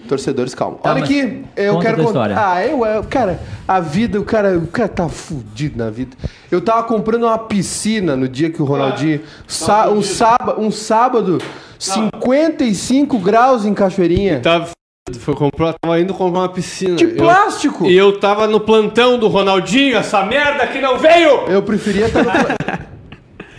Torcedores, 0.09 0.55
calma. 0.55 0.77
Tá, 0.79 0.93
Olha 0.93 1.03
aqui, 1.03 1.45
eu 1.57 1.79
quero 1.79 1.97
contar. 1.97 2.09
história. 2.09 2.37
Ah, 2.39 2.67
eu, 2.67 2.85
eu, 2.85 3.03
cara, 3.05 3.41
a 3.67 3.81
vida, 3.81 4.21
o 4.21 4.25
cara, 4.25 4.59
o 4.59 4.67
cara 4.67 4.89
tá 4.89 5.09
fudido 5.09 5.79
na 5.83 5.91
vida. 5.91 6.17
Eu 6.51 6.61
tava 6.61 6.83
comprando 6.85 7.25
uma 7.25 7.39
piscina 7.39 8.15
no 8.15 8.29
dia 8.29 8.51
que 8.51 8.61
o 8.61 8.65
Ronaldinho. 8.65 9.21
Sa- 9.49 9.89
um, 9.89 10.03
sábado, 10.03 10.61
um 10.61 10.71
sábado, 10.71 11.39
55 11.79 13.19
graus 13.19 13.65
em 13.65 13.73
Cachoeirinha. 13.75 14.41
Tava 14.41 14.65
f***, 14.67 15.19
foi 15.19 15.35
comprar, 15.35 15.75
tava 15.81 16.01
indo 16.01 16.13
comprar 16.15 16.41
uma 16.41 16.49
piscina. 16.49 16.97
De 16.97 17.05
Eu- 17.05 17.17
plástico! 17.17 17.87
E 17.87 17.97
eu 17.97 18.19
tava 18.21 18.47
no 18.47 18.61
plantão 18.61 19.19
do 19.19 19.29
Ronaldinho, 19.29 19.97
essa 19.97 20.23
merda 20.25 20.67
que 20.67 20.81
não 20.81 20.99
veio! 20.99 21.47
Eu 21.49 21.63
preferia 21.63 22.07
estar 22.07 22.23
no. 22.23 22.31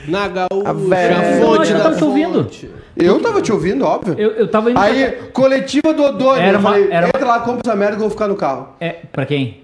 Na 0.07 0.27
gaúcha, 0.27 0.73
velha. 0.73 1.13
Eu 1.39 1.45
fonte 1.45 1.71
eu 1.71 1.77
da 1.77 1.83
tava 1.83 1.95
te 1.97 2.03
ouvindo. 2.03 2.49
Eu 2.95 3.19
tava 3.21 3.41
te 3.41 3.51
ouvindo, 3.51 3.85
óbvio. 3.85 4.15
Eu, 4.17 4.31
eu 4.31 4.47
tava 4.47 4.71
indo 4.71 4.79
Aí, 4.79 5.11
coletiva 5.33 5.93
do 5.93 6.03
Odônio. 6.03 6.41
Era 6.41 6.53
eu 6.57 6.59
uma- 6.59 6.69
falei, 6.71 6.87
era 6.91 7.05
uma- 7.05 7.09
entra 7.09 7.25
lá, 7.25 7.39
compra 7.39 7.61
essa 7.65 7.75
merda 7.75 7.95
que 7.95 8.01
eu 8.03 8.07
vou 8.07 8.09
ficar 8.11 8.27
no 8.27 8.35
carro. 8.35 8.69
pra... 8.79 8.87
É, 8.87 8.91
pra 9.11 9.25
quem? 9.25 9.63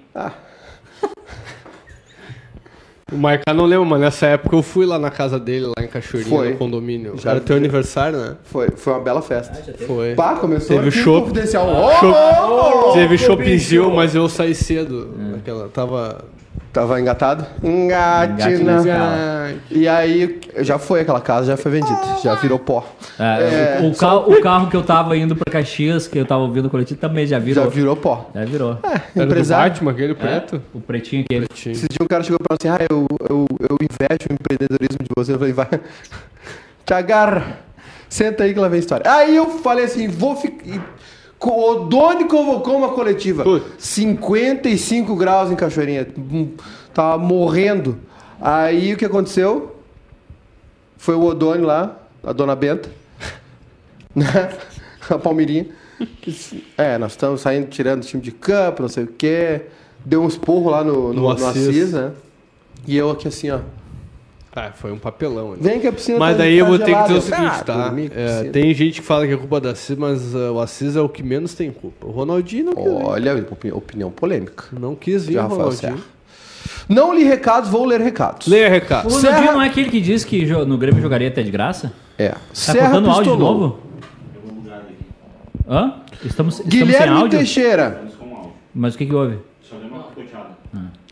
O 3.11 3.17
Marcar 3.17 3.53
não 3.53 3.65
lembro, 3.65 3.85
mas 3.85 3.99
nessa 3.99 4.25
época 4.27 4.55
eu 4.55 4.63
fui 4.63 4.85
lá 4.85 4.97
na 4.97 5.11
casa 5.11 5.37
dele, 5.37 5.65
lá 5.67 5.83
em 5.83 5.87
Cachoeirinha, 5.87 6.33
Foi. 6.37 6.49
no 6.51 6.57
condomínio. 6.57 7.15
Já 7.17 7.31
Era 7.31 7.41
teu 7.41 7.57
aniversário, 7.57 8.17
né? 8.17 8.37
Foi, 8.43 8.69
foi 8.71 8.93
uma 8.93 9.01
bela 9.01 9.21
festa. 9.21 9.53
Foi. 9.85 10.15
Pá, 10.15 10.35
começou 10.35 10.77
Teve 10.77 10.87
aqui 10.87 10.97
chopp. 10.99 11.27
confidencial. 11.27 11.67
Chopp. 11.99 12.05
Ô, 12.05 12.53
ô, 12.87 12.89
ô, 12.91 12.93
Teve 12.93 13.17
bicho. 13.89 13.91
mas 13.91 14.15
eu 14.15 14.29
saí 14.29 14.55
cedo. 14.55 15.13
Aquela, 15.37 15.67
tava... 15.67 16.23
Tava 16.73 17.01
engatado? 17.01 17.45
Engate 17.61 18.49
Engatina. 18.49 19.53
E 19.69 19.87
aí, 19.89 20.39
já 20.59 20.79
foi 20.79 21.01
aquela 21.01 21.19
casa, 21.19 21.47
já 21.47 21.57
foi 21.57 21.69
vendida. 21.71 21.99
Já 22.23 22.35
virou 22.35 22.57
pó. 22.57 22.85
É, 23.19 23.79
o, 23.81 23.89
o 23.89 23.95
carro, 23.95 24.31
o 24.31 24.41
carro 24.41 24.69
que 24.69 24.77
eu 24.77 24.83
tava 24.83 25.17
indo 25.17 25.35
pra 25.35 25.51
Caxias, 25.51 26.07
que 26.07 26.17
eu 26.17 26.25
tava 26.25 26.43
ouvindo 26.43 26.67
o 26.67 26.69
coletivo, 26.69 26.97
também 26.99 27.27
já 27.27 27.37
virou. 27.39 27.65
Já 27.65 27.69
virou 27.69 27.95
pó. 27.97 28.29
Já 28.33 28.45
virou. 28.45 28.79
Era 28.83 29.01
do 29.13 29.23
Empresário. 29.23 29.71
Batman, 29.73 29.91
aquele 29.91 30.11
É, 30.13 30.15
preto? 30.15 30.61
o 30.73 30.79
pretinho 30.79 31.23
aquele. 31.23 31.47
Tinha. 31.47 31.73
Esses 31.73 31.89
dias 31.89 31.99
um 32.01 32.07
cara 32.07 32.23
chegou 32.23 32.39
pra 32.39 32.53
mim 32.53 32.57
assim, 32.57 32.83
ah, 32.83 32.87
eu, 32.89 33.05
eu, 33.29 33.47
eu 33.69 33.77
invejo 33.81 34.27
o 34.29 34.33
empreendedorismo 34.33 34.99
de 35.03 35.09
você. 35.13 35.33
Eu 35.33 35.39
falei, 35.39 35.53
vai, 35.53 35.67
te 36.85 36.93
agarra. 36.93 37.57
Senta 38.07 38.43
aí 38.43 38.53
que 38.53 38.59
lá 38.59 38.69
vem 38.69 38.77
a 38.77 38.79
história. 38.79 39.11
Aí 39.11 39.35
eu 39.35 39.59
falei 39.59 39.85
assim, 39.85 40.07
vou 40.07 40.35
ficar... 40.37 40.81
O 41.43 41.85
Doni 41.85 42.25
convocou 42.25 42.77
uma 42.77 42.89
coletiva. 42.89 43.43
Putz. 43.43 43.65
55 43.79 45.15
graus 45.15 45.51
em 45.51 45.55
Cachoeirinha. 45.55 46.07
Hum, 46.17 46.51
Tava 46.93 47.17
morrendo. 47.17 47.97
Aí 48.39 48.93
o 48.93 48.97
que 48.97 49.05
aconteceu? 49.05 49.75
Foi 50.97 51.15
o 51.15 51.23
Odone 51.23 51.63
lá, 51.63 51.97
a 52.23 52.31
dona 52.31 52.55
Benta, 52.55 52.89
né? 54.13 54.51
a 55.09 55.17
Palmeirinha. 55.17 55.67
É, 56.77 56.97
nós 56.97 57.13
estamos 57.13 57.41
saindo, 57.41 57.67
tirando 57.67 58.03
o 58.03 58.05
time 58.05 58.21
de 58.21 58.31
campo, 58.31 58.81
não 58.83 58.89
sei 58.89 59.05
o 59.05 59.07
quê. 59.07 59.61
Deu 60.03 60.21
um 60.21 60.27
esporro 60.27 60.69
lá 60.69 60.83
no, 60.83 61.07
no, 61.09 61.13
No 61.13 61.21
no 61.21 61.29
Assis. 61.29 61.67
Assis, 61.67 61.93
né? 61.93 62.11
E 62.87 62.97
eu 62.97 63.09
aqui 63.09 63.27
assim, 63.27 63.49
ó. 63.51 63.59
Ah, 64.53 64.71
foi 64.73 64.91
um 64.91 64.97
papelão. 64.97 65.53
ali. 65.53 65.61
Vem 65.61 65.79
que 65.79 65.87
a 65.87 65.93
piscina 65.93 66.19
Mas 66.19 66.33
tá- 66.35 66.43
daí 66.43 66.57
eu 66.57 66.65
tá 66.65 66.69
vou 66.69 66.79
ter 66.79 66.93
que 66.93 67.01
dizer 67.03 67.13
o 67.13 67.17
Eu, 67.17 67.21
seguinte, 67.21 67.41
ah, 67.45 67.63
tá? 67.63 67.93
É, 68.13 68.43
tem 68.49 68.73
gente 68.73 68.99
que 68.99 69.07
fala 69.07 69.25
que 69.25 69.31
é 69.33 69.37
culpa 69.37 69.61
da 69.61 69.71
Assis, 69.71 69.97
mas 69.97 70.35
uh, 70.35 70.51
o 70.53 70.59
Assis 70.59 70.95
é 70.97 71.01
o 71.01 71.07
que 71.07 71.23
menos 71.23 71.53
tem 71.53 71.71
culpa. 71.71 72.05
O 72.05 72.11
Ronaldinho 72.11 72.65
não 72.65 72.73
quis 72.75 72.83
vir. 72.83 73.03
Olha, 73.05 73.35
opini- 73.49 73.71
opinião 73.73 74.11
polêmica. 74.11 74.65
Não 74.77 74.93
quis 74.93 75.25
vir, 75.25 75.33
De 75.33 75.37
o 75.37 75.41
Rafael 75.43 75.59
Ronaldinho. 75.61 75.91
Serra. 75.97 76.03
Não 76.89 77.15
li 77.15 77.23
recados, 77.23 77.69
vou 77.69 77.85
ler 77.85 78.01
recados. 78.01 78.47
Leia 78.47 78.67
recado. 78.67 79.05
O 79.05 79.09
Ronaldinho 79.09 79.33
Serra- 79.41 79.51
não 79.53 79.61
é 79.61 79.67
aquele 79.67 79.89
que 79.89 80.01
diz 80.01 80.25
que 80.25 80.45
no 80.45 80.77
Grêmio 80.77 81.01
jogaria 81.01 81.29
até 81.29 81.41
de 81.41 81.49
graça? 81.51 81.93
É. 82.17 82.29
Tá 82.29 82.37
Serra 82.51 82.89
cortando 82.89 83.07
áudio 83.09 83.23
de 83.23 83.29
pistolou. 83.29 83.53
novo? 83.59 83.79
Hã? 85.69 85.93
Estamos, 86.25 86.55
estamos 86.55 86.55
sem 86.55 86.65
Guilherme 86.67 87.15
áudio? 87.15 87.37
Teixeira. 87.39 88.01
Mas 88.75 88.95
o 88.95 88.97
que 88.97 89.05
que 89.05 89.15
houve? 89.15 89.37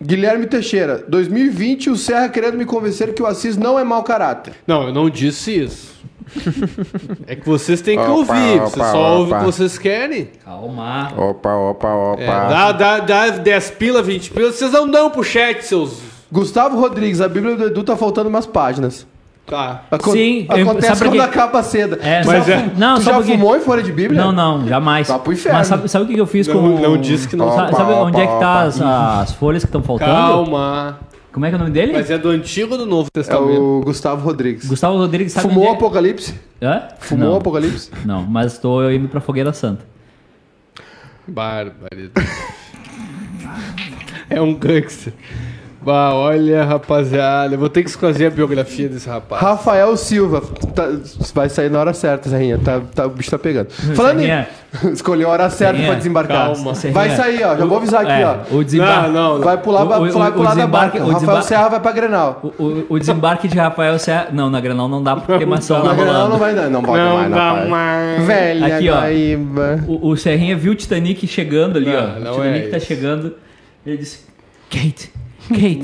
Guilherme 0.01 0.47
Teixeira. 0.47 1.03
2020, 1.07 1.89
o 1.89 1.97
Serra 1.97 2.29
querendo 2.29 2.57
me 2.57 2.65
convencer 2.65 3.13
que 3.13 3.21
o 3.21 3.25
Assis 3.25 3.57
não 3.57 3.77
é 3.77 3.83
mau 3.83 4.03
caráter. 4.03 4.53
Não, 4.65 4.88
eu 4.88 4.93
não 4.93 5.09
disse 5.09 5.63
isso. 5.63 5.99
é 7.27 7.35
que 7.35 7.45
vocês 7.45 7.81
têm 7.81 7.97
que 7.97 8.03
Opa, 8.03 8.12
ouvir. 8.12 8.59
Vocês 8.59 8.73
opa, 8.75 8.91
só 8.91 9.17
ouvem 9.17 9.35
o 9.35 9.39
que 9.39 9.45
vocês 9.45 9.77
querem. 9.77 10.29
Calma. 10.45 11.12
Opa, 11.17 11.53
opa, 11.55 11.93
opa. 11.93 12.21
É, 12.21 12.27
dá, 12.27 12.71
dá, 12.71 12.99
dá 12.99 13.29
10 13.29 13.71
pila, 13.71 14.01
20 14.01 14.31
pila. 14.31 14.51
Vocês 14.51 14.71
não 14.71 14.89
dão 14.89 15.09
pro 15.09 15.23
chat, 15.23 15.62
seus. 15.63 15.99
Gustavo 16.31 16.79
Rodrigues, 16.79 17.21
a 17.21 17.27
Bíblia 17.27 17.55
do 17.55 17.65
Edu 17.65 17.83
tá 17.83 17.97
faltando 17.97 18.29
umas 18.29 18.45
páginas. 18.45 19.07
Tá. 19.49 19.83
Acon- 19.91 20.12
Sim, 20.12 20.45
eu- 20.49 20.63
acontece 20.63 20.88
sabe 20.88 20.99
por 20.99 21.07
quando 21.07 21.13
quê? 21.13 21.25
a 21.25 21.27
capa 21.27 21.63
seda. 21.63 21.99
É, 22.01 22.21
tu 22.21 22.27
mas 22.27 22.45
já, 22.45 22.53
é- 22.55 22.71
não, 22.77 22.95
tu 22.95 23.01
só 23.03 23.12
já 23.12 23.17
porque- 23.17 23.31
fumou 23.33 23.57
em 23.57 23.59
folha 23.62 23.81
de 23.83 23.91
Bíblia? 23.91 24.21
Não, 24.21 24.31
não, 24.31 24.67
jamais. 24.67 25.07
Vá 25.07 25.17
pro 25.19 25.33
inferno. 25.33 25.57
Mas 25.57 25.67
sabe, 25.67 25.88
sabe 25.89 26.05
o 26.05 26.07
que 26.07 26.19
eu 26.21 26.27
fiz 26.27 26.47
Não- 26.47 26.55
com... 26.55 26.79
não 26.79 26.97
disse 26.97 27.27
que 27.27 27.35
não. 27.35 27.49
Sabe, 27.53 27.69
Opa, 27.73 27.77
sabe 27.77 27.91
onde 27.93 28.17
é 28.21 28.27
que 28.27 28.31
opa, 28.33 28.39
tá 28.39 28.51
opa. 28.51 28.63
as, 28.65 28.81
as 28.81 29.33
folhas 29.33 29.63
que 29.63 29.67
estão 29.69 29.81
faltando? 29.81 30.12
Calma. 30.12 30.99
Como 31.31 31.45
é 31.45 31.49
que 31.49 31.55
é 31.55 31.57
o 31.57 31.59
nome 31.59 31.71
dele? 31.71 31.93
Mas 31.93 32.09
é 32.09 32.17
do 32.17 32.29
Antigo 32.29 32.71
ou 32.73 32.77
do 32.79 32.85
Novo 32.88 33.07
É 33.07 33.19
Testamento? 33.19 33.62
o 33.62 33.81
Gustavo 33.81 34.25
Rodrigues. 34.25 34.65
Gustavo 34.67 34.97
Rodrigues 34.97 35.31
sabe 35.31 35.47
Fumou 35.47 35.65
o 35.65 35.67
é... 35.69 35.73
Apocalipse? 35.73 36.33
Hã? 36.62 36.83
Fumou 36.99 37.33
o 37.33 37.38
Apocalipse? 37.38 37.91
não, 38.03 38.23
mas 38.23 38.53
estou 38.53 38.91
indo 38.91 39.07
pra 39.07 39.21
Fogueira 39.21 39.53
Santa. 39.53 39.85
Barbaridade. 41.27 42.27
é 44.29 44.41
um 44.41 44.55
gangster. 44.55 45.13
Bah, 45.81 46.13
olha, 46.13 46.63
rapaziada. 46.65 47.55
Eu 47.55 47.59
vou 47.59 47.69
ter 47.69 47.83
que 47.83 47.89
escolher 47.89 48.25
a 48.25 48.29
biografia 48.29 48.89
desse 48.89 49.07
rapaz. 49.07 49.41
Rafael 49.41 49.95
Silva. 49.95 50.41
Tá- 50.75 50.89
vai 51.33 51.47
sair 51.47 51.69
na 51.71 51.79
hora 51.79 51.93
certa, 51.93 52.27
Serrinha. 52.29 52.57
Tá, 52.57 52.81
tá, 52.93 53.05
o 53.05 53.09
bicho 53.09 53.31
tá 53.31 53.39
pegando. 53.39 53.69
Falando 53.95 54.19
em... 54.21 54.29
Escolheu 54.93 55.29
a 55.29 55.31
hora 55.31 55.49
certa 55.49 55.73
Serrinha, 55.73 55.87
pra 55.87 55.97
desembarcar. 55.97 56.53
calma. 56.53 56.73
Vai 56.91 57.09
sair, 57.15 57.43
ó. 57.45 57.55
Já 57.57 57.65
vou 57.65 57.77
avisar 57.77 58.01
aqui, 58.01 58.11
É, 58.11 58.25
ó. 58.51 58.55
O 58.57 58.63
desembarque... 58.63 59.09
Não, 59.11 59.37
não, 59.37 59.43
Vai 59.43 59.57
pular, 59.57 59.83
O- 59.83 59.87
vai, 59.87 59.99
o- 59.99 60.11
vai 60.11 60.29
o 60.29 60.33
pular 60.33 60.55
da 60.55 60.67
barca. 60.67 61.01
o 61.03 61.09
Rafael 61.11 61.41
Serra 61.43 61.69
vai 61.69 61.79
pra 61.79 61.91
Grenal. 61.93 62.41
O, 62.43 62.63
o- 62.63 62.85
o 62.89 62.99
desembarque 62.99 63.47
de 63.47 63.57
Rafael 63.57 63.97
Serra... 63.97 64.27
Não, 64.33 64.49
na 64.49 64.59
Granal 64.59 64.89
não 64.89 65.01
dá 65.01 65.15
porque 65.15 65.31
tem 65.39 65.47
maçã 65.47 65.77
lá 65.77 65.85
Na 65.85 65.93
Grenal 65.93 66.13
rolando. 66.13 66.29
não 66.31 66.37
vai 66.39 66.53
dar. 66.55 66.69
Não 66.69 66.83
pode 66.83 67.01
Não 67.01 67.15
mais, 67.15 67.31
dá 67.31 67.65
mais. 67.67 68.25
Velha 68.27 68.75
Aqui, 68.75 68.89
ó. 68.89 68.99
O, 69.87 70.09
o 70.09 70.17
Serrinha 70.17 70.57
viu 70.57 70.73
o 70.73 70.75
Titanic 70.75 71.25
chegando 71.25 71.77
ali, 71.77 71.85
Não, 71.91 72.15
ó. 72.17 72.19
não 72.19 72.31
o 72.33 72.35
Titanic 72.35 72.67
é 72.67 72.69
tá 72.69 72.79
chegando. 72.79 73.33
Ele 73.85 73.97
disse: 73.97 74.19
Kate, 74.69 75.11
Kate. 75.49 75.81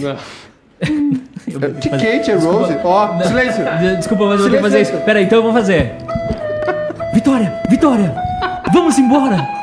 De 1.48 1.90
fazer- 1.90 2.18
Kate 2.20 2.32
e 2.32 2.34
Rose. 2.36 2.78
Ó, 2.84 3.22
silêncio. 3.24 3.64
De- 3.80 3.96
Desculpa, 3.98 4.26
mas 4.26 4.40
eu 4.40 4.42
vou 4.42 4.50
ter 4.50 4.58
que 4.58 4.64
fazer 4.64 4.82
isso. 4.82 4.98
Pera 5.00 5.20
aí, 5.20 5.26
então 5.26 5.38
eu 5.40 5.44
vou 5.44 5.54
fazer. 5.54 5.92
Vitória, 7.14 7.54
Vitória, 7.70 8.14
vamos 8.74 8.98
embora. 8.98 9.36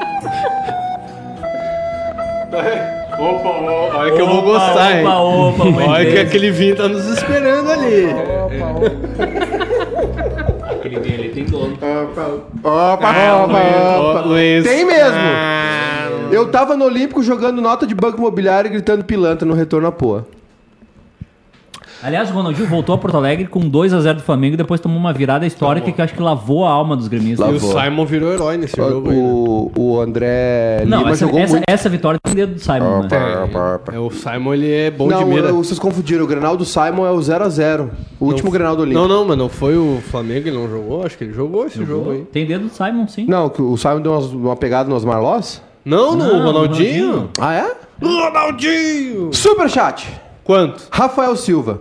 Opa, 3.22 3.48
opa, 3.48 3.98
olha 3.98 4.12
que 4.12 4.20
eu 4.20 4.26
vou 4.26 4.38
Opa, 4.38 4.46
gostar, 4.58 4.98
hein? 4.98 5.06
Opa, 5.06 5.62
opa, 5.64 5.82
Olha 5.90 6.10
que 6.10 6.18
aquele 6.18 6.50
vinho 6.50 6.74
tá 6.74 6.88
nos 6.88 7.06
esperando 7.06 7.70
ali. 7.70 8.06
Aquele 10.72 10.98
vinho 10.98 11.14
ali 11.20 11.28
tem 11.28 11.44
dono. 11.44 11.74
Opa, 11.74 12.30
opa, 12.64 13.14
Ó, 13.14 13.44
opa. 14.10 14.20
Luiz. 14.26 14.64
Tem 14.64 14.84
mesmo. 14.84 15.12
Ah, 15.14 15.91
Eu 16.32 16.50
tava 16.50 16.76
no 16.76 16.84
Olímpico 16.84 17.22
jogando 17.22 17.60
nota 17.60 17.86
de 17.86 17.94
banco 17.94 18.18
imobiliário 18.18 18.68
e 18.68 18.72
gritando 18.72 19.04
pilantra 19.04 19.46
no 19.46 19.54
retorno 19.54 19.86
à 19.88 19.92
poa. 19.92 20.26
Aliás, 22.04 22.28
o 22.30 22.32
Ronaldinho 22.32 22.66
voltou 22.66 22.96
a 22.96 22.98
Porto 22.98 23.16
Alegre 23.16 23.46
com 23.46 23.60
2x0 23.60 24.14
do 24.14 24.22
Flamengo 24.22 24.54
e 24.54 24.56
depois 24.56 24.80
tomou 24.80 24.98
uma 24.98 25.12
virada 25.12 25.46
histórica 25.46 25.92
que 25.92 26.00
eu 26.00 26.04
acho 26.04 26.12
que 26.14 26.20
lavou 26.20 26.66
a 26.66 26.70
alma 26.70 26.96
dos 26.96 27.06
gremistas. 27.06 27.46
E 27.46 27.50
o 27.50 27.52
Lavou. 27.52 27.80
Simon 27.80 28.04
virou 28.06 28.32
herói 28.32 28.56
nesse 28.56 28.76
jogo 28.76 29.08
aí. 29.08 29.16
né? 29.16 29.22
O, 29.22 29.70
o 29.76 30.00
André 30.00 30.82
Não, 30.84 30.98
Lima 30.98 31.10
essa, 31.12 31.20
jogou 31.26 31.38
essa, 31.38 31.52
muito. 31.52 31.64
essa 31.68 31.88
vitória 31.88 32.18
tem 32.20 32.34
dedo 32.34 32.54
do 32.54 32.60
Simon, 32.60 33.02
né? 33.02 33.08
É, 33.92 33.98
o 34.00 34.10
Simon 34.10 34.54
ele 34.54 34.72
é 34.72 34.90
bom 34.90 35.06
de 35.06 35.14
Não, 35.14 35.26
mira. 35.28 35.50
eu- 35.50 35.58
vocês 35.62 35.78
confundiram. 35.78 36.24
O 36.24 36.26
Grenal 36.26 36.56
do 36.56 36.64
Simon 36.64 37.06
é 37.06 37.10
o 37.12 37.18
0x0. 37.20 37.90
O 38.18 38.24
último 38.26 38.50
Grenal 38.50 38.74
do 38.74 38.82
Olímpico. 38.82 39.06
Não, 39.06 39.18
não, 39.20 39.24
mas 39.24 39.38
não 39.38 39.48
foi 39.48 39.76
o 39.78 40.00
Flamengo, 40.10 40.48
ele 40.48 40.56
não 40.58 40.68
jogou? 40.68 41.06
Acho 41.06 41.16
que 41.16 41.22
ele 41.22 41.32
jogou 41.32 41.66
esse 41.66 41.84
jogo 41.84 42.10
aí. 42.10 42.24
Tem 42.32 42.44
dedo 42.44 42.64
do 42.66 42.74
Simon, 42.74 43.06
sim. 43.06 43.26
Não, 43.28 43.48
que 43.48 43.62
o 43.62 43.76
Simon 43.76 44.00
deu 44.00 44.10
umas- 44.10 44.32
uma 44.32 44.56
pegada 44.56 44.88
nos 44.90 45.04
Marlós? 45.04 45.62
Não, 45.84 46.14
no 46.14 46.24
Não, 46.24 46.42
Ronaldinho? 46.44 47.30
Ah, 47.40 47.54
é? 47.54 47.74
Ronaldinho! 48.02 49.32
Superchat. 49.32 50.08
Quanto? 50.44 50.86
Rafael 50.90 51.36
Silva. 51.36 51.80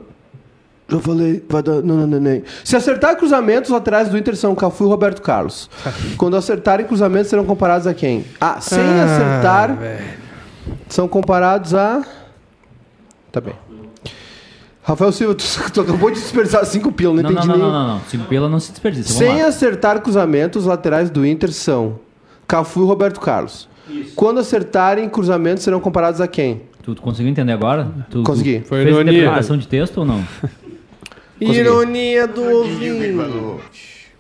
Eu 0.89 0.99
falei, 0.99 1.43
vai 1.49 1.63
dar. 1.63 1.75
Não, 1.81 1.95
não, 1.95 2.07
não, 2.07 2.19
não. 2.19 2.41
Se 2.65 2.75
acertar 2.75 3.15
cruzamentos, 3.15 3.69
os 3.69 3.73
laterais 3.73 4.09
do 4.09 4.17
Inter 4.17 4.35
são 4.35 4.53
Cafu 4.53 4.83
e 4.83 4.87
Roberto 4.87 5.21
Carlos. 5.21 5.69
Quando 6.17 6.35
acertarem 6.35 6.85
cruzamentos, 6.85 7.29
serão 7.29 7.45
comparados 7.45 7.87
a 7.87 7.93
quem? 7.93 8.25
Ah, 8.41 8.59
sem 8.59 8.79
Ah, 8.79 9.05
acertar, 9.05 9.75
velho. 9.77 10.03
são 10.89 11.07
comparados 11.07 11.73
a. 11.73 12.03
Tá 13.31 13.39
bem. 13.39 13.55
Rafael 14.83 15.11
Silva, 15.11 15.33
tu, 15.35 15.45
tu 15.71 15.81
acabou 15.81 16.09
de 16.11 16.19
desperdiçar 16.19 16.65
cinco 16.65 16.91
pilas, 16.91 17.23
não, 17.23 17.23
Não, 17.23 17.29
não, 17.31 17.37
entendi 17.41 17.47
não, 17.47 17.55
nem. 17.55 17.65
não, 17.65 17.71
não, 17.87 17.93
não. 17.95 18.01
Cinco 18.09 18.25
pila 18.25 18.49
não 18.49 18.59
se 18.59 18.71
desperdiça. 18.71 19.13
Vamos 19.13 19.19
Sem 19.33 19.41
lá. 19.43 19.47
acertar 19.47 20.01
cruzamentos, 20.01 20.63
os 20.63 20.67
laterais 20.67 21.09
do 21.09 21.25
Inter 21.25 21.53
são 21.53 21.99
Cafu 22.47 22.81
e 22.83 22.85
Roberto 22.85 23.21
Carlos. 23.21 23.69
Quando 24.15 24.39
acertarem 24.39 25.08
cruzamentos, 25.10 25.63
serão 25.63 25.80
comparados 25.80 26.19
a 26.21 26.27
quem? 26.27 26.62
Tu, 26.84 26.95
tu 26.95 27.01
conseguiu 27.01 27.32
entender 27.32 27.51
agora? 27.51 27.88
Tu, 28.10 28.23
Consegui. 28.23 28.60
Tu 28.62 28.67
Foi 28.67 28.84
fez 28.84 28.93
ironia. 28.95 29.13
interpretação 29.13 29.58
de 29.58 29.67
texto 29.67 29.97
ou 29.99 30.06
não? 30.06 30.23
Ironia 31.39 32.27
do 32.27 32.41
Não 32.41 32.65
entendi 32.65 32.91
o 32.91 32.97
que 32.97 33.04
ele 33.04 33.17
ouvinte. 33.17 33.34
falou. 33.34 33.62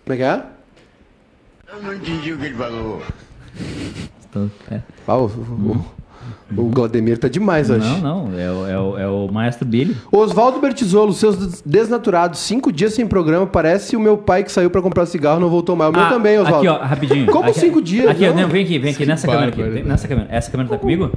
Como 0.03 0.13
é 0.13 0.17
que 0.17 0.23
é? 0.23 0.43
Eu 1.73 1.83
não 1.83 1.93
entendi 1.93 2.33
o 2.33 2.37
que 2.37 2.45
ele 2.45 2.55
falou. 2.55 3.01
Então, 4.29 4.51
é. 4.71 4.81
Ah, 5.07 5.17
o, 5.17 5.25
o, 5.25 5.85
o 6.57 6.69
Vladimir 6.69 7.17
tá 7.17 7.27
demais 7.27 7.69
hoje. 7.69 7.87
Não, 8.01 8.27
não. 8.29 8.39
É, 8.39 8.51
o- 8.51 8.67
é, 8.67 8.79
o, 8.79 8.97
é 8.99 9.07
o 9.07 9.29
maestro 9.31 9.65
Billy. 9.65 9.95
Oswaldo 10.11 10.59
Bertizolo, 10.59 11.13
seus 11.13 11.37
des- 11.37 11.61
desnaturados, 11.65 12.39
cinco 12.39 12.71
dias 12.71 12.93
sem 12.93 13.05
programa, 13.07 13.45
parece 13.47 13.95
o 13.95 13.99
meu 13.99 14.17
pai 14.17 14.43
que 14.43 14.51
saiu 14.51 14.69
pra 14.69 14.81
comprar 14.81 15.05
cigarro 15.05 15.39
não 15.39 15.49
voltou 15.49 15.75
mais. 15.75 15.89
O 15.91 15.93
meu 15.93 16.03
Ah, 16.05 16.09
também, 16.09 16.37
Oswaldo. 16.39 16.69
Aqui, 16.69 16.81
ó, 16.81 16.85
rapidinho. 16.85 17.25
Como 17.31 17.49
Aqui- 17.49 17.59
cinco 17.59 17.81
dias, 17.81 18.07
Aqui, 18.09 18.25
ó, 18.27 18.33
não? 18.33 18.41
não, 18.43 18.49
vem 18.49 18.63
aqui, 18.63 18.79
vem 18.79 18.91
aqui, 18.91 19.05
nessa 19.05 19.27
câmera 19.27 19.47
aqui. 19.49 19.57
bárbaro. 19.57 19.73
Vem, 19.75 19.83
nessa 19.83 20.07
câmera. 20.07 20.27
Essa 20.31 20.51
câmera 20.51 20.69
tá 20.69 20.77
comigo? 20.77 21.11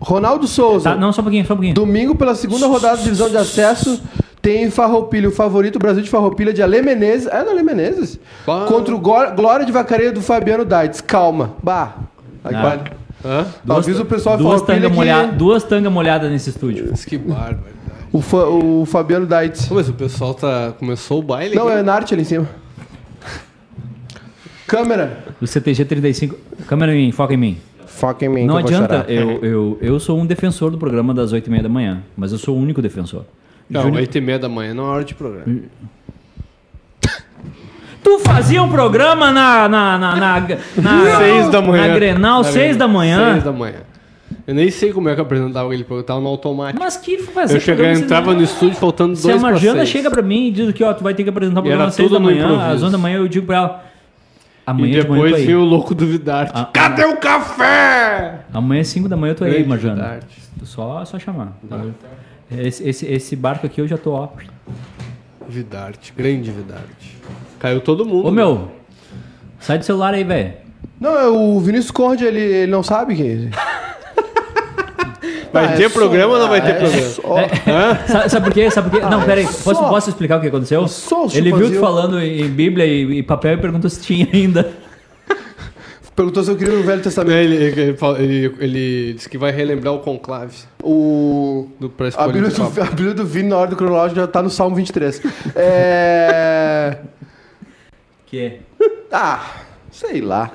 Ronaldo 0.00 0.46
Souza, 0.46 0.90
Tá, 0.90 0.96
não, 0.96 1.12
só 1.12 1.20
um 1.20 1.24
pouquinho, 1.24 1.44
só 1.46 1.52
um 1.52 1.56
pouquinho. 1.56 1.74
domingo 1.74 2.14
pela 2.14 2.34
segunda 2.34 2.66
rodada 2.66 2.96
da 2.96 3.02
divisão 3.02 3.28
de 3.28 3.36
acesso, 3.36 4.00
tem 4.40 4.70
Farroupilha, 4.70 5.28
o 5.28 5.32
favorito 5.32 5.78
Brasil 5.78 6.02
de 6.02 6.08
Farroupilha 6.08 6.54
de 6.54 6.62
Ale 6.62 6.80
Menezes. 6.80 7.26
É, 7.26 7.44
do 7.44 7.50
Ale 7.50 7.62
Menezes? 7.62 8.18
Contra 8.66 8.94
o 8.94 8.98
Gó- 8.98 9.30
Glória 9.36 9.66
de 9.66 9.72
Vacaria 9.72 10.10
do 10.10 10.22
Fabiano 10.22 10.64
Daitz. 10.64 11.02
Calma. 11.02 11.52
Bah. 11.62 11.96
Aqui, 12.42 12.54
Ah. 12.56 12.80
Hã? 13.24 13.46
Avisa 13.68 14.02
o 14.02 14.06
pessoal 14.06 14.36
duas 14.38 14.62
tanga 14.62 14.90
que... 14.90 15.36
duas 15.36 15.62
tanga 15.64 15.90
molhadas 15.90 16.30
nesse 16.30 16.50
estúdio. 16.50 16.92
Que 17.06 17.18
barbaridade. 17.18 17.80
O, 18.12 18.20
Fa- 18.20 18.48
o 18.48 18.84
Fabiano 18.86 19.26
Daitz. 19.26 19.66
Pô, 19.66 19.74
Mas 19.76 19.88
o 19.88 19.92
pessoal 19.92 20.34
tá. 20.34 20.72
Começou 20.78 21.20
o 21.20 21.22
baile? 21.22 21.54
Não, 21.54 21.68
aqui? 21.68 21.78
é 21.78 21.82
Nart 21.82 22.12
ali 22.12 22.22
em 22.22 22.24
cima. 22.24 22.48
Câmera. 24.66 25.24
O 25.40 25.46
CTG 25.46 25.84
35. 25.84 26.36
Câmera 26.66 26.94
em 26.94 27.06
mim, 27.06 27.12
foca 27.12 27.34
em 27.34 27.36
mim. 27.36 27.58
Foca 27.86 28.24
em 28.24 28.28
mim. 28.28 28.46
Não 28.46 28.56
que 28.62 28.72
eu 28.72 28.78
vou 28.78 28.84
adianta, 28.84 29.12
eu, 29.12 29.30
eu, 29.44 29.78
eu 29.80 30.00
sou 30.00 30.18
um 30.18 30.24
defensor 30.24 30.70
do 30.70 30.78
programa 30.78 31.12
das 31.12 31.32
8h30 31.32 31.62
da 31.62 31.68
manhã, 31.68 32.02
mas 32.16 32.32
eu 32.32 32.38
sou 32.38 32.56
o 32.56 32.60
único 32.60 32.80
defensor. 32.80 33.24
Não, 33.68 33.82
Júnior- 33.82 34.00
8 34.00 34.18
e 34.18 34.20
meia 34.20 34.38
da 34.38 34.48
manhã 34.48 34.72
não 34.74 34.84
é 34.84 34.88
hora 34.88 35.04
de 35.04 35.14
programa. 35.14 35.62
Tu 38.02 38.18
fazia 38.20 38.62
um 38.62 38.68
programa 38.68 39.30
na. 39.30 39.68
na, 39.68 39.98
na, 39.98 40.16
na, 40.16 40.40
na 40.40 41.16
6 41.18 41.48
da 41.50 41.60
manhã. 41.60 41.88
Na 41.88 41.94
Grenal, 41.94 42.44
6 42.44 42.76
da 42.76 42.88
manhã. 42.88 43.32
6 43.34 43.44
da 43.44 43.52
manhã. 43.52 43.80
Eu 44.46 44.54
nem 44.54 44.70
sei 44.70 44.92
como 44.92 45.08
é 45.08 45.14
que 45.14 45.20
eu 45.20 45.24
apresentava 45.24 45.68
aquele 45.68 45.84
programa, 45.84 46.06
tava 46.06 46.20
no 46.20 46.28
automático. 46.28 46.82
Mas 46.82 46.96
que 46.96 47.18
fazer 47.18 47.56
Eu 47.56 47.60
chegava, 47.60 47.92
entrava 47.92 48.34
no 48.34 48.42
estúdio 48.42 48.74
faltando 48.76 49.14
Se 49.14 49.26
a 49.28 49.30
dois 49.32 49.42
pra 49.42 49.50
Marjana 49.52 49.76
seis. 49.78 49.88
chega 49.90 50.10
pra 50.10 50.22
mim 50.22 50.46
e 50.48 50.50
diz 50.50 50.72
que 50.72 50.82
ó, 50.82 50.92
tu 50.92 51.04
vai 51.04 51.14
ter 51.14 51.22
que 51.22 51.28
apresentar 51.30 51.60
o 51.60 51.62
programa 51.62 51.88
às 51.88 51.94
6 51.94 52.08
tudo 52.08 52.18
da 52.18 52.24
manhã, 52.24 52.44
improviso. 52.44 52.62
às 52.68 52.82
11 52.82 52.92
da 52.92 52.98
manhã, 52.98 53.16
eu 53.18 53.28
digo 53.28 53.46
pra 53.46 53.56
ela. 53.56 53.84
Amanhã 54.66 54.88
E 54.88 54.90
de 54.92 54.98
eu 54.98 55.02
depois 55.04 55.36
vinha 55.44 55.58
o 55.58 55.64
louco 55.64 55.94
do 55.94 56.06
Vidarte. 56.06 56.52
Ah, 56.54 56.64
Cadê 56.72 57.04
o 57.04 57.16
café? 57.18 58.40
Amanhã 58.52 58.80
às 58.80 58.88
5 58.88 59.08
da 59.08 59.16
manhã 59.16 59.32
eu 59.32 59.36
tô 59.36 59.44
aí, 59.44 59.64
Marjana. 59.64 60.20
Só, 60.64 61.04
só 61.04 61.18
chamar. 61.18 61.52
tá? 61.68 61.80
Esse, 62.50 62.88
esse, 62.88 63.06
esse 63.06 63.36
barco 63.36 63.66
aqui 63.66 63.80
eu 63.80 63.86
já 63.86 63.96
tô, 63.98 64.12
ó. 64.12 64.28
Vidarte, 65.48 66.12
grande 66.16 66.50
Vidarte. 66.50 67.18
Caiu 67.60 67.80
todo 67.80 68.04
mundo. 68.04 68.26
Ô 68.26 68.30
meu, 68.32 68.68
sai 69.60 69.78
do 69.78 69.84
celular 69.84 70.12
aí, 70.14 70.24
velho. 70.24 70.54
Não, 70.98 71.16
é 71.18 71.28
o 71.28 71.60
Vinícius 71.60 71.90
Conde, 71.92 72.24
ele, 72.24 72.40
ele 72.40 72.72
não 72.72 72.82
sabe 72.82 73.14
que. 73.14 73.48
Vai 75.52 75.66
Ah, 75.66 75.70
é 75.72 75.76
ter 75.76 75.88
só- 75.90 75.98
programa 75.98 76.34
ou 76.34 76.38
não 76.38 76.48
vai 76.48 76.60
ter 76.62 76.70
é 76.70 76.74
programa? 76.74 77.08
só- 77.08 77.36
Hã? 77.36 77.98
Sabe, 78.06 78.28
sabe 78.30 78.44
por 78.44 78.54
quê? 78.54 78.70
Sabe 78.70 78.88
por 78.90 79.00
quê? 79.00 79.06
não, 79.06 79.20
é 79.20 79.24
pera 79.24 79.40
aí. 79.40 79.46
só- 79.48 79.72
Posso, 79.74 79.88
posso 79.88 80.10
explicar 80.10 80.38
o 80.38 80.40
que 80.40 80.46
aconteceu? 80.46 80.86
só 80.86 81.26
o 81.26 81.28
Ele 81.34 81.52
viu 81.52 81.72
tu 81.72 81.80
falando 81.80 82.20
em 82.20 82.48
Bíblia 82.48 82.86
e, 82.86 83.18
e 83.18 83.22
papel 83.24 83.54
e 83.54 83.56
perguntou 83.56 83.90
se 83.90 84.00
tinha 84.00 84.28
ainda. 84.32 84.70
Perguntou 86.14 86.44
se 86.44 86.50
eu 86.52 86.56
queria 86.56 86.74
no 86.76 86.82
Velho 86.84 87.02
Testamento. 87.02 87.34
Ele, 87.36 87.56
ele, 87.56 87.80
ele, 87.80 87.96
ele- 88.18 88.54
ele 88.60 89.12
disse 89.14 89.28
que 89.28 89.36
vai 89.38 89.50
relembrar 89.50 89.92
o 89.94 89.98
conclave 90.00 90.54
O. 90.84 91.68
do, 91.80 91.88
pra 91.90 92.08
A 92.16 92.28
Bíblia, 92.28 92.48
o 92.48 92.52
do, 92.70 92.82
a 92.82 92.84
Bíblia 92.84 93.14
do 93.14 93.24
Vini, 93.26 93.48
na 93.48 93.56
ordem 93.56 93.76
cronológica, 93.76 94.20
já 94.20 94.26
tá 94.28 94.40
no 94.42 94.50
Salmo 94.50 94.76
23. 94.76 95.20
É. 95.56 96.96
Que? 98.30 98.60
Ah, 99.12 99.40
sei 99.90 100.20
lá. 100.20 100.52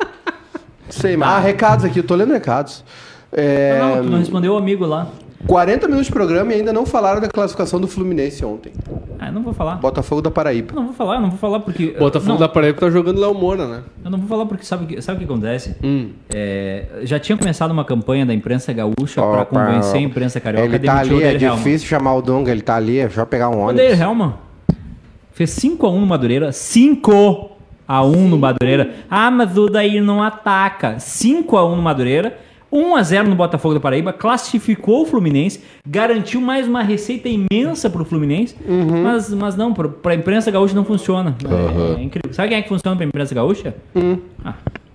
Sei, 0.89 1.17
mas. 1.17 1.27
Ah, 1.27 1.39
recados 1.39 1.83
aqui, 1.83 1.99
eu 1.99 2.03
tô 2.05 2.15
lendo 2.15 2.31
recados. 2.31 2.85
É, 3.33 3.77
Não, 3.79 3.97
tu 4.03 4.09
não 4.11 4.17
respondeu 4.19 4.53
o 4.53 4.57
amigo 4.57 4.85
lá. 4.85 5.09
40 5.45 5.85
minutos 5.87 6.07
de 6.07 6.13
programa 6.13 6.53
e 6.53 6.55
ainda 6.55 6.71
não 6.71 6.85
falaram 6.85 7.19
da 7.19 7.27
classificação 7.27 7.81
do 7.81 7.87
Fluminense 7.87 8.45
ontem. 8.45 8.71
Ah, 9.19 9.27
eu 9.27 9.33
não 9.33 9.43
vou 9.43 9.53
falar. 9.53 9.75
Botafogo 9.75 10.21
da 10.21 10.31
Paraíba. 10.31 10.71
Eu 10.71 10.75
não 10.77 10.85
vou 10.85 10.93
falar, 10.93 11.15
eu 11.15 11.21
não 11.21 11.29
vou 11.31 11.37
falar 11.37 11.59
porque. 11.59 11.87
Botafogo 11.99 12.31
não, 12.31 12.39
da 12.39 12.47
Paraíba 12.47 12.79
tá 12.79 12.89
jogando 12.89 13.19
Léo 13.19 13.33
Moura, 13.33 13.67
né? 13.67 13.83
Eu 14.05 14.09
não 14.09 14.19
vou 14.19 14.27
falar 14.29 14.45
porque 14.45 14.63
sabe, 14.63 14.85
o 14.85 14.87
que- 14.87 15.01
sabe 15.01 15.17
o 15.17 15.19
que 15.27 15.31
acontece? 15.33 15.75
Hum. 15.83 16.11
É, 16.33 16.85
já 17.03 17.19
tinha 17.19 17.37
começado 17.37 17.71
uma 17.71 17.83
campanha 17.83 18.25
da 18.25 18.33
imprensa 18.33 18.71
gaúcha 18.71 19.21
pra 19.21 19.41
Opa, 19.41 19.45
convencer 19.47 19.95
a 19.97 19.99
imprensa 20.01 20.39
carioca 20.39 20.65
Ele 20.65 20.79
tá 20.79 20.95
o 20.95 20.99
ali, 20.99 21.23
é 21.23 21.33
Helman. 21.33 21.57
difícil 21.57 21.89
chamar 21.89 22.13
o 22.15 22.21
Dunga, 22.21 22.51
ele 22.51 22.61
tá 22.61 22.77
ali, 22.77 22.99
é 22.99 23.09
só 23.09 23.25
pegar 23.25 23.49
um 23.49 23.55
O 23.57 23.59
ônibus. 23.67 23.83
Odair 23.83 24.01
Helman 24.01 24.33
fez 25.33 25.49
5x1 25.59 25.99
no 25.99 26.05
Madureira. 26.07 26.51
5x1 27.87 28.15
no 28.29 28.37
Madureira. 28.37 28.95
Ah, 29.09 29.29
mas 29.31 29.57
o 29.57 29.65
Odair 29.65 30.03
não 30.03 30.21
ataca. 30.23 30.95
5x1 30.97 31.75
no 31.75 31.81
Madureira. 31.81 32.37
1x0 32.73 33.23
no 33.27 33.35
Botafogo 33.35 33.73
da 33.75 33.79
Paraíba. 33.79 34.11
Classificou 34.11 35.03
o 35.03 35.05
Fluminense. 35.05 35.63
Garantiu 35.87 36.41
mais 36.41 36.67
uma 36.67 36.81
receita 36.81 37.29
imensa 37.29 37.89
pro 37.89 38.03
Fluminense. 38.03 38.55
Uhum. 38.67 39.03
Mas, 39.03 39.33
mas 39.33 39.55
não, 39.55 39.73
pro- 39.73 39.89
pra 39.89 40.13
imprensa 40.15 40.51
gaúcha 40.51 40.75
não 40.75 40.83
funciona. 40.83 41.35
É, 41.97 42.01
é 42.01 42.03
incrível. 42.03 42.33
Sabe 42.33 42.49
quem 42.49 42.57
é 42.57 42.61
que 42.61 42.67
funciona 42.67 42.97
pra 42.97 43.05
imprensa 43.05 43.33
gaúcha? 43.33 43.75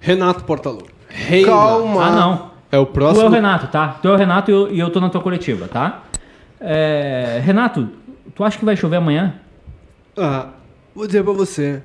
Renato 0.01 0.45
Portaluppi. 0.45 0.91
Rei 1.09 1.45
Calma. 1.45 2.05
Ah, 2.05 2.11
não. 2.11 2.51
É 2.73 2.79
o 2.79 2.85
Tu 2.87 2.91
é 2.91 2.93
próximo. 2.93 3.27
o 3.27 3.31
Renato, 3.31 3.67
tá? 3.69 3.89
Tu 4.01 4.09
é 4.09 4.13
o 4.13 4.17
Renato 4.17 4.51
e 4.51 4.55
eu, 4.55 4.73
e 4.75 4.79
eu 4.79 4.91
tô 4.91 5.01
na 5.01 5.09
tua 5.11 5.21
coletiva, 5.21 5.67
tá? 5.67 6.03
É, 6.61 7.41
Renato, 7.45 7.89
tu 8.35 8.45
acha 8.45 8.59
que 8.59 8.65
vai 8.65 8.77
chover 8.77 8.97
amanhã? 8.97 9.35
Ah, 10.17 10.49
vou 10.95 11.07
dizer 11.07 11.25
pra 11.25 11.33
você. 11.33 11.83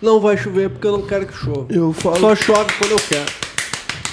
Não 0.00 0.20
vai 0.20 0.36
chover 0.36 0.70
porque 0.70 0.86
eu 0.86 0.92
não 0.92 1.02
quero 1.06 1.26
que 1.26 1.32
chova. 1.34 1.66
Eu 1.70 1.92
falo- 1.92 2.16
Só 2.18 2.34
chove 2.34 2.70
quando 2.78 2.92
eu 2.92 2.98
quero. 3.08 3.46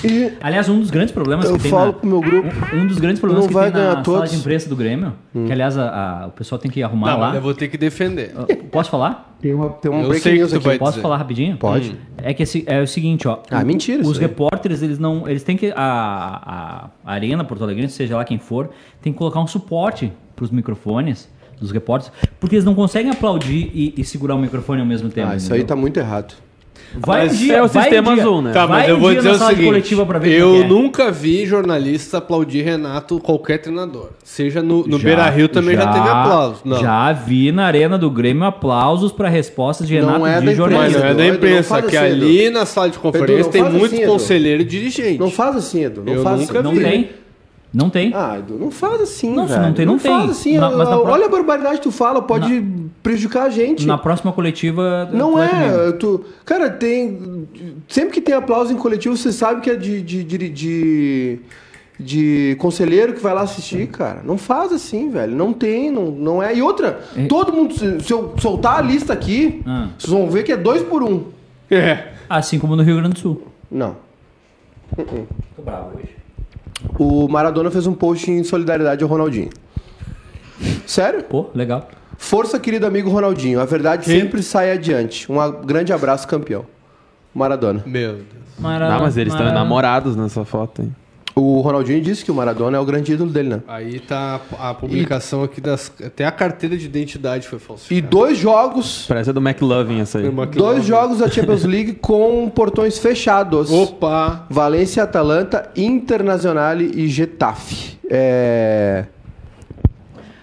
E 0.06 0.34
Aliás, 0.42 0.68
um 0.68 0.82
dos 0.82 0.92
grandes 0.92 1.14
problemas 1.14 1.46
eu 1.46 1.56
que 1.56 1.62
tem 1.62 1.72
falo 1.72 1.86
na, 1.88 1.94
pro 1.94 2.08
meu 2.10 2.20
grupo. 2.20 2.50
um, 2.76 2.80
um 2.82 2.88
dos 2.88 2.98
grandes 2.98 3.22
problemas 3.22 3.46
Não 3.46 3.48
que 3.48 3.54
vai 3.54 3.72
tem 3.72 3.74
na 3.74 3.80
ganhar 3.80 3.92
sala 3.92 4.04
todos. 4.04 4.32
de 4.32 4.38
imprensa 4.38 4.68
do 4.68 4.76
Grêmio, 4.76 5.14
que 5.32 5.50
aliás 5.52 5.78
a- 5.78 6.24
a- 6.24 6.28
o 6.28 6.32
pessoal 6.32 6.60
tem 6.60 6.70
que 6.70 6.84
arrumar 6.84 7.12
Não, 7.12 7.20
lá. 7.22 7.28
mas 7.28 7.36
eu 7.36 7.42
vou 7.42 7.54
ter 7.54 7.70
que 7.70 7.78
defender. 7.78 8.34
Ah, 8.36 8.46
Posso 8.70 8.90
falar? 8.90 9.34
Tem, 9.40 9.54
uma, 9.54 9.70
tem 9.70 9.90
um 9.90 10.02
Eu 10.02 10.08
breaking 10.10 10.22
sei 10.22 10.40
que 10.40 10.48
tu 10.48 10.56
aqui. 10.58 10.66
vai- 10.66 10.78
Posso 10.78 10.92
dizer. 10.94 11.02
falar 11.04 11.16
rapidinho? 11.18 11.56
Pode. 11.56 11.98
É 12.18 12.34
que 12.34 12.44
esse- 12.44 12.66
é 12.68 12.82
o 12.82 12.88
seguinte, 12.88 13.26
ó. 13.30 13.40
Ah, 13.50 13.62
o- 13.62 13.66
mentira 13.66 14.04
Os 14.04 14.18
aí. 14.18 14.24
repórteres, 14.24 14.82
eles 14.82 15.00
não. 15.00 15.26
Eles 15.28 15.42
têm 15.44 15.56
que. 15.56 15.72
A, 15.74 16.90
a 17.06 17.12
Arena 17.14 17.46
Porto 17.46 17.64
Alegre, 17.64 17.88
seja 17.88 18.18
lá 18.18 18.26
quem 18.26 18.38
for, 18.40 18.72
tem 19.02 19.14
que 19.14 19.18
colocar 19.20 19.40
um 19.40 19.48
suporte 19.48 20.12
pros 20.36 20.50
microfones 20.52 21.30
dos 21.64 21.72
repórteres, 21.72 22.14
porque 22.40 22.56
eles 22.56 22.66
não 22.66 22.76
conseguem 22.76 23.12
aplaudir 23.12 23.72
e, 23.74 23.94
e 23.98 24.04
segurar 24.04 24.36
o 24.36 24.40
microfone 24.40 24.82
ao 24.82 24.88
mesmo 24.88 25.10
tempo. 25.10 25.30
Ah, 25.32 25.36
isso 25.36 25.52
aí 25.54 25.60
entendeu? 25.60 25.76
tá 25.76 25.82
muito 25.82 25.98
errado. 26.00 26.36
Vai 26.96 27.24
Mas 27.24 27.34
um 27.34 27.36
dia, 27.38 27.54
é 27.56 27.64
o 27.64 27.68
vai 27.68 27.84
sistema 27.84 28.14
dia- 28.14 28.24
azul, 28.24 28.42
né? 28.44 28.52
Tá, 28.52 28.66
vai 28.68 28.82
mas 28.82 28.90
eu 28.90 28.98
um 28.98 29.00
vou 29.00 29.10
dia 29.12 29.22
dizer 29.22 29.32
o 29.32 29.48
seguinte. 29.48 29.94
eu 30.38 30.56
é 30.56 30.60
é. 30.60 30.68
nunca 30.68 31.12
vi 31.12 31.44
jornalista 31.44 32.20
aplaudir 32.20 32.62
Renato, 32.62 33.20
qualquer 33.20 33.58
treinador. 33.58 34.10
Seja 34.24 34.62
no, 34.62 34.86
no 34.86 35.00
Já- 35.00 35.04
Beira 35.04 35.30
Rio 35.30 35.48
também 35.48 35.76
já, 35.76 35.88
teve 35.92 36.08
aplausos. 36.08 36.60
Não. 36.64 36.80
Já 36.80 37.12
vi 37.12 37.52
na 37.52 37.66
arena 37.66 37.98
do 37.98 38.12
Grêmio 38.12 38.44
aplausos 38.44 39.12
para 39.12 39.28
respostas 39.28 39.88
de 39.88 40.00
Não 40.00 40.06
Renato 40.20 40.26
é 40.28 40.34
da 40.34 40.40
de 40.40 40.44
imprensa. 40.46 40.54
Mas 40.54 40.58
jornalista. 40.58 41.00
não 41.00 41.08
é 41.08 41.14
da 41.16 41.24
não 41.24 41.34
imprensa, 41.36 41.82
que 41.82 41.98
assim, 41.98 42.06
ali 42.06 42.50
na 42.52 42.66
sala 42.66 42.90
de 42.90 43.00
conferência 43.00 43.34
Edu, 43.34 43.44
não 43.46 43.52
tem 43.52 43.62
faz 43.64 43.74
muito 43.74 43.94
assim, 43.94 44.04
Edu. 44.04 44.12
conselheiro 44.12 44.62
e 44.62 44.66
dirigente. 44.66 45.20
Não 45.20 45.32
faz 45.32 45.56
assim, 45.56 45.84
Edu. 45.86 46.04
Não 46.06 46.14
Eu 46.14 46.22
faz 46.22 46.40
nunca 46.42 46.60
assim. 46.60 46.64
Não 46.68 46.76
vi. 46.76 46.84
tem. 46.84 47.10
Não 47.74 47.90
tem. 47.90 48.12
Ah, 48.14 48.38
Edu, 48.38 48.54
não 48.60 48.70
faz 48.70 49.02
assim, 49.02 49.34
Não, 49.34 49.48
se 49.48 49.54
velho. 49.54 49.66
não 49.66 49.74
tem, 49.74 49.86
não 49.86 49.98
tem. 49.98 50.12
faz 50.12 50.30
assim. 50.30 50.58
Na- 50.58 50.70
mas 50.70 50.88
na 50.90 51.00
olha 51.00 51.24
pro- 51.24 51.26
a 51.26 51.30
barbaridade 51.44 51.78
que 51.78 51.84
tu 51.84 51.92
fala, 51.92 52.22
pode 52.22 52.64
prejudicar 53.02 53.46
a 53.48 53.50
gente. 53.50 53.88
Na 53.88 53.98
próxima 53.98 54.32
coletiva. 54.32 55.10
Não 55.12 55.42
é, 55.42 55.92
tu, 55.94 56.24
cara, 56.46 56.70
tem. 56.70 57.48
Sempre 57.88 58.14
que 58.14 58.22
tem 58.22 58.36
aplauso 58.36 58.72
em 58.72 58.76
coletivo, 58.78 59.18
você 59.18 59.32
sabe 59.32 59.62
que 59.62 59.72
é 59.72 59.76
de, 59.76 60.02
de, 60.04 60.24
de, 60.24 60.50
de, 60.50 61.40
de 62.00 62.56
conselheiro 62.60 63.14
que 63.14 63.20
vai 63.22 63.34
lá 63.34 63.42
assistir, 63.42 63.88
cara. 63.88 64.22
Não 64.24 64.38
faz 64.38 64.72
assim, 64.72 65.10
velho. 65.10 65.36
Não 65.36 65.52
tem, 65.52 65.90
não, 65.90 66.06
não 66.12 66.44
é. 66.44 66.56
E 66.56 66.62
outra, 66.62 67.00
É. 67.18 67.26
todo 67.26 67.52
mundo, 67.52 67.74
se 68.04 68.12
eu 68.14 68.34
soltar 68.40 68.78
a 68.78 68.82
lista 68.82 69.14
aqui, 69.14 69.62
Ah. 69.66 69.90
vocês 69.98 70.12
vão 70.14 70.30
ver 70.30 70.44
que 70.44 70.52
é 70.52 70.58
dois 70.58 70.84
por 70.84 71.02
um. 71.02 71.24
É. 71.72 72.10
Assim 72.30 72.60
como 72.60 72.76
no 72.76 72.84
Rio 72.84 72.98
Grande 72.98 73.16
do 73.16 73.20
Sul. 73.20 73.48
Não. 73.72 73.96
Tô 74.96 75.62
bravo 75.64 75.98
hoje. 75.98 76.10
O 77.00 77.28
Maradona 77.28 77.72
fez 77.72 77.88
um 77.88 77.94
post 77.94 78.30
em 78.30 78.44
solidariedade 78.44 79.04
ao 79.04 79.10
Ronaldinho. 79.10 79.50
Sério? 80.86 81.24
Pô, 81.24 81.48
legal. 81.54 81.88
Força, 82.18 82.60
querido 82.60 82.86
amigo 82.86 83.10
Ronaldinho. 83.10 83.60
A 83.60 83.66
verdade 83.66 84.06
Quem? 84.06 84.22
sempre 84.22 84.44
sai 84.44 84.72
adiante. 84.72 85.30
Um 85.32 85.36
grande 85.66 85.92
abraço, 85.92 86.28
campeão. 86.28 86.66
Maradona. 87.34 87.82
Meu 87.86 88.14
Deus. 88.14 88.26
Mara- 88.60 88.94
Ah, 88.96 89.00
mas 89.00 89.18
eles 89.18 89.34
estão 89.34 89.52
namorados 89.52 90.16
nessa 90.16 90.46
foto, 90.46 90.82
hein? 90.84 90.96
O 91.36 91.62
Ronaldinho 91.62 92.00
disse 92.00 92.24
que 92.24 92.30
o 92.30 92.36
Maradona 92.36 92.78
é 92.78 92.80
o 92.80 92.86
grande 92.86 93.12
ídolo 93.12 93.32
dele, 93.32 93.50
né? 93.50 93.62
Aí 93.68 94.00
tá 94.00 94.40
a, 94.60 94.74
publicação 94.74 95.44
aqui 95.44 95.60
das. 95.60 95.92
Até 96.06 96.26
a 96.26 96.32
carteira 96.32 96.78
de 96.78 96.86
identidade 96.86 97.48
foi 97.48 97.58
E 97.58 97.62
falsificada. 97.62 98.08
dois 98.08 98.38
jogos, 98.38 99.06
Parece 99.08 99.32
a 99.32 99.34
do 99.34 99.40
McLovin 99.40 100.00
essa 100.02 100.20
aí. 100.20 100.30
Que 100.30 100.58
dois 100.58 100.86
jogos 100.86 101.18
da 101.18 101.28
Champions 101.28 101.64
League 101.66 101.94
com 101.94 102.52
portões 102.54 103.00
fechados. 103.00 103.72
Opa! 103.72 104.46
Valência, 104.48 105.02
Atalanta, 105.02 105.72
Internazionale 105.76 106.92
e 106.94 107.08
Getafe. 107.08 107.98
É... 108.08 109.06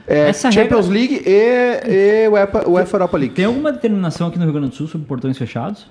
é 0.09 0.29
Essa 0.31 0.51
Champions 0.51 0.89
League 0.89 1.23
e, 1.25 2.25
e 2.25 2.29
UEFA, 2.29 2.69
UEFA 2.69 2.97
Europa 2.97 3.17
League. 3.17 3.35
Tem 3.35 3.45
alguma 3.45 3.71
determinação 3.71 4.27
aqui 4.27 4.39
no 4.39 4.45
Rio 4.45 4.55
Grande 4.55 4.71
do 4.71 4.75
Sul 4.75 4.89
sobre 4.89 5.07
portões 5.07 5.39
fechados? 5.39 5.87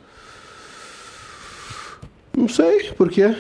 Não 2.36 2.50
sei, 2.50 2.92
por 2.98 3.10
quê? 3.10 3.34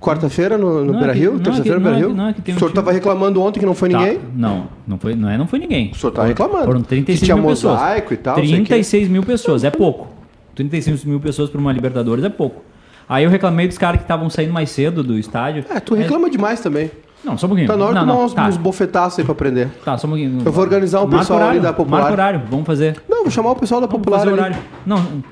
Quarta-feira 0.00 0.58
no, 0.58 0.84
no 0.84 0.94
é 0.94 0.98
Beira 0.98 1.12
Rio? 1.12 1.36
é 1.36 1.38
Terça-feira 1.38 1.78
no 1.78 1.84
Beira 1.84 1.98
é 1.98 2.00
Rio? 2.00 2.14
não, 2.14 2.28
é 2.28 2.32
que 2.32 2.42
tem 2.42 2.54
o 2.54 2.56
um 2.56 2.58
senhor 2.58 2.70
estava 2.70 2.92
reclamando 2.92 3.40
ontem 3.40 3.60
que 3.60 3.66
não 3.66 3.74
foi 3.74 3.88
Tá, 3.88 3.98
ninguém? 3.98 4.20
Não, 4.34 4.66
não 4.86 4.98
foi, 4.98 5.14
não 5.14 5.28
é, 5.28 5.38
não 5.38 5.46
foi 5.46 5.58
ninguém. 5.58 5.90
O 5.92 5.94
senhor 5.94 6.10
estava 6.10 6.28
reclamando. 6.28 6.64
Foram 6.64 6.82
36 6.82 7.18
que 7.20 7.24
tinha 7.24 7.36
mil 7.36 7.46
pessoas. 7.46 7.74
mosaico 7.78 8.14
e 8.14 8.16
tal, 8.16 8.36
não 8.38 8.44
sei 8.44 8.54
o 8.54 8.58
quê. 8.58 8.68
36 8.68 9.08
mil 9.08 9.22
pessoas, 9.22 9.64
é 9.64 9.70
pouco. 9.70 10.08
36 10.54 11.04
mil 11.04 11.20
pessoas 11.20 11.50
para 11.50 11.60
uma 11.60 11.72
Libertadores 11.72 12.24
é 12.24 12.28
pouco. 12.28 12.62
Aí 13.08 13.24
eu 13.24 13.30
reclamei 13.30 13.68
dos 13.68 13.78
caras 13.78 13.98
que 13.98 14.04
estavam 14.04 14.28
saindo 14.30 14.52
mais 14.52 14.70
cedo 14.70 15.02
do 15.02 15.18
estádio. 15.18 15.64
É, 15.70 15.78
tu 15.80 15.94
reclama 15.94 16.30
demais 16.30 16.60
também. 16.60 16.90
Não, 17.24 17.38
só 17.38 17.46
um 17.46 17.50
pouquinho. 17.50 17.68
Tá 17.68 17.76
na 17.76 17.84
hora 17.84 17.94
de 17.94 18.00
não, 18.00 18.06
tomar 18.06 18.18
não, 18.18 18.26
uns, 18.26 18.34
tá, 18.34 18.48
uns 18.48 18.56
bofetaços 18.56 19.18
aí 19.18 19.24
pra 19.24 19.32
aprender. 19.32 19.68
tá, 19.84 19.96
só 19.96 20.06
um 20.06 20.10
pouquinho. 20.10 20.42
Eu 20.44 20.50
vou 20.50 20.64
organizar 20.64 21.02
um 21.02 21.08
pessoal 21.08 21.38
ali 21.38 21.44
horário, 21.44 21.62
da 21.62 21.72
Popular. 21.72 21.98
Marca 22.00 22.12
horário, 22.12 22.42
vamos 22.50 22.66
fazer. 22.66 23.00
Não, 23.08 23.22
vou 23.22 23.30
chamar 23.30 23.52
o 23.52 23.56
pessoal 23.56 23.80
da 23.80 23.86
Vamos 23.86 24.00
Popular 24.00 24.18
fazer 24.18 24.30
ali. 24.32 24.40
horário. 24.40 24.56
Não, 24.84 25.22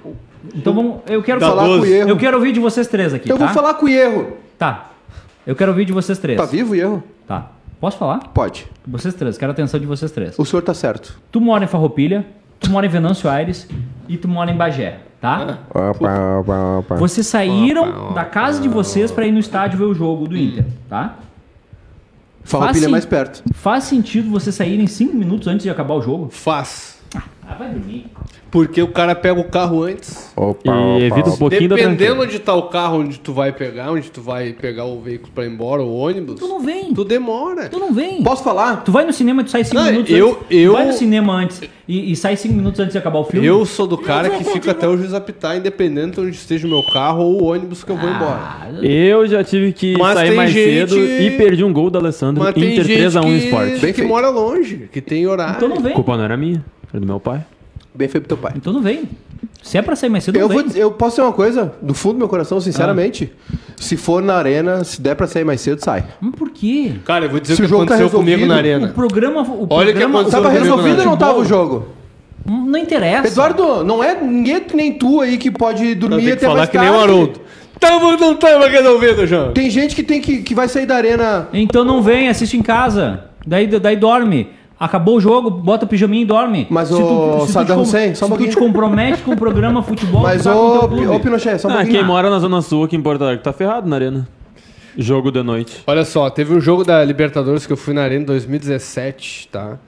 então 0.54 0.72
vamos... 0.72 1.00
Eu 1.06 1.22
quero 1.22 1.40
falar 1.40 1.64
com 1.64 1.80
o 1.80 1.86
Erro. 1.86 2.08
Eu 2.08 2.16
quero 2.16 2.36
ouvir 2.36 2.52
de 2.52 2.60
vocês 2.60 2.86
três 2.86 3.14
aqui, 3.14 3.30
Eu 3.30 3.38
tá? 3.38 3.46
vou 3.46 3.54
falar 3.54 3.74
com 3.74 3.86
o 3.86 3.88
Erro. 3.88 4.36
Tá. 4.58 4.90
Eu 5.46 5.56
quero 5.56 5.70
ouvir 5.70 5.84
de 5.84 5.92
vocês 5.92 6.18
três. 6.18 6.38
Tá 6.38 6.46
vivo 6.46 6.72
o 6.72 6.76
Erro? 6.76 7.02
Tá. 7.26 7.50
Posso 7.80 7.96
falar? 7.96 8.18
Pode. 8.34 8.66
Vocês 8.86 9.14
três, 9.14 9.38
quero 9.38 9.52
a 9.52 9.54
atenção 9.54 9.80
de 9.80 9.86
vocês 9.86 10.12
três. 10.12 10.38
O 10.38 10.44
senhor 10.44 10.60
tá 10.60 10.74
certo. 10.74 11.18
Tu 11.32 11.40
mora 11.40 11.64
em 11.64 11.66
Farroupilha, 11.66 12.26
tu 12.58 12.70
mora 12.70 12.84
em 12.84 12.90
Venâncio 12.90 13.28
Aires 13.28 13.66
e 14.06 14.18
tu 14.18 14.28
mora 14.28 14.50
em 14.50 14.56
Bagé, 14.56 15.00
tá? 15.18 15.60
Vocês 16.98 17.26
saíram 17.26 18.12
da 18.12 18.24
casa 18.24 18.60
de 18.60 18.68
vocês 18.68 19.10
pra 19.10 19.26
ir 19.26 19.32
no 19.32 19.38
estádio 19.38 19.78
ver 19.78 19.84
o 19.86 19.94
jogo 19.94 20.28
do 20.28 20.36
Inter, 20.36 20.66
tá? 20.90 21.16
Farroupilha 22.44 22.74
Faz 22.74 22.84
é 22.84 22.88
mais 22.88 23.06
perto. 23.06 23.42
Faz 23.54 23.84
sentido 23.84 24.30
vocês 24.30 24.54
saírem 24.54 24.86
cinco 24.86 25.16
minutos 25.16 25.48
antes 25.48 25.62
de 25.62 25.70
acabar 25.70 25.94
o 25.94 26.02
jogo? 26.02 26.28
Faz. 26.30 26.99
Ah, 27.50 27.54
vai 27.58 27.68
dormir. 27.70 28.06
Porque 28.50 28.82
o 28.82 28.88
cara 28.88 29.14
pega 29.14 29.40
o 29.40 29.44
carro 29.44 29.82
antes. 29.84 30.32
E 30.98 31.04
evita 31.04 31.30
um 31.30 31.36
pouquinho 31.36 31.68
da 31.68 31.76
Dependendo 31.76 32.22
onde 32.22 32.38
tá 32.40 32.52
o 32.54 32.64
carro, 32.64 32.98
onde 32.98 33.18
tu 33.20 33.32
vai 33.32 33.52
pegar, 33.52 33.92
onde 33.92 34.10
tu 34.10 34.20
vai 34.20 34.52
pegar 34.52 34.84
o 34.86 35.00
veículo 35.00 35.30
pra 35.32 35.44
ir 35.44 35.50
embora, 35.50 35.82
o 35.82 35.92
ônibus, 35.96 36.40
Tu 36.40 36.48
não 36.48 36.58
vem. 36.60 36.92
tu 36.92 37.04
demora. 37.04 37.68
Tu 37.68 37.78
não 37.78 37.92
vem. 37.92 38.22
Posso 38.24 38.42
falar? 38.42 38.82
Tu 38.84 38.90
vai 38.90 39.04
no 39.04 39.12
cinema 39.12 39.42
e 39.42 39.44
tu 39.44 39.50
sai 39.50 39.62
cinco 39.64 39.76
Não, 39.76 39.84
minutos 39.84 40.10
eu- 40.10 40.30
antes. 40.30 40.46
eu- 40.50 40.70
Tu 40.72 40.76
vai 40.76 40.86
no 40.86 40.92
cinema 40.92 41.32
antes 41.34 41.60
e, 41.86 42.10
e 42.12 42.16
sai 42.16 42.36
cinco 42.36 42.54
minutos 42.54 42.80
antes 42.80 42.92
de 42.92 42.98
acabar 42.98 43.20
o 43.20 43.24
filme. 43.24 43.46
Eu 43.46 43.64
sou 43.64 43.86
do 43.86 43.96
cara 43.98 44.30
que 44.30 44.42
fica 44.42 44.72
até 44.72 44.88
o 44.88 44.96
juiz 44.96 45.14
apitar, 45.14 45.56
independente 45.56 46.14
de 46.14 46.20
onde 46.20 46.30
esteja 46.36 46.66
o 46.66 46.70
meu 46.70 46.82
carro 46.92 47.22
ou 47.22 47.42
o 47.42 47.44
ônibus 47.52 47.84
que 47.84 47.90
eu 47.92 47.96
vou 47.96 48.10
embora. 48.10 48.40
Ah, 48.40 48.68
Eu 48.82 49.28
já 49.28 49.44
tive 49.44 49.72
que 49.72 49.96
Mas 49.96 50.14
sair 50.14 50.28
tem 50.28 50.36
mais 50.36 50.50
gente- 50.50 50.90
cedo 50.90 50.98
e 50.98 51.30
perdi 51.36 51.62
um 51.62 51.72
gol 51.72 51.88
da 51.90 52.00
Alessandro. 52.00 52.42
Mas 52.42 52.54
tem 52.54 52.64
Inter 52.72 52.84
gente 52.84 52.96
3x1 52.98 53.22
que, 53.22 53.36
Sport. 53.46 53.66
Bem 53.68 53.74
que 53.78 53.80
feito. 53.92 54.08
mora 54.08 54.28
longe, 54.28 54.88
que 54.92 55.00
tem 55.00 55.24
horário. 55.26 55.54
Então 55.56 55.68
não 55.68 55.80
vem. 55.80 55.92
A 55.92 55.94
culpa 55.94 56.16
não 56.16 56.24
era 56.24 56.36
minha, 56.36 56.64
era 56.92 57.00
do 57.00 57.06
meu 57.06 57.20
pai. 57.20 57.44
Bem 57.94 58.08
feito 58.08 58.26
pro 58.26 58.36
teu 58.36 58.42
pai. 58.42 58.52
Então 58.56 58.72
não 58.72 58.80
vem. 58.82 59.02
Se 59.62 59.76
é 59.78 59.82
pra 59.82 59.96
sair 59.96 60.08
mais 60.10 60.24
cedo, 60.24 60.36
Eu, 60.36 60.42
não 60.42 60.48
vou, 60.48 60.58
vem. 60.58 60.66
dizer- 60.68 60.80
eu 60.80 60.90
posso 60.92 61.12
dizer 61.16 61.22
uma 61.22 61.32
coisa, 61.32 61.72
do 61.82 61.92
fundo 61.94 62.14
do 62.14 62.18
meu 62.18 62.28
coração, 62.28 62.60
sinceramente. 62.60 63.32
Se 63.76 63.96
for 63.96 64.22
na 64.22 64.34
arena, 64.34 64.84
se 64.84 65.00
der 65.00 65.14
pra 65.14 65.26
sair 65.26 65.44
mais 65.44 65.60
cedo, 65.60 65.82
sai. 65.82 66.04
Mas 66.20 66.34
por 66.34 66.50
quê? 66.50 66.92
Cara, 67.04 67.24
eu 67.26 67.30
vou 67.30 67.40
dizer 67.40 67.56
Se 67.56 67.62
o 67.62 67.64
o 67.64 67.66
que 67.66 67.70
jogo 67.70 67.86
tá 67.86 67.94
aconteceu 67.94 68.18
comigo 68.18 68.46
na 68.46 68.54
resolvido, 68.56 68.72
O 68.72 68.74
arena. 68.84 68.88
programa. 68.94 69.42
O 69.42 69.66
Olha 69.70 69.90
o 69.90 69.92
que 69.92 69.92
programa 70.00 70.20
aconteceu 70.20 70.42
Tava 70.42 70.54
comigo 70.54 70.64
resolvido 70.76 70.98
ou 71.00 71.04
não 71.06 71.16
tava 71.16 71.38
o 71.38 71.44
jogo? 71.44 71.86
Não 72.46 72.78
interessa. 72.78 73.28
Eduardo, 73.28 73.84
não 73.84 74.02
é 74.02 74.20
ninguém 74.20 74.60
que 74.60 74.74
nem 74.76 74.92
tu 74.94 75.20
aí 75.20 75.36
que 75.36 75.50
pode 75.50 75.94
dormir 75.94 76.16
tenho 76.16 76.26
que 76.28 76.32
até 76.32 76.46
falar 76.46 76.56
mais 76.58 76.70
que 76.70 76.78
nem 76.78 76.88
o 76.88 76.92
tarde. 76.92 77.04
Haroldo. 77.12 77.40
Tamo, 77.78 78.16
não 78.16 78.36
tamo 78.36 78.66
resolvido, 78.66 79.26
João. 79.26 79.52
Tem 79.52 79.70
gente 79.70 79.94
que 79.94 80.02
tem 80.02 80.20
que, 80.20 80.42
que 80.42 80.54
vai 80.54 80.68
sair 80.68 80.86
da 80.86 80.96
arena. 80.96 81.48
Então 81.52 81.84
não 81.84 82.02
vem, 82.02 82.28
assiste 82.28 82.56
em 82.56 82.62
casa. 82.62 83.24
Daí, 83.46 83.66
daí 83.66 83.96
dorme. 83.96 84.48
Acabou 84.80 85.16
o 85.18 85.20
jogo, 85.20 85.50
bota 85.50 85.84
o 85.84 85.88
pijaminha 85.88 86.22
e 86.22 86.24
dorme. 86.24 86.66
Mas, 86.70 86.88
Se 86.88 86.94
ô, 86.94 87.44
te 87.44 87.52
Saddam 87.52 87.76
com- 87.76 87.82
Hussein, 87.82 88.14
só 88.14 88.24
um 88.24 88.28
se 88.28 88.34
tu 88.34 88.38
pouquinho. 88.38 88.50
te 88.50 88.56
compromete 88.56 89.22
com 89.22 89.32
o 89.32 89.36
programa 89.36 89.82
futebol, 89.82 90.22
Mas, 90.24 90.40
tu 90.42 90.44
tá 90.48 90.52
com 90.54 90.58
ô, 90.58 90.70
teu 90.78 90.88
Pi- 90.88 90.94
clube. 90.96 91.06
ô 91.08 91.20
Pinochet, 91.20 91.58
só 91.60 91.68
um 91.68 91.72
Ah, 91.72 91.74
pouquinho. 91.74 91.98
quem 91.98 92.04
mora 92.06 92.30
na 92.30 92.38
Zona 92.38 92.62
Sul 92.62 92.84
aqui 92.84 92.96
em 92.96 93.02
Porto 93.02 93.22
Alegre 93.22 93.44
tá 93.44 93.52
ferrado 93.52 93.86
na 93.86 93.96
arena. 93.96 94.26
Jogo 94.96 95.30
de 95.30 95.42
noite. 95.42 95.82
Olha 95.86 96.04
só, 96.04 96.28
teve 96.30 96.54
um 96.54 96.60
jogo 96.60 96.82
da 96.82 97.04
Libertadores 97.04 97.66
que 97.66 97.72
eu 97.72 97.76
fui 97.76 97.92
na 97.92 98.02
arena 98.02 98.22
em 98.22 98.26
2017, 98.26 99.48
tá? 99.52 99.78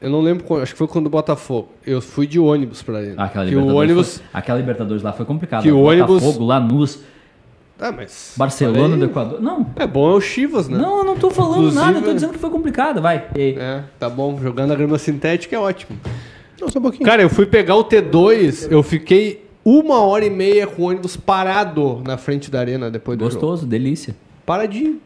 Eu 0.00 0.08
não 0.10 0.20
lembro, 0.20 0.44
quando, 0.44 0.62
acho 0.62 0.72
que 0.72 0.78
foi 0.78 0.86
quando 0.86 1.06
o 1.06 1.10
Botafogo. 1.10 1.68
Eu 1.86 2.00
fui 2.00 2.26
de 2.26 2.38
ônibus 2.38 2.82
pra 2.82 2.98
arena. 2.98 3.14
Ah, 3.18 3.24
aquela 3.24 3.44
que 3.44 3.50
Libertadores, 3.50 3.76
o 3.78 3.82
ônibus... 3.92 4.16
foi- 4.18 4.26
aquela 4.32 4.58
Libertadores 4.58 5.02
lá 5.02 5.12
foi 5.12 5.26
complicada. 5.26 5.62
Que 5.62 5.70
o 5.72 5.80
ônibus- 5.80 6.22
Botafogo, 6.22 6.44
Lanús, 6.44 7.00
Ah, 7.80 7.90
mas... 7.92 8.34
Barcelona 8.36 8.96
do. 8.96 9.04
Equador. 9.06 9.40
Não, 9.40 9.66
É 9.76 9.86
bom 9.86 10.10
é 10.12 10.14
o 10.14 10.20
Chivas, 10.20 10.68
né? 10.68 10.76
não, 10.78 10.98
eu 10.98 11.04
não 11.04 11.16
tô 11.16 11.30
falando 11.30 11.56
Inclusive- 11.58 11.82
nada, 11.84 11.98
eu 11.98 12.02
tô 12.02 12.12
dizendo 12.12 12.32
que 12.32 12.38
foi 12.38 12.50
complicado, 12.50 13.00
vai. 13.00 13.24
E? 13.34 13.54
É, 13.58 13.82
tá 13.98 14.08
bom. 14.08 14.38
Jogando 14.40 14.72
a 14.72 14.76
grama 14.76 14.98
sintética 14.98 15.56
é 15.56 15.58
ótimo. 15.58 15.98
Não, 16.60 16.68
só 16.68 16.78
um 16.78 16.82
pouquinho. 16.82 17.04
Cara, 17.04 17.22
eu 17.22 17.30
fui 17.30 17.46
pegar 17.46 17.74
o 17.76 17.84
T2, 17.84 18.68
eu 18.70 18.82
fiquei 18.82 19.46
uma 19.64 20.00
hora 20.00 20.24
e 20.24 20.30
meia 20.30 20.66
com 20.66 20.82
o 20.82 20.86
ônibus 20.88 21.16
parado 21.16 22.02
na 22.06 22.16
frente 22.18 22.50
da 22.50 22.60
arena 22.60 22.90
depois 22.90 23.16
do 23.18 23.24
jogo. 23.24 23.34
Gostoso, 23.34 23.66
delícia. 23.66 24.14
Paradinho. 24.44 25.00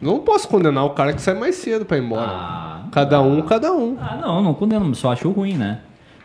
Não 0.00 0.18
posso 0.20 0.48
condenar 0.48 0.84
o 0.84 0.90
cara 0.90 1.12
que 1.12 1.20
sai 1.22 1.34
mais 1.34 1.54
cedo 1.56 1.84
pra 1.84 1.96
ir 1.96 2.02
embora. 2.02 2.26
Ah, 2.26 2.84
cada 2.90 3.20
um, 3.20 3.40
cada 3.42 3.72
um. 3.72 3.96
ah, 4.00 4.18
não, 4.20 4.42
não 4.42 4.54
condeno, 4.54 4.92
só 4.94 5.12
acho 5.12 5.30
ruim, 5.30 5.54
né? 5.54 5.80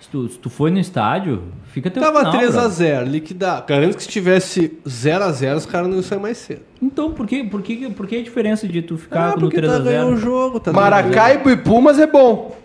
Se 0.07 0.11
tu, 0.11 0.29
se 0.29 0.39
tu 0.39 0.49
foi 0.49 0.71
no 0.71 0.79
estádio, 0.79 1.43
fica 1.73 1.89
até 1.89 1.99
o 1.99 2.03
Tava 2.03 2.19
final, 2.19 2.31
brother. 2.31 2.49
3x0, 2.61 3.03
liquidar. 3.09 3.65
Garanto 3.67 3.97
que 3.97 4.03
se 4.03 4.07
tivesse 4.09 4.71
0x0, 4.87 5.57
os 5.57 5.65
caras 5.65 5.87
não 5.89 5.95
iam 5.95 6.03
sair 6.03 6.19
mais 6.19 6.37
cedo. 6.37 6.61
Então, 6.81 7.11
por 7.11 7.27
que, 7.27 7.43
por, 7.43 7.61
que, 7.61 7.89
por 7.89 8.07
que 8.07 8.15
a 8.15 8.23
diferença 8.23 8.65
de 8.65 8.81
tu 8.81 8.97
ficar 8.97 9.31
Ah, 9.31 9.35
no 9.35 9.41
porque 9.41 9.61
tá 9.61 9.77
ganhando 9.79 10.11
o 10.13 10.15
3x0? 10.15 10.19
jogo, 10.21 10.59
tá 10.61 10.71
Maracaibo 10.71 11.49
e 11.49 11.57
Pumas 11.57 11.99
é 11.99 12.07
bom. 12.07 12.55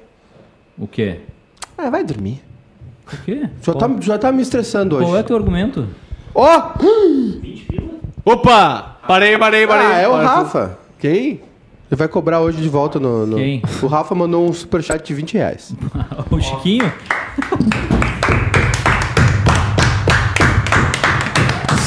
o 0.78 0.86
quê? 0.86 1.18
Ah, 1.76 1.90
vai 1.90 2.04
dormir. 2.04 2.40
O 3.12 3.16
quê? 3.24 3.48
Já 3.60 3.74
tá, 3.74 3.90
já 4.00 4.18
tá 4.18 4.30
me 4.30 4.42
estressando 4.42 4.94
hoje. 4.96 5.06
Qual 5.06 5.16
é 5.16 5.22
teu 5.24 5.34
argumento? 5.36 5.88
Ó! 6.32 6.74
Opa! 8.24 8.98
Parei, 9.06 9.36
parei, 9.36 9.66
parei. 9.66 9.86
Ah, 9.86 9.98
é 9.98 10.06
o 10.08 10.12
Para- 10.12 10.22
Rafa. 10.28 10.78
Quem? 11.00 11.40
Ele 11.90 11.98
vai 11.98 12.08
cobrar 12.08 12.40
hoje 12.40 12.62
de 12.62 12.68
volta 12.68 12.98
no. 13.00 13.26
no- 13.26 13.36
Quem? 13.36 13.60
O 13.82 13.86
Rafa 13.86 14.14
mandou 14.14 14.48
um 14.48 14.52
superchat 14.52 15.04
de 15.04 15.12
20 15.12 15.34
reais. 15.34 15.74
o 16.30 16.40
Chiquinho? 16.40 16.90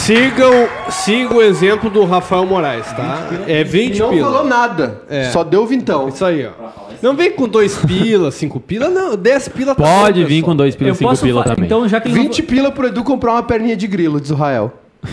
Sigam, 0.06 0.68
siga 0.92 1.34
o 1.34 1.42
exemplo 1.42 1.90
do 1.90 2.06
Rafael 2.06 2.46
Moraes, 2.46 2.86
tá? 2.94 3.28
É 3.48 3.64
20 3.64 3.96
E 3.96 4.00
não 4.00 4.10
pila. 4.12 4.30
falou 4.32 4.46
nada. 4.46 5.02
É. 5.10 5.32
Só 5.32 5.44
deu 5.44 5.66
vintão. 5.66 6.08
Isso 6.10 6.24
aí, 6.24 6.46
ó. 6.46 6.52
Não 7.02 7.16
vem 7.16 7.32
com 7.32 7.48
dois 7.48 7.76
pila, 7.78 8.30
cinco 8.30 8.60
pila, 8.60 8.88
não. 8.90 9.16
10 9.16 9.48
pila 9.50 9.74
tá 9.74 9.84
Pode 9.84 10.22
bom, 10.22 10.28
vir 10.28 10.36
pessoal. 10.36 10.52
com 10.52 10.56
dois 10.56 10.76
pila, 10.76 10.90
Eu 10.92 10.96
cinco 10.96 11.10
posso 11.10 11.24
pila 11.24 11.44
fa- 11.44 11.50
também. 11.50 11.66
Então, 11.66 11.88
já 11.88 12.00
que 12.00 12.08
ele 12.08 12.20
20 12.20 12.44
pila 12.44 12.72
pro 12.72 12.86
Edu 12.88 13.04
comprar 13.04 13.32
uma 13.34 13.44
perninha 13.44 13.76
de 13.76 13.88
grilo, 13.88 14.22
diz 14.22 14.30
o 14.30 14.36
Rael. 14.36 14.72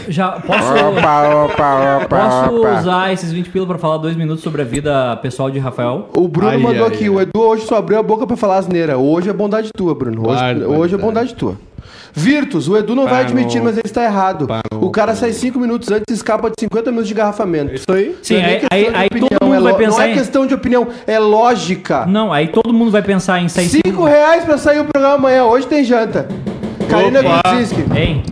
Já 0.08 0.32
posso... 0.32 0.72
Opa, 0.72 1.44
opa, 1.44 1.96
opa, 2.04 2.06
Posso 2.08 2.56
opa. 2.56 2.78
usar 2.80 3.12
esses 3.12 3.32
20 3.32 3.50
pila 3.50 3.66
pra 3.66 3.78
falar 3.78 3.98
dois 3.98 4.16
minutos 4.16 4.42
sobre 4.42 4.62
a 4.62 4.64
vida 4.64 5.16
pessoal 5.22 5.50
de 5.50 5.58
Rafael? 5.58 6.08
O 6.16 6.28
Bruno 6.28 6.48
Ai, 6.50 6.58
mandou 6.58 6.86
ai, 6.86 6.92
aqui, 6.92 7.04
ai. 7.04 7.08
o 7.10 7.20
Edu 7.20 7.40
hoje 7.40 7.64
só 7.66 7.76
abriu 7.76 7.98
a 7.98 8.02
boca 8.02 8.26
pra 8.26 8.36
falar 8.36 8.58
asneira. 8.58 8.98
Hoje 8.98 9.28
é 9.30 9.32
bondade 9.32 9.70
tua, 9.76 9.94
Bruno. 9.94 10.28
Hoje, 10.28 10.64
hoje 10.64 10.94
é 10.94 10.98
bondade 10.98 11.34
tua. 11.34 11.56
Virtus, 12.14 12.68
o 12.68 12.76
Edu 12.76 12.94
não 12.94 13.04
vai 13.04 13.24
Parou. 13.24 13.26
admitir, 13.28 13.62
mas 13.62 13.72
ele 13.78 13.86
está 13.86 14.04
errado. 14.04 14.46
Parou. 14.46 14.84
O 14.86 14.90
cara 14.90 15.14
sai 15.14 15.32
5 15.32 15.58
minutos 15.58 15.90
antes 15.90 16.04
e 16.10 16.12
escapa 16.12 16.50
de 16.50 16.56
50 16.60 16.90
minutos 16.90 17.08
de 17.08 17.14
engarrafamento. 17.14 17.74
Isso 17.74 17.90
aí. 17.90 18.14
Sim, 18.22 18.34
Não 18.34 18.42
é 18.42 18.62
aí, 18.70 18.88
aí, 18.88 18.92
aí 18.94 19.08
todo 19.08 19.46
mundo 19.46 19.56
é 19.56 19.60
vai 19.60 19.74
pensar 19.74 19.96
Não 19.98 20.04
é 20.04 20.10
em... 20.10 20.14
questão 20.14 20.46
de 20.46 20.52
opinião, 20.54 20.86
é 21.06 21.18
lógica. 21.18 22.04
Não, 22.06 22.30
aí 22.30 22.48
todo 22.48 22.72
mundo 22.72 22.90
vai 22.90 23.00
pensar 23.02 23.40
em 23.40 23.48
sair... 23.48 23.68
5 23.68 24.04
reais 24.04 24.44
pra 24.44 24.58
sair 24.58 24.80
o 24.80 24.84
programa 24.84 25.14
amanhã. 25.14 25.44
Hoje 25.44 25.66
tem 25.66 25.82
janta. 25.84 26.28
Karina. 26.88 27.20
Grudzinski. 27.22 27.84
Hein? 27.96 28.22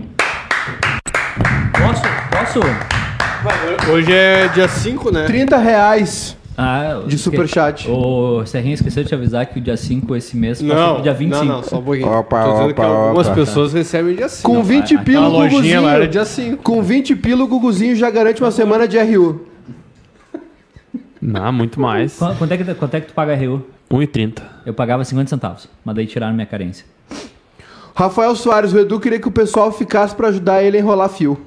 Posso? 1.80 2.60
Posso? 2.60 3.90
Hoje 3.92 4.12
é 4.12 4.48
dia 4.48 4.68
5, 4.68 5.10
né? 5.10 5.24
30 5.24 5.56
reais. 5.56 6.36
Ah, 6.56 7.02
De 7.06 7.16
superchat. 7.16 7.88
O 7.90 8.44
Serrinha 8.44 8.74
esqueceu 8.74 9.02
de 9.02 9.08
te 9.08 9.14
avisar 9.14 9.46
que 9.46 9.58
o 9.58 9.62
dia 9.62 9.76
5 9.76 10.14
esse 10.14 10.36
mês 10.36 10.60
passa 10.60 10.74
Não, 10.74 10.94
pro 10.94 11.02
dia 11.02 11.14
25. 11.14 11.44
não, 11.44 11.56
não, 11.56 11.62
só 11.62 11.78
um 11.78 11.82
pouquinho. 11.82 12.08
Opa, 12.08 12.42
Tô 12.44 12.50
dizendo 12.52 12.70
opa, 12.72 12.74
que 12.74 12.88
algumas 12.88 13.26
opa. 13.28 13.36
pessoas 13.36 13.72
recebem 13.72 14.14
dia 14.14 14.28
5. 14.28 14.50
Com 14.52 14.62
20 14.62 14.94
a- 14.96 15.02
pila 15.02 15.24
A 15.26 15.28
o 15.28 15.48
Guguzinho. 15.48 15.82
lá 15.82 15.94
era 15.94 16.06
dia 16.08 16.24
5. 16.24 16.62
Com 16.62 16.82
20 16.82 17.16
pila 17.16 17.44
o 17.44 17.46
Guguzinho 17.48 17.96
já 17.96 18.10
garante 18.10 18.42
uma 18.42 18.50
semana 18.50 18.86
de 18.86 18.98
RU. 18.98 19.46
Não, 21.22 21.52
muito 21.52 21.80
mais. 21.80 22.18
Qu- 22.18 22.34
Quanto 22.36 22.52
é, 22.52 22.56
que, 22.58 22.74
quanto 22.74 22.94
é 22.94 23.00
que 23.00 23.06
tu 23.08 23.14
paga 23.14 23.34
RU? 23.34 23.64
1,30. 23.90 24.42
Eu 24.66 24.74
pagava 24.74 25.02
50 25.04 25.30
centavos, 25.30 25.68
mas 25.84 25.96
daí 25.96 26.06
tiraram 26.06 26.34
minha 26.34 26.46
carência. 26.46 26.84
Rafael 27.94 28.34
Soares, 28.36 28.72
o 28.72 28.78
Edu 28.78 29.00
queria 29.00 29.18
que 29.18 29.28
o 29.28 29.32
pessoal 29.32 29.72
ficasse 29.72 30.14
pra 30.14 30.28
ajudar 30.28 30.62
ele 30.62 30.76
a 30.76 30.80
enrolar 30.80 31.08
fio. 31.08 31.38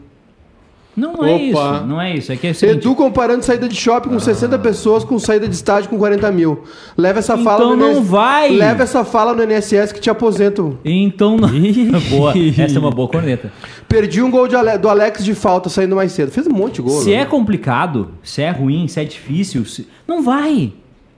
Não, 0.96 1.14
não 1.14 1.26
é 1.26 1.34
Opa. 1.34 1.44
isso, 1.44 1.86
não 1.88 2.02
é 2.02 2.16
isso. 2.16 2.32
É 2.32 2.36
que 2.36 2.48
é 2.48 2.52
o 2.52 2.56
seguinte, 2.56 2.78
Edu 2.78 2.96
comparando 2.96 3.44
saída 3.44 3.68
de 3.68 3.76
shopping 3.76 4.10
com 4.10 4.20
60 4.20 4.60
pessoas 4.60 5.04
com 5.04 5.18
saída 5.18 5.48
de 5.48 5.56
estádio 5.56 5.90
com 5.90 5.98
40 5.98 6.32
mil. 6.32 6.64
Leva 6.96 7.20
essa 7.20 7.34
Então 7.34 7.44
fala 7.44 7.66
no 7.70 7.76
não 7.76 7.94
NS 7.96 8.08
vai. 8.08 8.52
Leva 8.52 8.84
essa 8.84 9.04
fala 9.04 9.34
no 9.34 9.42
NSS 9.44 9.94
que 9.94 10.00
te 10.00 10.10
aposentam. 10.10 10.78
Então 10.86 11.36
não. 11.38 11.50
boa, 12.12 12.34
essa 12.58 12.78
é 12.78 12.80
uma 12.80 12.92
boa 12.92 13.08
corneta. 13.08 13.52
Perdi 13.88 14.22
um 14.22 14.30
gol 14.30 14.48
Ale- 14.56 14.78
do 14.78 14.88
Alex 14.88 15.24
de 15.26 15.34
falta 15.34 15.68
saindo 15.70 15.96
mais 15.96 16.12
cedo. 16.12 16.32
Fez 16.32 16.46
um 16.46 16.52
monte 16.54 16.76
de 16.76 16.84
gol. 16.84 17.02
Se 17.02 17.10
né? 17.10 17.16
é 17.18 17.26
complicado, 17.26 18.12
se 18.22 18.42
é 18.42 18.52
ruim, 18.52 18.88
se 18.88 19.00
é 19.00 19.04
difícil, 19.04 19.66
se- 19.66 19.88
não 20.08 20.22
vai. 20.22 20.74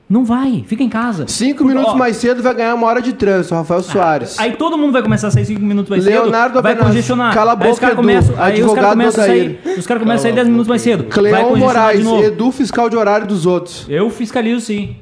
Não 0.08 0.24
vai, 0.24 0.64
fica 0.68 0.84
em 0.84 0.89
casa. 0.89 1.26
Cinco 1.28 1.64
Por- 1.64 1.68
minutos 1.68 1.93
ó, 1.93 1.97
mais 1.97 2.18
cedo 2.18 2.43
vai 2.43 2.53
ganhar 2.53 2.76
uma 2.76 2.86
hora 2.86 3.01
de 3.01 3.14
trânsito, 3.14 3.56
Rafael 3.56 3.82
Soares. 3.82 4.38
Aí 4.39 4.56
todo 4.56 4.78
mundo 4.78 4.91
vai 4.93 5.01
começar 5.01 5.30
a 5.30 5.32
sair 5.32 5.45
5 5.45 5.60
minutos 5.62 5.89
mais 5.89 6.06
Leonardo 6.06 6.53
cedo, 6.53 6.62
vai 6.62 6.72
Abenaz, 6.74 6.89
congestionar. 6.91 7.34
cala 7.34 7.53
a 7.53 7.56
aí 7.56 7.60
os 7.62 7.66
boca, 7.70 7.80
caras 7.82 7.93
Edu, 7.93 8.01
começam, 8.03 8.36
aí 8.38 8.53
os 8.53 8.60
advogado 8.60 8.76
caras 8.84 8.91
começam 8.93 9.24
a 9.24 9.28
sair, 9.28 9.60
os 9.80 9.88
caras 9.88 10.03
começam 10.03 10.20
a 10.20 10.22
sair 10.22 10.34
10 10.36 10.47
minutos 10.47 10.68
mais 10.68 10.82
cedo. 10.84 11.03
vai 11.03 11.12
Cleon 11.12 11.56
Moraes, 11.58 11.97
de 11.99 12.03
novo. 12.06 12.24
Edu 12.24 12.51
fiscal 12.51 12.88
de 12.88 12.95
horário 12.95 13.26
dos 13.26 13.47
outros. 13.47 13.88
Eu 13.89 14.10
fiscalizo 14.12 14.62
sim. 14.62 14.95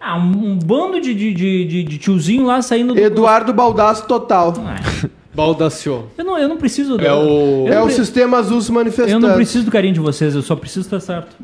Ah, 0.00 0.16
um, 0.18 0.52
um 0.52 0.58
bando 0.58 1.00
de, 1.00 1.14
de, 1.14 1.32
de, 1.34 1.64
de- 1.64 1.82
de 1.84 1.98
tiozinho 1.98 2.44
lá 2.44 2.60
saindo 2.60 2.94
do. 2.94 3.00
Eduardo 3.00 3.52
Baldasso 3.52 4.06
total. 4.06 4.54
Ah, 4.66 4.76
Baldaciou. 5.34 6.08
eu, 6.18 6.24
não, 6.24 6.36
eu 6.36 6.48
não 6.48 6.56
preciso. 6.56 7.00
É 7.00 7.12
o- 7.12 7.66
eu 7.68 7.72
É 7.72 7.76
não 7.76 7.82
o 7.82 7.86
pre- 7.86 7.94
sistema 7.94 8.38
azul 8.38 8.60
se 8.60 8.70
Eu 8.70 8.74
manifestando. 8.74 9.26
não 9.28 9.34
preciso 9.36 9.64
do 9.64 9.70
carinho 9.70 9.94
de 9.94 10.00
vocês, 10.00 10.34
eu 10.34 10.42
só 10.42 10.56
preciso 10.56 10.80
estar 10.80 10.98
certo. 10.98 11.36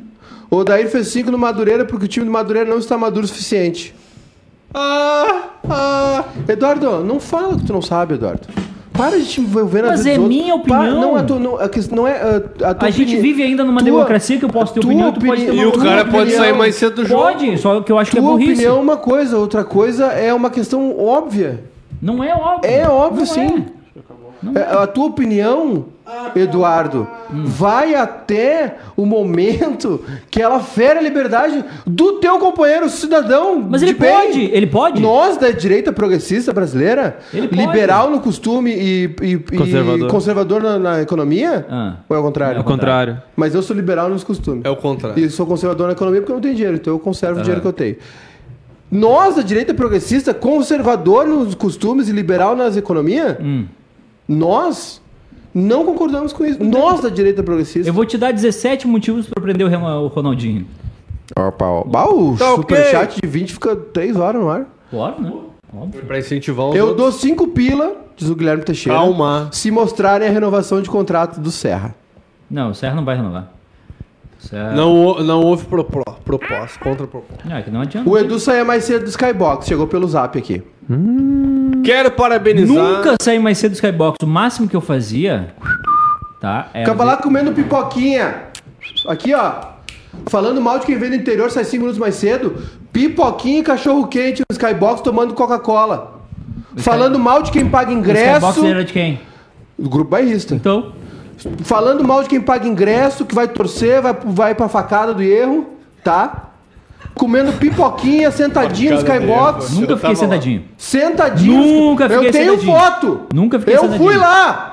O 0.55 0.65
Dair 0.65 0.89
fez 0.89 1.09
5 1.09 1.31
no 1.31 1.39
Madureira 1.39 1.85
porque 1.85 2.05
o 2.05 2.09
time 2.09 2.25
do 2.27 2.33
Madureira 2.33 2.69
não 2.69 2.79
está 2.79 2.97
maduro 2.97 3.25
o 3.25 3.29
suficiente. 3.29 3.95
Ah, 4.73 5.49
ah. 5.69 6.25
Eduardo, 6.49 7.03
não 7.05 7.19
fala 7.21 7.57
que 7.57 7.65
tu 7.65 7.73
não 7.73 7.83
sabe, 7.83 8.15
Eduardo. 8.15 8.47
Para 8.93 9.19
de 9.19 9.27
te 9.27 9.41
envolver 9.41 9.83
na 9.83 9.89
Mas 9.89 10.05
vida 10.05 10.11
é 10.11 10.15
dos 10.15 10.23
outros. 10.23 10.41
minha 10.43 10.59
Para- 10.61 10.81
opinião. 10.83 11.01
não, 11.01 11.17
a 11.17 11.23
tua, 11.25 11.39
não, 11.41 11.57
a 11.59 11.69
não 11.93 12.07
é 12.07 12.13
a, 12.21 12.71
a 12.71 12.75
tua 12.75 12.89
A 12.89 12.91
gente 12.91 13.09
opini- 13.09 13.21
vive 13.23 13.43
ainda 13.43 13.65
numa 13.65 13.79
tua- 13.81 13.85
democracia 13.85 14.39
que 14.39 14.45
eu 14.45 14.49
posso 14.49 14.73
ter 14.75 14.81
tua 14.81 14.91
opinião, 14.91 15.13
tu 15.13 15.19
pode 15.27 15.43
ter 15.45 15.49
opini- 15.51 15.65
uma 15.65 15.65
E 15.65 15.67
o 15.69 15.73
tua 15.73 15.83
cara 15.85 16.05
pode 16.05 16.17
opinião- 16.19 16.39
sair 16.41 16.53
mais 16.53 16.75
cedo 16.77 16.95
do 17.03 17.05
jogo. 17.07 17.23
Pode, 17.23 17.59
só 17.59 17.81
que 17.81 17.91
eu 17.91 17.99
acho 17.99 18.13
que 18.13 18.19
é 18.19 18.21
Tua 18.21 18.31
burrice. 18.31 18.53
opinião 18.53 18.77
é 18.77 18.81
uma 18.81 18.97
coisa, 18.97 19.37
outra 19.37 19.65
coisa 19.65 20.07
é 20.07 20.33
uma 20.33 20.49
questão 20.51 20.97
óbvia. 20.97 21.65
Não 22.01 22.23
é 22.23 22.33
óbvio. 22.35 22.71
É 22.71 22.89
óbvio, 22.89 23.21
Não 23.21 23.27
sim. 23.27 23.67
Não 24.41 24.53
É, 24.57 24.63
A 24.83 24.87
tua 24.87 25.07
opinião, 25.07 25.87
Eduardo, 26.37 27.07
Hum. 27.33 27.45
vai 27.47 27.95
até 27.95 28.77
o 28.97 29.07
momento 29.07 30.05
que 30.31 30.41
ela 30.43 30.61
fere 30.61 30.99
a 30.99 31.03
liberdade 31.03 31.65
do 31.87 32.15
teu 32.21 32.39
companheiro 32.39 32.89
cidadão. 32.91 33.59
Mas 33.69 33.81
de 33.81 33.87
ele 33.89 33.95
bem. 33.99 34.11
pode, 34.13 34.41
ele 34.43 34.67
pode. 34.67 35.01
Nós, 35.01 35.37
da 35.39 35.51
direita 35.51 35.93
progressista 35.93 36.53
brasileira, 36.53 37.19
Ele 37.33 37.49
pode. 37.49 37.61
liberal 37.61 38.11
no 38.11 38.21
costume 38.21 38.71
e, 38.73 39.05
e- 39.23 39.33
e 39.33 39.39
Conservador. 39.57 40.11
conservador 40.11 40.63
na, 40.63 40.79
na 40.79 41.03
economia? 41.03 41.67
Ah. 41.71 41.97
Ou 42.09 42.17
é 42.17 42.21
o 42.21 42.23
contrário? 42.23 42.59
É 42.59 42.61
o 42.61 42.65
contrário. 42.65 43.23
Mas 43.35 43.55
eu 43.55 43.63
sou 43.63 43.75
liberal 43.75 44.09
nos 44.11 44.23
costumes. 44.23 44.63
É 44.65 44.71
o 44.71 44.77
contrário. 44.77 45.19
E 45.25 45.31
sou 45.31 45.47
conservador 45.47 45.87
na 45.87 45.95
economia 45.95 46.21
porque 46.21 46.33
eu 46.33 46.37
não 46.37 46.43
tenho 46.43 46.55
dinheiro, 46.55 46.77
então 46.77 46.93
eu 46.93 46.99
conservo 46.99 47.39
o 47.41 47.43
dinheiro 47.43 47.61
que 47.63 47.67
eu 47.69 47.73
tenho. 47.73 47.97
Nós, 48.91 49.37
da 49.37 49.43
direita 49.43 49.73
progressista, 49.75 50.33
conservador 50.35 51.27
nos 51.27 51.55
costumes 51.55 52.09
e 52.09 52.13
liberal 52.13 52.55
nas 52.55 52.77
economias, 52.77 53.37
Hum. 53.41 53.65
nós 54.29 55.03
não 55.55 55.85
concordamos 55.85 56.33
com 56.33 56.45
isso. 56.45 56.63
Nós, 56.63 57.01
da 57.01 57.09
direita 57.09 57.43
progressista. 57.43 57.89
Eu 57.89 57.95
vou 57.95 58.05
te 58.05 58.19
dar 58.19 58.33
17 58.33 58.87
motivos 58.87 59.27
pra 59.27 59.41
prender 59.43 59.67
o 59.67 60.07
Ronaldinho. 60.09 60.67
Opa, 61.37 61.65
ó. 61.67 61.85
Bah, 61.85 62.07
o 62.09 62.37
Tá 62.37 62.55
superchat 62.55 63.21
de 63.21 63.27
20 63.27 63.53
fica 63.55 63.75
3 63.77 64.17
horas 64.17 64.41
no 64.43 64.51
ar. 64.51 64.67
Claro, 64.91 65.23
né? 65.23 65.33
Óbvio. 65.77 66.03
Pra 66.05 66.19
incentivar 66.19 66.69
os 66.69 66.77
Eu 66.77 66.89
outros. 66.89 67.03
dou 67.03 67.13
5 67.13 67.49
pila, 67.49 67.97
diz 68.17 68.29
o 68.29 68.35
Guilherme 68.35 68.63
Teixeira. 68.65 68.99
Calma. 68.99 69.49
Se 69.53 69.71
mostrarem 69.71 70.29
a 70.29 70.31
renovação 70.31 70.81
de 70.83 70.89
contrato 70.91 71.41
do 71.41 71.51
Serra. 71.51 71.95
Não, 72.51 72.71
o 72.71 72.75
Serra 72.75 72.95
não 72.95 73.05
vai 73.05 73.17
renovar. 73.17 73.53
O 74.45 74.49
Serra... 74.49 74.73
Não, 74.73 75.23
não 75.23 75.41
houve 75.41 75.65
propó- 75.65 76.03
proposta, 76.25 76.79
contra 76.81 77.07
proposta. 77.07 77.43
Não, 77.49 77.57
é 77.57 77.63
que 77.63 77.71
não 77.71 77.81
adianta. 77.81 78.09
O 78.09 78.19
Edu 78.19 78.39
saía 78.39 78.65
mais 78.65 78.85
cedo 78.85 79.05
do 79.05 79.09
Skybox, 79.11 79.67
chegou 79.67 79.87
pelo 79.87 80.07
zap 80.07 80.39
aqui. 80.39 80.63
Quero 81.85 82.11
parabenizar. 82.11 82.77
Nunca 82.77 83.17
saí 83.21 83.39
mais 83.39 83.59
cedo 83.59 83.73
do 83.73 83.75
Skybox. 83.77 84.17
O 84.23 84.27
máximo 84.27 84.69
que 84.69 84.77
eu 84.77 84.81
fazia, 84.81 85.55
tá? 86.41 86.69
Era 86.75 86.85
Ficava 86.85 87.05
lá 87.05 87.17
comendo 87.17 87.53
pipoquinha. 87.53 88.45
Aqui, 89.09 89.35
ó. 89.35 89.75
Falando 90.27 90.61
mal 90.61 90.79
de 90.79 90.87
quem 90.87 90.97
vem 90.97 91.11
do 91.11 91.17
interior, 91.17 91.51
sai 91.51 91.65
5 91.65 91.77
minutos 91.81 91.99
mais 91.99 92.15
cedo. 92.15 92.57
Pipoquinha 92.93 93.61
e 93.61 93.63
cachorro 93.63 94.07
quente 94.07 94.41
no 94.49 94.53
Skybox 94.53 95.01
tomando 95.01 95.35
Coca-Cola. 95.35 96.21
Falando 96.77 97.19
mal 97.19 97.43
de 97.43 97.51
quem 97.51 97.69
paga 97.69 97.91
O 97.91 97.95
Skybox 98.01 98.57
ingresso. 98.57 98.67
era 98.67 98.85
de 98.85 98.93
quem? 98.93 99.21
Do 99.79 99.89
grupo 99.89 100.11
bairrista. 100.11 100.55
Então, 100.55 100.93
Falando 101.65 102.05
mal 102.05 102.23
de 102.23 102.29
quem 102.29 102.41
paga 102.41 102.67
ingresso, 102.67 103.25
que 103.25 103.35
vai 103.35 103.49
torcer, 103.49 104.01
vai, 104.01 104.13
vai 104.25 104.55
pra 104.55 104.69
facada 104.69 105.13
do 105.15 105.23
erro, 105.23 105.67
tá? 106.03 106.51
Comendo 107.15 107.53
pipoquinha, 107.53 108.31
sentadinho 108.31 108.93
no 108.95 108.99
Skybox. 108.99 109.71
erro. 109.71 109.81
nunca 109.81 109.93
Eu 109.93 109.97
fiquei 109.99 110.17
sentadinho. 110.17 110.65
Sentadinho. 110.77 111.53
Nunca 111.57 112.09
fiquei 112.09 112.29
Eu 112.29 112.33
tenho 112.33 112.51
sentadinho. 112.61 112.77
foto. 112.77 113.21
Nunca 113.33 113.59
fiquei 113.59 113.77
Eu 113.77 113.81
sentadinho. 113.81 114.09
fui 114.11 114.17
lá. 114.17 114.71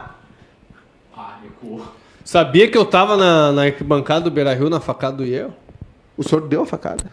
Sabia 2.24 2.68
que 2.70 2.78
eu 2.78 2.86
tava 2.86 3.18
na, 3.18 3.52
na 3.52 3.64
arquibancada 3.64 4.22
do 4.22 4.32
Beira 4.32 4.54
Rio 4.54 4.70
na 4.70 4.80
facada 4.80 5.18
do 5.18 5.26
Iel? 5.26 5.52
O 6.18 6.24
senhor 6.24 6.48
deu 6.48 6.62
a 6.64 6.66
facada. 6.66 7.04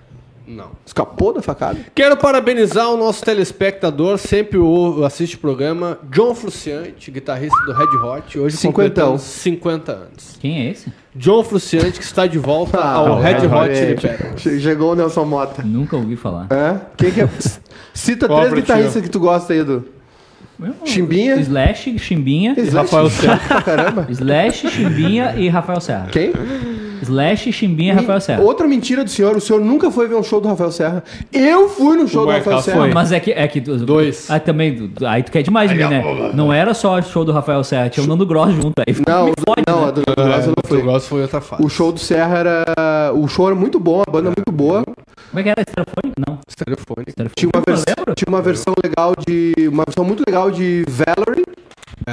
Não. 0.49 0.71
Escapou 0.87 1.33
da 1.33 1.43
facada. 1.43 1.79
Quero 1.95 2.17
parabenizar 2.17 2.89
o 2.91 2.97
nosso 2.97 3.23
telespectador, 3.25 4.17
sempre 4.19 4.57
o 4.59 5.05
assiste 5.05 5.37
o 5.37 5.39
programa, 5.39 5.99
John 6.11 6.35
Fruciante, 6.35 7.11
guitarrista 7.11 7.57
do 7.67 7.73
Red 7.73 7.97
Hot, 8.03 8.39
hoje 8.39 8.57
Cinquentão. 8.57 9.13
completando 9.13 9.19
50 9.19 9.93
anos. 9.93 10.37
Quem 10.41 10.67
é 10.67 10.71
esse? 10.71 10.93
John 11.15 11.45
Fruciante 11.45 11.99
que 11.99 12.05
está 12.05 12.27
de 12.27 12.39
volta 12.39 12.79
Ah, 12.79 12.95
ao 12.95 13.21
Red 13.21 13.47
Hot. 13.47 13.75
Chili 13.77 13.95
Peppers. 14.01 14.41
Che- 14.43 14.61
Chegou 14.61 14.93
o 14.93 14.95
Nelson 14.95 15.25
Mota. 15.25 15.63
Nunca 15.63 15.97
ouvi 15.97 16.17
falar. 16.17 16.47
É? 16.51 16.81
Quem 16.97 17.11
que 17.11 17.21
é? 17.21 17.29
Cita 17.93 18.27
Qual 18.27 18.41
três 18.49 18.55
guitarristas 18.55 19.03
que 19.03 19.11
tu 19.11 19.19
gosta 19.21 19.53
aí, 19.53 19.59
Edu. 19.61 19.85
Chimbinha. 20.85 21.37
Slash, 21.41 21.99
Chimbinha. 21.99 22.55
Slash, 22.57 22.75
Rafael 22.75 23.11
Serra. 23.11 23.63
caramba. 23.63 24.07
Slash, 24.11 24.69
Chimbinha 24.71 25.35
e 25.37 25.49
Rafael 25.49 25.81
Serra. 25.81 26.09
Quem? 26.11 26.33
Slash, 27.03 27.53
Chimbinha 27.53 27.93
e 27.93 27.97
Rafael 27.97 28.21
Serra. 28.21 28.43
Outra 28.43 28.67
mentira 28.67 29.05
do 29.05 29.11
senhor, 29.11 29.37
o 29.37 29.41
senhor 29.41 29.61
nunca 29.61 29.91
foi 29.91 30.09
ver 30.09 30.15
um 30.17 30.23
show 30.23 30.41
do 30.41 30.49
Rafael 30.49 30.71
Serra. 30.73 31.03
Eu 31.33 31.69
fui 31.69 31.97
no 31.97 32.07
show 32.09 32.23
O 32.23 32.27
do 32.27 32.33
Rafael 32.33 32.61
Serra. 32.63 32.79
foi. 32.79 32.93
Mas 32.93 33.13
é 33.13 33.21
que. 33.21 33.31
É 33.33 33.47
que 33.49 33.61
Dois. 33.61 34.31
Ah, 34.31 34.39
também. 34.41 34.91
Aí 35.07 35.23
tu 35.23 35.31
quer 35.33 35.43
demais 35.43 35.71
de 35.71 35.77
mim, 35.77 35.85
né? 35.89 36.03
Não 36.35 36.53
era 36.53 36.75
só 36.75 36.99
o 36.99 37.03
show 37.03 37.25
do 37.25 37.33
Rafael 37.33 37.63
Serra, 37.65 37.89
tinha 37.89 38.05
o 38.05 38.07
Nando 38.09 38.25
Gross 38.27 38.53
junto 38.55 38.75
aí. 38.87 38.95
Não, 39.07 39.27
Me 39.27 39.33
fode, 39.47 39.63
não, 39.67 39.83
né? 39.83 39.89
a 39.89 39.91
do 39.91 40.01
do 40.03 40.15
Gross 40.15 40.47
eu 40.47 40.55
não 40.57 40.79
O. 40.79 40.83
Gross 40.83 41.07
foi 41.07 41.23
outra 41.23 41.41
fase. 41.41 41.63
O 41.65 41.69
show 41.69 41.93
do 41.93 41.99
Serra 42.01 42.39
era. 42.39 43.13
O 43.15 43.27
show 43.29 43.47
era 43.47 43.55
muito 43.57 43.79
bom, 43.81 44.03
a 44.07 44.11
banda 44.11 44.29
muito 44.37 44.51
boa. 44.53 44.85
Como 44.85 45.41
é 45.41 45.43
que 45.43 45.49
era? 45.49 45.61
Estereofone? 45.61 46.13
Não. 46.27 46.39
Estereofone. 46.49 47.05
Tinha 47.37 47.51
uma, 47.55 47.63
vers- 47.67 47.85
tinha 48.17 48.29
uma 48.29 48.43
versão 48.43 48.75
legal 48.83 49.15
de. 49.27 49.55
Uma 49.69 49.85
versão 49.85 50.05
muito 50.05 50.23
legal 50.27 50.51
de 50.51 50.85
Valerie, 50.89 51.45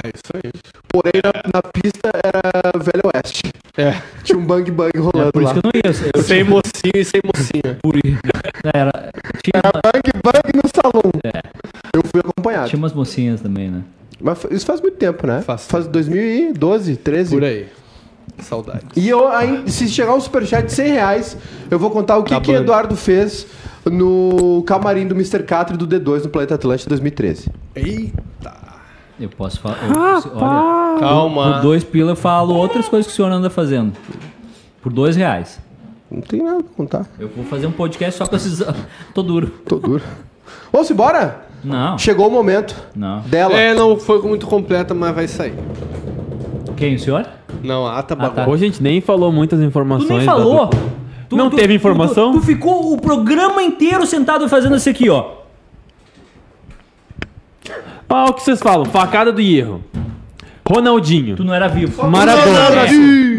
É 0.03 0.11
isso 0.13 0.31
aí. 0.33 0.51
porém 0.87 1.21
na, 1.23 1.31
na 1.53 1.61
pista 1.61 2.09
era 2.23 2.71
Velho 2.83 3.03
Oeste. 3.13 3.43
É. 3.77 4.01
Tinha 4.23 4.37
um 4.37 4.45
bang 4.45 4.69
bang 4.71 4.97
rolando 4.97 5.31
Por 5.31 5.43
lá. 5.43 5.51
isso 5.51 5.61
que 5.61 5.67
eu 5.67 5.71
não 5.73 5.81
ia. 5.83 6.11
Eu, 6.15 6.23
Sem 6.23 6.43
mocinho 6.43 6.95
e 6.95 7.05
sem 7.05 7.21
mocinha. 7.23 7.77
por... 7.83 7.95
Era, 8.73 9.11
tinha, 9.43 9.61
Bang 9.61 10.11
bang 10.23 10.63
no 10.63 10.69
salão. 10.73 11.11
Eu 11.93 12.03
fui 12.03 12.19
acompanhado. 12.21 12.69
tinha 12.69 12.77
umas 12.79 12.93
mocinhas 12.93 13.41
também, 13.41 13.69
né? 13.69 13.81
Mas 14.19 14.45
isso 14.49 14.65
faz 14.65 14.81
muito 14.81 14.97
tempo, 14.97 15.27
né? 15.27 15.41
Faz 15.41 15.67
Faz 15.67 15.87
2012, 15.87 16.95
13. 16.97 17.35
Por 17.35 17.43
aí. 17.43 17.67
Saudade. 18.39 18.81
E 18.95 19.07
eu, 19.07 19.27
ainda, 19.29 19.69
se 19.69 19.87
chegar 19.87 20.13
um 20.13 20.19
superchat 20.19 20.65
de 20.65 20.73
100 20.73 20.91
reais, 20.91 21.37
eu 21.69 21.79
vou 21.79 21.89
contar 21.89 22.17
o 22.17 22.23
que, 22.23 22.33
banda. 22.33 22.53
Eduardo 22.53 22.95
fez 22.95 23.45
no 23.85 24.63
camarim 24.63 25.07
do 25.07 25.13
Mr. 25.15 25.43
Catra 25.43 25.75
e 25.75 25.77
do 25.77 25.87
D2 25.87 26.23
no 26.23 26.29
Planeta 26.29 26.55
Atlântico 26.55 26.89
2013. 26.89 27.49
Eita. 27.75 28.64
Eu 29.19 29.29
posso 29.29 29.59
falar. 29.59 29.77
olha, 29.83 30.99
Calma. 30.99 31.53
por 31.53 31.61
dois 31.61 31.83
pila 31.83 32.11
eu 32.11 32.15
falo 32.15 32.53
outras 32.55 32.87
coisas 32.89 33.07
que 33.07 33.13
o 33.13 33.15
senhor 33.15 33.31
anda 33.31 33.49
fazendo. 33.49 33.93
Por 34.81 34.91
dois 34.91 35.15
reais. 35.15 35.59
Não 36.11 36.21
tem 36.21 36.41
nada 36.43 36.61
pra 36.63 36.73
contar. 36.75 37.05
Eu 37.19 37.29
vou 37.35 37.43
fazer 37.45 37.65
um 37.67 37.71
podcast 37.71 38.17
só 38.17 38.27
com 38.27 38.35
esses. 38.35 38.63
Tô 39.13 39.23
duro. 39.23 39.47
Tô 39.67 39.77
duro. 39.77 40.03
Vamos 40.71 40.89
embora? 40.91 41.45
Não, 41.63 41.97
Chegou 41.97 42.27
o 42.27 42.31
momento 42.31 42.75
não. 42.95 43.21
dela. 43.21 43.55
É, 43.55 43.73
não 43.73 43.97
foi 43.97 44.21
muito 44.21 44.45
completa, 44.45 44.93
mas 44.93 45.15
vai 45.15 45.27
sair. 45.27 45.55
Quem, 46.77 46.95
o 46.95 46.99
senhor? 46.99 47.25
Não, 47.63 47.87
a 47.87 47.97
ata 47.97 48.15
Ah, 48.19 48.29
tá. 48.29 48.47
Hoje 48.47 48.65
a 48.65 48.67
gente 48.67 48.83
nem 48.83 49.01
falou 49.01 49.31
muitas 49.31 49.59
informações. 49.61 50.07
Tu 50.09 50.13
nem 50.17 50.25
da- 50.25 50.31
falou. 50.33 50.69
Tu- 51.27 51.35
Não 51.35 51.49
tu- 51.49 51.55
teve 51.55 51.73
informação? 51.73 52.33
Tu, 52.33 52.39
tu 52.39 52.45
ficou 52.45 52.93
o 52.93 53.01
programa 53.01 53.63
inteiro 53.63 54.05
sentado 54.05 54.47
fazendo 54.47 54.75
isso 54.75 54.89
aqui, 54.89 55.09
ó. 55.09 55.25
Ah, 58.09 58.25
o 58.29 58.33
que 58.33 58.41
vocês 58.43 58.59
falam? 58.59 58.85
Facada 58.85 59.31
do 59.31 59.41
erro. 59.41 59.83
Ronaldinho. 60.67 61.35
Tu 61.35 61.43
não 61.43 61.53
era 61.53 61.67
vivo. 61.67 62.07
Maradona. 62.07 62.59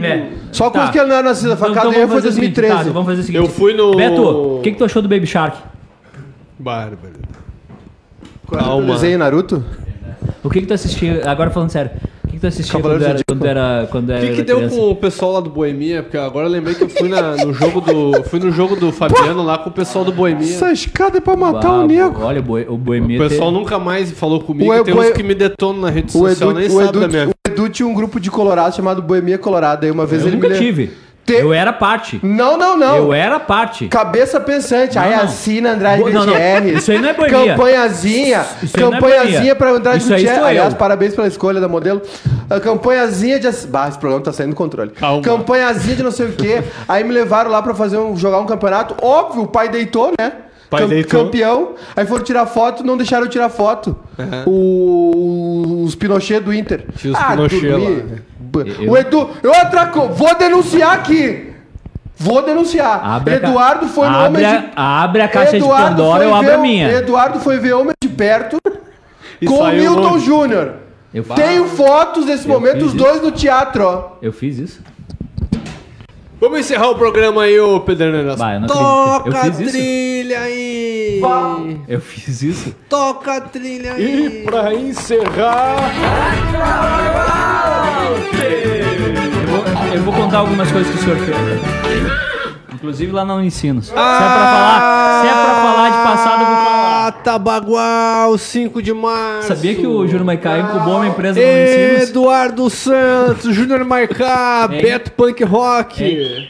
É. 0.02 0.06
É. 0.06 0.30
Só 0.52 0.70
coisa 0.70 0.86
Tá. 0.86 0.92
que 0.92 0.98
ele 0.98 1.08
não 1.08 1.16
era 1.16 1.28
nascida. 1.28 1.50
A 1.50 1.54
Então- 1.54 1.68
facada 1.68 1.80
então 1.88 1.90
dele 1.90 2.06
vamos 2.06 2.12
foi 2.12 2.22
fazer 2.22 2.28
o 2.28 2.32
seguinte, 2.40 2.54
2013. 2.54 2.88
tá, 2.88 2.92
vamos 2.92 3.08
fazer 3.08 3.20
o 3.20 3.24
seguinte. 3.24 3.42
Eu 3.44 3.48
fui 3.50 3.74
no- 3.74 3.96
Beto, 3.96 4.22
o 4.22 4.60
que, 4.62 4.70
que 4.72 4.78
tu 4.78 4.84
achou 4.84 5.02
do 5.02 5.08
Baby 5.08 5.26
Shark? 5.26 5.58
Bárbaro. 6.58 7.14
O 8.46 8.56
Calma. 8.56 8.94
desenho 8.94 9.18
Naruto? 9.18 9.64
O 10.44 10.48
que, 10.50 10.60
que 10.60 10.66
tu 10.66 10.74
assistia? 10.74 11.22
Agora 11.28 11.50
falando 11.50 11.70
sério. 11.70 11.90
O 12.36 12.38
que, 12.38 12.40
tu 12.40 12.46
assistia 12.48 12.80
quando 12.80 13.02
era, 13.02 13.20
quando 13.26 13.44
era. 13.46 13.88
Quando 13.90 14.08
O 14.08 14.12
era 14.12 14.26
que, 14.26 14.34
que 14.36 14.42
deu 14.42 14.56
criança? 14.58 14.76
com 14.76 14.90
o 14.90 14.96
pessoal 14.96 15.32
lá 15.32 15.40
do 15.40 15.48
Boemia? 15.50 16.02
Porque 16.02 16.16
agora 16.18 16.46
eu 16.46 16.50
lembrei 16.50 16.74
que 16.74 16.84
eu 16.84 16.88
fui 16.88 17.08
na- 17.08 17.36
no 17.36 17.52
jogo 17.54 17.80
do. 17.80 18.22
Fui 18.24 18.38
no 18.38 18.50
jogo 18.50 18.76
do 18.76 18.92
Fabiano 18.92 19.42
lá 19.42 19.56
com 19.58 19.70
o 19.70 19.72
pessoal 19.72 20.04
do 20.04 20.12
Boemia. 20.12 20.46
Essa 20.54 20.70
escada 20.70 21.18
é 21.18 21.20
pra 21.20 21.34
matar 21.36 21.72
o 21.72 21.86
nego. 21.86 22.22
Olha, 22.22 22.40
o, 22.40 22.42
boi, 22.42 22.66
o 22.68 22.74
O 22.74 22.78
Boemia. 22.78 23.18
pessoal 23.18 23.50
tem- 23.50 23.58
nunca 23.60 23.78
mais 23.78 24.10
falou 24.10 24.40
comigo. 24.40 24.70
O 24.72 24.84
tem 24.84 24.92
o 24.94 25.00
uns 25.00 25.06
E- 25.06 25.12
que 25.12 25.22
me 25.22 25.34
detonam 25.34 25.80
na 25.82 25.90
rede 25.90 26.08
O 26.08 26.12
social, 26.28 26.50
Edu, 26.50 26.58
nem 26.60 26.68
o, 26.68 26.72
sabe 26.72 26.88
Edu, 26.88 27.00
da 27.00 27.08
minha 27.08 27.28
o 27.28 27.32
Edu 27.48 27.68
tinha 27.70 27.88
um 27.88 27.94
grupo 27.94 28.20
de 28.20 28.30
Colorado 28.30 28.74
chamado 28.76 29.00
Boemia 29.00 29.38
Colorado. 29.38 29.84
Aí 29.84 29.90
uma 29.90 30.04
vez 30.06 30.20
Eu 30.22 30.28
ele 30.28 30.36
nunca 30.36 30.48
me 30.48 30.54
le- 30.54 30.60
tive. 30.60 30.90
Te- 31.26 31.32
Eu 31.34 31.52
era 31.52 31.72
parte. 31.72 32.20
Não, 32.22 32.56
não, 32.56 32.76
não. 32.76 32.96
Eu 32.96 33.12
era 33.12 33.40
parte. 33.40 33.88
Cabeça 33.88 34.38
pensante. 34.38 34.94
Não, 34.94 35.02
aí 35.02 35.16
não. 35.16 35.24
assina 35.24 35.72
Andrade 35.72 36.00
Bo-. 36.02 36.10
Gutierrez. 36.12 36.78
Isso 36.78 36.92
aí 36.92 36.98
não 37.00 37.08
é 37.08 37.12
boemia. 37.14 37.46
Campanhazinha. 37.56 38.46
Isso 38.62 38.76
é 38.76 38.80
campanhazinha 38.80 39.32
boemia. 39.32 39.54
pra 39.56 39.70
Andrade 39.72 39.98
Isso 40.04 40.14
aí 40.14 40.20
Gutierrez. 40.20 40.38
sou 40.38 40.44
eu. 40.44 40.50
Aliás, 40.50 40.74
parabéns 40.74 41.14
pela 41.16 41.26
escolha 41.26 41.60
da 41.60 41.66
modelo. 41.68 42.00
A 42.48 42.60
campanhazinha 42.60 43.40
de. 43.40 43.48
ass- 43.48 43.66
Bah, 43.66 43.88
esse 43.88 43.98
programa 43.98 44.22
tá 44.22 44.32
saindo 44.32 44.50
do 44.50 44.56
controle. 44.56 44.90
Calma. 44.92 45.20
Campanhazinha 45.20 45.96
de 45.96 46.02
não 46.04 46.12
sei 46.12 46.26
o 46.26 46.32
quê. 46.32 46.62
aí 46.86 47.02
me 47.02 47.12
levaram 47.12 47.50
lá 47.50 47.60
pra 47.60 47.74
fazer 47.74 47.96
um, 47.98 48.16
jogar 48.16 48.38
um 48.38 48.46
campeonato. 48.46 48.94
Óbvio, 49.04 49.42
o 49.42 49.46
pai 49.48 49.68
deitou, 49.68 50.12
né? 50.16 50.32
Pai 50.70 50.86
deitou. 50.86 51.24
Campeão. 51.24 51.74
Aí 51.96 52.06
foram 52.06 52.22
tirar 52.22 52.46
foto, 52.46 52.84
não 52.84 52.96
deixaram 52.96 53.24
eu 53.24 53.30
tirar 53.30 53.48
foto. 53.48 53.96
O- 54.46 55.82
os 55.84 55.94
Pinochet 55.94 56.40
do 56.40 56.52
Inter. 56.52 56.84
Tinha 56.96 57.12
os 57.12 57.18
Pinochet 57.18 57.68
dormi. 57.68 57.96
lá. 57.96 58.02
Eu- 58.60 58.90
O 58.92 58.96
Edu, 58.96 59.30
eu 59.42 59.52
atraco, 59.54 60.08
vou 60.08 60.34
denunciar 60.36 60.94
aqui. 60.94 61.52
Vou 62.18 62.42
denunciar. 62.42 63.00
Abre 63.04 63.34
Eduardo 63.34 63.86
foi 63.88 64.08
no 64.08 64.14
abre 64.16 64.42
Homem 64.42 64.46
a, 64.46 64.56
de 64.60 64.68
abre 64.74 65.22
a 65.22 65.28
caixa 65.28 65.56
Eduardo 65.58 65.84
de 65.84 65.90
Pandora, 65.90 66.18
foi 66.22 66.26
eu 66.26 66.34
abro 66.34 66.46
ver 66.48 66.54
a 66.54 66.58
minha. 66.58 66.90
Eduardo 66.92 67.40
foi 67.40 67.58
ver 67.58 67.74
Homem 67.74 67.92
de 68.02 68.08
Perto 68.08 68.56
E 69.40 69.46
com 69.46 69.66
Milton. 69.66 70.18
Júnior. 70.18 70.72
Tenho 71.34 71.66
fotos 71.66 72.24
desse 72.24 72.48
Eu 72.48 72.54
momento, 72.54 72.84
os 72.86 72.94
dois 72.94 73.22
no 73.22 73.30
teatro, 73.30 73.84
ó. 73.84 74.16
eu 74.22 74.32
fiz 74.32 74.58
isso? 74.58 74.80
Vamos 76.38 76.60
encerrar 76.60 76.90
o 76.90 76.94
programa 76.94 77.42
aí, 77.44 77.58
ô. 77.58 77.76
Eu 77.76 77.80
Toca 78.66 79.40
a 79.40 79.50
trilha 79.50 80.40
aí. 80.40 81.22
Eu 81.88 82.00
fiz 82.00 82.42
isso? 82.42 82.74
Toca 82.90 83.36
a 83.36 83.40
trilha 83.40 83.92
aí. 83.94 84.42
E 84.42 84.44
pra 84.44 84.74
encerrar. 84.74 85.76
Contar 90.36 90.38
algumas 90.38 90.70
coisas 90.70 90.92
que 90.92 90.98
o 90.98 91.02
senhor 91.02 91.18
fez. 91.18 91.36
Inclusive 92.74 93.12
lá 93.12 93.24
no 93.24 93.42
Ensinos. 93.42 93.86
Se 93.86 93.92
é 93.92 93.94
pra 93.94 94.02
falar, 94.04 95.22
se 95.22 95.28
é 95.28 95.32
pra 95.32 95.54
falar 95.54 95.90
de 95.90 95.96
passado, 95.96 96.40
eu 96.42 96.46
vou 96.46 96.56
falar. 96.56 97.06
Ah, 97.06 97.12
Tabagual, 97.12 98.36
5 98.36 98.82
de 98.82 98.92
março. 98.92 99.48
Sabia 99.48 99.74
que 99.74 99.86
o 99.86 100.06
Júnior 100.06 100.24
Maicá 100.24 100.58
incubou 100.58 100.96
uma 100.96 101.06
empresa 101.06 101.40
no 101.40 101.46
Ensinos? 101.46 102.10
Eduardo 102.10 102.68
Santos, 102.68 103.54
Júnior 103.54 103.80
Hein? 103.80 104.82
Beto 104.82 105.12
Punk 105.12 105.42
Rock, 105.44 106.48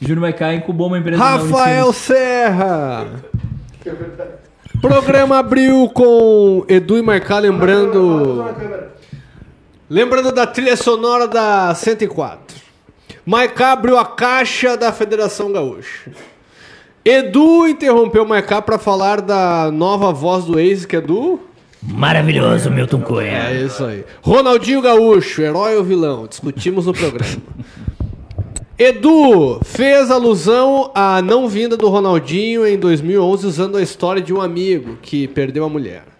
Júnior 0.00 0.20
Maicá 0.20 0.54
incubou 0.54 0.88
uma 0.88 0.98
empresa 0.98 1.22
Rafael. 1.22 1.92
Serra. 1.92 3.06
Programa 4.80 5.38
abriu 5.38 5.88
com 5.90 6.64
Edu 6.68 6.98
e 6.98 7.02
Marcá 7.02 7.38
lembrando. 7.38 8.44
Lembrando 9.88 10.32
da 10.32 10.46
trilha 10.46 10.76
sonora 10.76 11.28
da 11.28 11.72
104. 11.74 12.65
Maiká 13.26 13.72
abriu 13.72 13.98
a 13.98 14.04
caixa 14.04 14.76
da 14.76 14.92
Federação 14.92 15.50
Gaúcha. 15.50 16.12
Edu 17.04 17.66
interrompeu 17.66 18.22
o 18.22 18.28
Maiká 18.28 18.62
para 18.62 18.78
falar 18.78 19.20
da 19.20 19.68
nova 19.72 20.12
voz 20.12 20.44
do 20.44 20.60
ex, 20.60 20.86
que 20.86 20.94
é 20.94 21.00
do. 21.00 21.40
Maravilhoso, 21.82 22.70
Milton 22.70 23.00
Cunha. 23.00 23.48
É 23.50 23.64
isso 23.64 23.84
aí. 23.84 24.04
Ronaldinho 24.22 24.80
Gaúcho, 24.80 25.42
herói 25.42 25.76
ou 25.76 25.82
vilão? 25.82 26.28
Discutimos 26.28 26.86
no 26.86 26.92
programa. 26.92 27.42
Edu 28.78 29.58
fez 29.64 30.08
alusão 30.08 30.92
à 30.94 31.20
não 31.20 31.48
vinda 31.48 31.76
do 31.76 31.88
Ronaldinho 31.88 32.64
em 32.64 32.78
2011 32.78 33.44
usando 33.44 33.76
a 33.76 33.82
história 33.82 34.22
de 34.22 34.32
um 34.32 34.40
amigo 34.40 34.98
que 35.02 35.26
perdeu 35.26 35.64
a 35.64 35.68
mulher. 35.68 36.15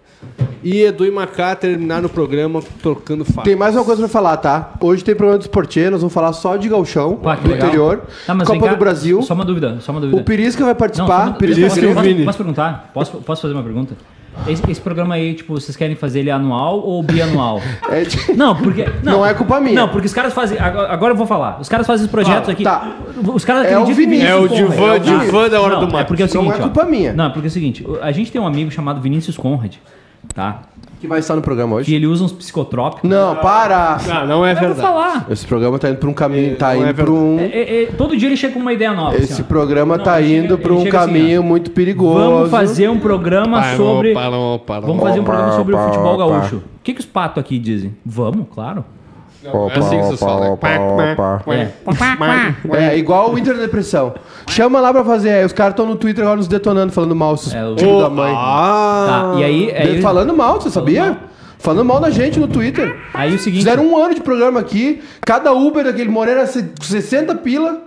E 0.63 0.83
Edu 0.83 1.05
e 1.07 1.11
Macá 1.11 1.55
terminaram 1.55 2.07
o 2.07 2.09
programa 2.09 2.61
trocando 2.83 3.25
fatos. 3.25 3.45
Tem 3.45 3.55
mais 3.55 3.77
uma 3.77 3.85
coisa 3.85 4.01
pra 4.03 4.09
falar, 4.09 4.37
tá? 4.39 4.73
Hoje 4.81 5.05
tem 5.05 5.15
programa 5.15 5.39
do 5.39 5.43
Esportier, 5.43 5.91
nós 5.93 6.01
vamos 6.01 6.13
falar 6.13 6.33
só 6.33 6.57
de 6.57 6.69
gauchão, 6.69 7.17
Pá, 7.17 7.37
do 7.37 7.49
legal. 7.49 7.69
interior, 7.69 8.03
Tá, 8.27 8.35
Copa 8.45 8.67
cá, 8.67 8.73
do 8.73 8.77
Brasil. 8.79 9.23
Só 9.23 9.35
uma 9.35 9.45
dúvida, 9.45 9.79
só 9.81 9.93
uma 9.93 10.01
dúvida. 10.01 10.21
O 10.21 10.25
Pirisca 10.25 10.65
vai 10.65 10.73
Não, 10.73 10.79
participar. 10.79 11.19
só 11.19 11.31
uma- 11.31 11.35
Pirisca 11.35 11.63
posso, 11.69 11.81
e 11.81 11.87
o 11.87 11.95
posso- 11.95 12.03
Vini. 12.07 12.25
posso 12.25 12.39
perguntar? 12.39 12.91
Posso, 12.93 13.13
posso 13.19 13.43
fazer 13.43 13.55
uma 13.55 13.63
pergunta? 13.63 13.95
Esse, 14.47 14.63
esse 14.71 14.81
programa 14.81 15.15
aí, 15.15 15.35
tipo, 15.35 15.55
vocês 15.55 15.75
querem 15.77 15.95
fazer 15.97 16.21
ele 16.21 16.31
anual 16.31 16.81
ou 16.81 17.01
bianual? 17.03 17.61
É 17.89 18.03
de- 18.03 18.35
Não, 18.35 18.55
porque. 18.57 18.85
Não, 19.05 19.13
Não 19.19 19.27
é 19.27 19.33
culpa 19.35 19.61
minha. 19.61 19.75
Não, 19.83 19.89
porque 19.89 20.07
os 20.09 20.13
caras 20.13 20.35
fazem. 20.35 20.59
Agora 20.59 20.93
agora 20.93 21.13
eu 21.13 21.17
vou 21.17 21.27
falar. 21.27 21.59
Os 21.61 21.69
caras 21.69 21.87
fazem 21.87 22.05
os 22.07 22.11
projetos 22.11 22.49
Ah, 22.49 22.53
aqui. 22.53 22.65
tá. 22.65 22.97
Os 23.33 23.45
caras 23.45 23.67
É 23.71 23.79
o 23.79 23.87
Vinícius. 23.87 24.29
É 24.29 24.35
o 24.35 24.49
divã, 24.49 24.89
tá? 24.89 24.99
divã 24.99 25.49
da 25.49 25.61
hora 25.61 25.75
Não, 25.77 25.85
do 25.87 25.91
É 25.91 25.93
mato. 25.93 26.09
porque 26.09 26.23
é 26.23 26.27
o 26.27 26.35
Não 26.35 26.53
é 26.53 26.57
ó. 26.57 26.59
culpa 26.59 26.85
minha. 26.85 27.13
Não, 27.15 27.31
porque 27.31 27.47
é 27.47 27.51
o 27.51 27.53
seguinte, 27.53 27.87
a 28.03 28.11
gente 28.13 28.31
tem 28.33 28.41
um 28.41 28.47
amigo 28.47 28.71
chamado 28.71 29.01
Vinícius 29.01 29.39
Conrad, 29.39 29.77
tá? 30.35 30.63
Que 30.99 31.07
vai 31.07 31.19
estar 31.19 31.37
no 31.37 31.43
programa 31.43 31.75
Que 31.77 31.81
hoje. 31.83 31.95
ele 31.95 32.07
usa 32.07 32.25
uns 32.25 32.33
psicotrópicos. 32.33 33.09
Não, 33.09 33.37
para! 33.37 33.99
Ah, 34.11 34.25
não 34.25 34.47
é 34.47 34.55
verdade. 34.55 34.81
falar. 34.81 35.27
Esse 35.29 35.47
programa 35.47 35.79
tá 35.79 35.91
indo 35.91 35.99
pra 35.99 36.09
um 36.09 36.15
caminho, 36.15 36.57
tá 36.57 36.75
não 36.75 36.87
é 36.87 36.91
indo 36.91 36.95
pra 36.95 37.11
um... 37.11 37.39
É, 37.39 37.45
é, 37.45 37.83
é, 37.83 37.87
todo 37.87 38.17
dia 38.17 38.29
ele 38.29 38.37
chega 38.37 38.55
com 38.55 38.61
uma 38.61 38.73
ideia 38.73 38.95
nova. 38.95 39.15
Esse 39.15 39.35
assim, 39.35 39.43
ó. 39.43 39.45
programa 39.45 39.99
Não, 39.99 40.05
tá 40.05 40.19
ele 40.21 40.31
chega- 40.31 40.45
indo 40.47 40.59
pra 40.59 40.71
ele 40.73 40.81
um 40.81 40.85
chega 40.85 40.99
assim, 41.01 41.07
caminho 41.13 41.43
muito 41.43 41.71
perigoso. 41.71 42.19
Vamos 42.19 42.51
fazer 42.51 42.89
um 42.89 42.99
programa 42.99 43.61
Parou, 43.61 43.77
sobre. 43.77 44.15
parou, 44.15 44.59
parou. 44.61 44.87
Vamos 44.87 45.03
fazer 45.03 45.21
um 45.21 45.25
programa 45.25 45.53
sobre 45.53 45.75
o 45.75 45.79
futebol 45.79 46.17
gaúcho. 46.17 46.57
O 46.57 46.63
que, 46.83 46.95
que 46.95 47.01
os 47.01 47.07
patos 47.07 47.41
aqui 47.43 47.59
dizem? 47.59 47.95
Vamos, 48.05 48.47
claro. 48.55 48.83
Opa, 49.53 49.75
É 49.75 49.79
assim 49.79 50.01
que 50.01 50.25
opa. 50.25 51.43
É. 52.77 52.85
É, 52.95 52.99
igual 52.99 53.33
o 53.33 53.39
Inter 53.39 53.57
Depressão. 53.57 54.15
Chama 54.49 54.81
lá 54.81 54.93
pra 54.93 55.05
fazer. 55.05 55.31
Aí 55.31 55.45
os 55.45 55.53
caras 55.53 55.73
estão 55.73 55.87
no 55.87 55.97
Twitter 55.97 56.23
agora 56.25 56.37
nos 56.39 56.49
detonando, 56.49 56.93
falando 56.93 57.15
mal, 57.15 57.35
esses 57.35 57.53
É, 57.55 57.65
o- 57.65 57.75
tipo 57.77 58.01
da 58.01 58.11
mãe. 58.11 58.33
Ah, 58.37 59.33
Tá, 59.35 59.41
e 59.41 59.45
aí. 59.45 59.73
aí 59.75 60.03
Falando 60.03 60.37
mal, 60.37 60.61
você 60.61 60.71
sabia? 60.71 61.05
mal. 61.07 61.17
Falando 61.59 61.85
mal 61.87 62.01
da 62.01 62.11
gente 62.11 62.39
no 62.39 62.47
Twitter. 62.47 62.97
Aí 63.15 63.35
o 63.35 63.39
seguinte. 63.39 63.61
Fizeram 63.65 63.87
um 63.87 63.97
ano 63.97 64.15
de 64.15 64.21
programa 64.21 64.61
aqui, 64.61 65.01
cada 65.23 65.53
Uber 65.53 65.85
daquele 65.85 66.09
Moreira 66.11 66.47
se- 66.47 66.71
60 66.81 67.35
pila, 67.35 67.81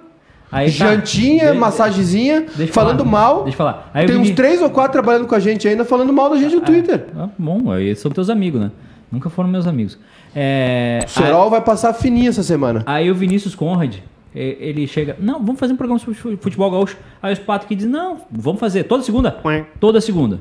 aí, 0.51 0.65
tá. 0.65 0.71
jantinha, 0.87 1.51
De- 1.51 1.57
massagezinha, 1.57 2.45
falando 2.71 3.05
falar. 3.05 3.09
mal. 3.11 3.35
Deixa 3.43 3.53
eu 3.53 3.57
falar. 3.57 3.89
Aí 3.93 4.07
Tem 4.07 4.15
eu 4.15 4.21
uns 4.21 4.31
três 4.31 4.61
ou 4.61 4.69
quatro 4.69 4.93
trabalhando 4.93 5.27
com 5.27 5.35
a 5.35 5.39
gente 5.39 5.67
ainda, 5.67 5.85
falando 5.85 6.11
mal 6.11 6.29
da 6.31 6.37
gente 6.37 6.55
no 6.55 6.61
Twitter. 6.61 7.05
Ah, 7.17 7.29
bom, 7.37 7.71
aí 7.71 7.95
são 7.95 8.11
teus 8.11 8.29
amigos, 8.29 8.59
né? 8.59 8.71
Nunca 9.11 9.29
foram 9.29 9.49
meus 9.49 9.65
amigos. 9.67 9.97
É, 10.35 11.03
O 11.05 11.09
Serol 11.09 11.49
vai 11.49 11.61
passar 11.61 11.93
fininho 11.93 12.29
essa 12.29 12.43
semana. 12.43 12.83
Aí 12.85 13.09
o 13.09 13.15
Vinícius 13.15 13.55
Conrad, 13.55 13.95
ele 14.35 14.85
chega, 14.87 15.15
não, 15.19 15.39
vamos 15.43 15.59
fazer 15.59 15.73
um 15.73 15.77
programa 15.77 15.99
sobre 15.99 16.15
fu- 16.15 16.37
futebol 16.37 16.69
gaúcho. 16.69 16.95
Aí 17.21 17.33
os 17.33 17.39
patos 17.39 17.67
que 17.67 17.75
dizem, 17.75 17.91
não, 17.91 18.17
vamos 18.31 18.59
fazer, 18.59 18.83
toda 18.83 19.01
segunda? 19.03 19.35
Toda 19.79 19.99
segunda. 19.99 20.39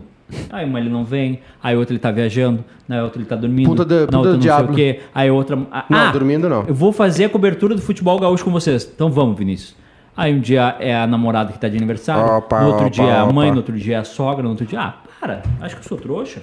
Aí 0.50 0.66
uma 0.66 0.78
ele 0.78 0.90
não 0.90 1.04
vem, 1.04 1.40
aí 1.62 1.74
outra 1.74 1.94
ele 1.94 1.98
tá 1.98 2.10
viajando, 2.10 2.62
na 2.86 3.02
outra 3.02 3.18
ele 3.18 3.26
tá 3.26 3.34
dormindo, 3.34 3.70
Puta 3.70 3.84
de- 3.86 4.00
na 4.00 4.04
puta 4.06 4.16
outra 4.18 4.30
do 4.32 4.36
não 4.36 4.40
diabo. 4.42 4.64
sei 4.64 4.72
o 4.72 4.76
quê, 4.76 5.00
aí 5.14 5.30
outra... 5.30 5.58
ah, 5.72 5.84
Não, 5.88 5.98
ah, 5.98 6.10
dormindo 6.12 6.48
não. 6.50 6.64
Eu 6.68 6.74
vou 6.74 6.92
fazer 6.92 7.24
a 7.24 7.28
cobertura 7.30 7.74
do 7.74 7.80
futebol 7.80 8.18
gaúcho 8.20 8.44
com 8.44 8.50
vocês. 8.50 8.86
Então 8.94 9.10
vamos, 9.10 9.38
Vinícius. 9.38 9.74
Aí 10.14 10.34
um 10.34 10.40
dia 10.40 10.76
é 10.80 10.94
a 10.94 11.06
namorada 11.06 11.50
que 11.52 11.58
tá 11.58 11.66
de 11.68 11.78
aniversário, 11.78 12.30
Opa, 12.36 12.60
no 12.60 12.66
outro 12.66 12.80
opa, 12.86 12.90
dia 12.90 13.04
é 13.06 13.16
a 13.18 13.24
mãe, 13.24 13.46
opa. 13.46 13.52
no 13.54 13.56
outro 13.60 13.74
dia 13.78 13.96
é 13.96 13.98
a 14.00 14.04
sogra, 14.04 14.42
no 14.42 14.50
outro 14.50 14.66
dia... 14.66 14.78
Ah, 14.78 14.94
para, 15.18 15.42
acho 15.62 15.76
que 15.76 15.80
eu 15.82 15.88
sou 15.88 15.96
trouxa. 15.96 16.40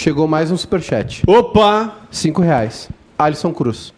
Chegou 0.00 0.26
mais 0.26 0.50
um 0.50 0.56
superchat. 0.56 1.22
Opa! 1.26 1.94
Cinco 2.10 2.40
reais. 2.40 2.88
Alisson 3.18 3.52
Cruz. 3.52 3.92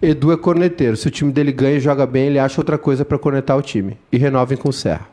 Edu 0.00 0.30
é 0.30 0.36
corneteiro. 0.36 0.96
Se 0.96 1.08
o 1.08 1.10
time 1.10 1.32
dele 1.32 1.50
ganha 1.50 1.78
e 1.78 1.80
joga 1.80 2.06
bem, 2.06 2.26
ele 2.28 2.38
acha 2.38 2.60
outra 2.60 2.78
coisa 2.78 3.04
pra 3.04 3.18
cornetar 3.18 3.56
o 3.58 3.60
time. 3.60 3.96
E 4.12 4.16
renovem 4.16 4.56
com 4.56 4.68
o 4.68 4.72
Serra. 4.72 5.08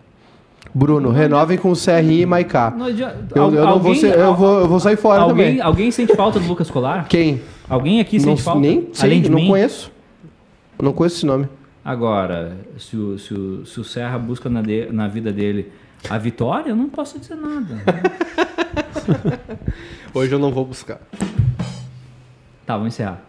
Bruno, 0.71 1.09
renovem 1.09 1.57
com 1.57 1.71
o 1.71 1.75
Serrinha 1.75 2.21
e 2.21 2.25
Maiká. 2.27 2.69
Não 2.69 2.87
Eu, 2.89 3.55
eu 3.55 3.65
não 3.65 3.79
vou 3.79 3.95
ser- 3.95 4.15
eu, 4.19 4.35
vou, 4.35 4.59
eu 4.59 4.67
vou 4.67 4.79
sair 4.79 4.97
fora 4.97 5.23
alguém, 5.23 5.45
também. 5.55 5.61
alguém 5.61 5.89
sente 5.89 6.15
falta 6.15 6.39
do 6.39 6.47
Lucas 6.47 6.69
Colar? 6.69 7.07
Quem? 7.07 7.41
Alguém 7.67 7.99
aqui 7.99 8.17
Não, 8.19 8.25
sente 8.25 8.43
falta? 8.43 8.59
nem 8.59 8.87
sei, 8.93 9.09
Além 9.09 9.21
de 9.23 9.31
não 9.31 9.39
mim? 9.39 9.47
conheço. 9.47 9.91
Não 10.79 10.93
conheço 10.93 11.15
esse 11.15 11.25
nome. 11.25 11.47
Agora, 11.83 12.55
se 12.77 12.95
o, 12.95 13.17
se 13.17 13.33
o, 13.33 13.65
se 13.65 13.79
o 13.79 13.83
Serra 13.83 14.19
busca 14.19 14.47
na, 14.47 14.61
de- 14.61 14.89
na 14.91 15.07
vida 15.07 15.31
dele 15.33 15.71
a 16.09 16.17
vitória, 16.17 16.69
eu 16.69 16.75
não 16.75 16.89
posso 16.89 17.19
dizer 17.19 17.35
nada. 17.35 17.75
Hoje 20.13 20.31
eu 20.33 20.39
não 20.39 20.51
vou 20.51 20.65
buscar. 20.65 20.99
tá, 22.65 22.75
vamos 22.77 22.93
encerrar. 22.93 23.21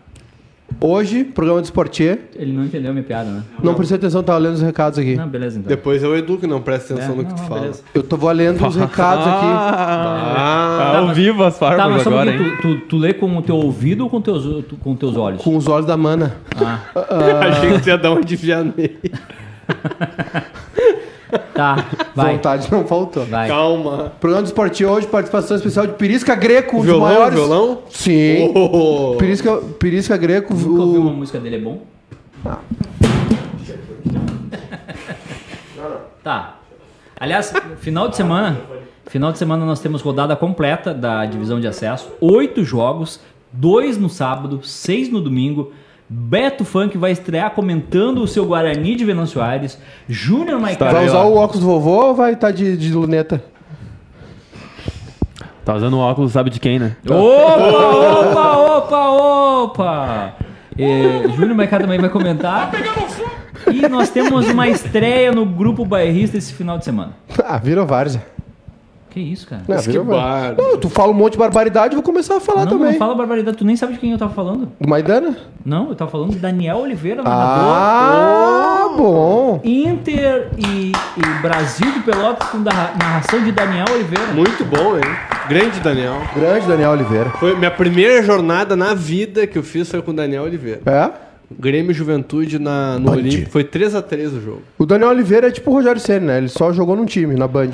Hoje, 0.80 1.24
programa 1.24 1.60
de 1.60 1.68
Esportier. 1.68 2.18
Ele 2.34 2.52
não 2.52 2.64
entendeu 2.64 2.90
a 2.90 2.92
minha 2.92 3.04
piada, 3.04 3.30
né? 3.30 3.42
Não 3.62 3.72
prestei 3.74 3.96
atenção, 3.96 4.22
tava 4.22 4.38
lendo 4.38 4.54
os 4.54 4.60
recados 4.62 4.98
aqui. 4.98 5.14
Não, 5.14 5.26
beleza 5.28 5.58
então. 5.58 5.68
Depois 5.68 6.02
é 6.02 6.06
o 6.08 6.14
Edu 6.14 6.36
que 6.38 6.46
não 6.46 6.60
presta 6.60 6.92
atenção 6.92 7.14
É, 7.14 7.16
no 7.16 7.24
que 7.24 7.30
não, 7.30 7.36
tu 7.36 7.40
não, 7.42 7.48
fala. 7.48 7.60
beleza. 7.62 7.82
Eu 7.94 8.02
tô 8.02 8.32
lendo 8.32 8.66
os 8.66 8.76
recados 8.76 9.26
aqui. 9.26 9.46
Ah, 9.46 10.90
Tá 10.92 10.98
ao 10.98 11.14
vivo 11.14 11.44
as 11.44 11.54
Tá, 11.58 11.68
farpas 11.70 11.90
mas 11.92 12.02
só 12.02 12.10
um 12.10 12.12
agora, 12.12 12.30
hein? 12.32 12.56
tu, 12.60 12.74
tu, 12.76 12.80
tu 12.88 12.96
lê 12.98 13.14
com 13.14 13.34
o 13.36 13.42
teu 13.42 13.56
ouvido 13.56 14.02
ou 14.04 14.10
com, 14.10 14.20
teus, 14.20 14.42
tu- 14.66 14.76
com 14.76 14.94
teus 14.96 15.16
olhos? 15.16 15.40
Com 15.40 15.56
os 15.56 15.66
olhos 15.66 15.86
da 15.86 15.96
mana. 15.96 16.36
Ah, 16.56 16.80
achei 17.48 17.72
que 17.74 17.80
tu 17.80 17.88
ia 17.88 17.96
dar 17.96 18.10
uma 18.10 18.22
de 18.22 18.36
Vianney. 18.36 18.98
tá, 21.54 21.86
vai. 22.14 22.34
Vontade 22.34 22.70
não 22.70 22.86
faltou. 22.86 23.24
Vai. 23.26 23.48
Calma. 23.48 24.12
Programa 24.20 24.42
de 24.42 24.48
Esportier 24.50 24.88
hoje, 24.90 25.06
participação 25.06 25.56
especial 25.56 25.86
de 25.86 25.94
Pirisca 25.94 26.34
Greco, 26.34 26.76
um 26.76 26.80
dos 26.80 26.86
Violão, 26.86 27.08
maiores. 27.08 27.34
violão? 27.34 27.78
Sim. 27.90 28.52
Oh. 28.54 29.16
Pirisca, 29.18 29.56
Pirisca 29.78 30.16
Greco, 30.16 30.54
Nunca 30.54 30.82
ouviu 30.82 31.00
uma 31.00 31.10
o... 31.10 31.14
música 31.14 31.38
dele, 31.38 31.56
é 31.56 31.60
bom? 31.60 31.82
Tá. 36.22 36.56
Aliás, 37.18 37.52
final 37.78 38.08
de 38.08 38.16
semana, 38.16 38.60
final 39.06 39.32
de 39.32 39.38
semana 39.38 39.64
nós 39.64 39.80
temos 39.80 40.02
rodada 40.02 40.34
completa 40.36 40.92
da 40.92 41.24
divisão 41.24 41.60
de 41.60 41.66
acesso. 41.66 42.10
Oito 42.20 42.64
jogos, 42.64 43.20
dois 43.52 43.96
no 43.96 44.08
sábado, 44.08 44.60
seis 44.62 45.08
no 45.10 45.20
domingo. 45.20 45.72
Beto 46.08 46.64
Funk 46.64 46.96
vai 46.96 47.10
estrear 47.10 47.50
comentando 47.50 48.22
o 48.22 48.28
seu 48.28 48.46
Guarani 48.46 48.94
de 48.94 49.04
Venâncio 49.04 49.42
Aires. 49.42 49.78
Júnior 50.08 50.60
Maicá. 50.60 50.92
Vai 50.92 51.06
usar 51.06 51.22
o 51.22 51.34
óculos 51.34 51.60
do 51.60 51.66
vovô 51.66 52.06
ou 52.08 52.14
vai 52.14 52.34
estar 52.34 52.52
de, 52.52 52.76
de 52.76 52.92
luneta? 52.92 53.42
Tá 55.64 55.74
usando 55.74 55.94
o 55.94 55.98
óculos, 55.98 56.30
sabe 56.30 56.48
de 56.48 56.60
quem, 56.60 56.78
né? 56.78 56.96
Opa, 57.04 57.16
opa, 58.16 58.56
opa, 58.56 59.08
opa! 59.08 60.34
É, 60.78 61.28
Júnior 61.34 61.56
Maicá 61.56 61.80
também 61.80 61.98
vai 61.98 62.08
comentar. 62.08 62.70
E 63.72 63.88
nós 63.88 64.10
temos 64.10 64.48
uma 64.48 64.68
estreia 64.68 65.32
no 65.32 65.44
grupo 65.44 65.84
bairrista 65.84 66.36
esse 66.36 66.52
final 66.52 66.78
de 66.78 66.84
semana. 66.84 67.14
Ah, 67.44 67.58
virou 67.58 67.84
várzea. 67.84 68.35
Que 69.16 69.22
isso, 69.22 69.46
cara? 69.46 69.62
Não, 69.66 69.82
Que 69.82 69.98
bar. 69.98 70.54
Não, 70.58 70.76
tu 70.76 70.90
fala 70.90 71.10
um 71.10 71.14
monte 71.14 71.32
de 71.32 71.38
barbaridade, 71.38 71.94
eu 71.94 72.02
vou 72.02 72.02
começar 72.02 72.36
a 72.36 72.40
falar 72.40 72.66
não, 72.66 72.72
também. 72.72 72.92
não 72.92 72.98
fala 72.98 73.14
barbaridade, 73.14 73.56
tu 73.56 73.64
nem 73.64 73.74
sabe 73.74 73.94
de 73.94 73.98
quem 73.98 74.12
eu 74.12 74.18
tava 74.18 74.34
falando. 74.34 74.70
Do 74.78 74.86
Maidana? 74.86 75.34
Não, 75.64 75.88
eu 75.88 75.94
tava 75.94 76.10
falando 76.10 76.32
de 76.32 76.38
Daniel 76.38 76.76
Oliveira, 76.80 77.22
narrador. 77.22 77.64
Ah, 77.66 78.94
bom. 78.94 79.60
Inter 79.64 80.50
e, 80.58 80.92
e 80.92 81.40
Brasil 81.40 81.90
de 81.92 82.00
Pelotas 82.00 82.46
com 82.50 82.62
da- 82.62 82.92
narração 83.00 83.42
de 83.42 83.52
Daniel 83.52 83.86
Oliveira. 83.90 84.34
Muito 84.34 84.62
bom, 84.66 84.96
hein? 84.96 85.02
Grande 85.48 85.80
Daniel. 85.80 86.20
Grande 86.34 86.66
Daniel 86.66 86.90
Oliveira. 86.90 87.30
Foi 87.40 87.56
minha 87.56 87.70
primeira 87.70 88.22
jornada 88.22 88.76
na 88.76 88.92
vida 88.92 89.46
que 89.46 89.56
eu 89.56 89.62
fiz 89.62 89.90
foi 89.90 90.02
com 90.02 90.10
o 90.10 90.14
Daniel 90.14 90.42
Oliveira. 90.42 90.82
É? 90.84 91.10
Grêmio 91.58 91.92
e 91.92 91.94
Juventude 91.94 92.58
na, 92.58 92.98
no 92.98 93.06
Band. 93.12 93.16
Olímpico. 93.16 93.50
Foi 93.50 93.64
3x3 93.64 94.26
o 94.36 94.40
jogo. 94.42 94.62
O 94.76 94.84
Daniel 94.84 95.08
Oliveira 95.08 95.46
é 95.48 95.50
tipo 95.50 95.70
o 95.70 95.72
Rogério 95.74 96.02
Senna, 96.02 96.26
né? 96.26 96.36
Ele 96.38 96.48
só 96.48 96.70
jogou 96.70 96.94
num 96.94 97.06
time, 97.06 97.34
na 97.34 97.48
Band. 97.48 97.70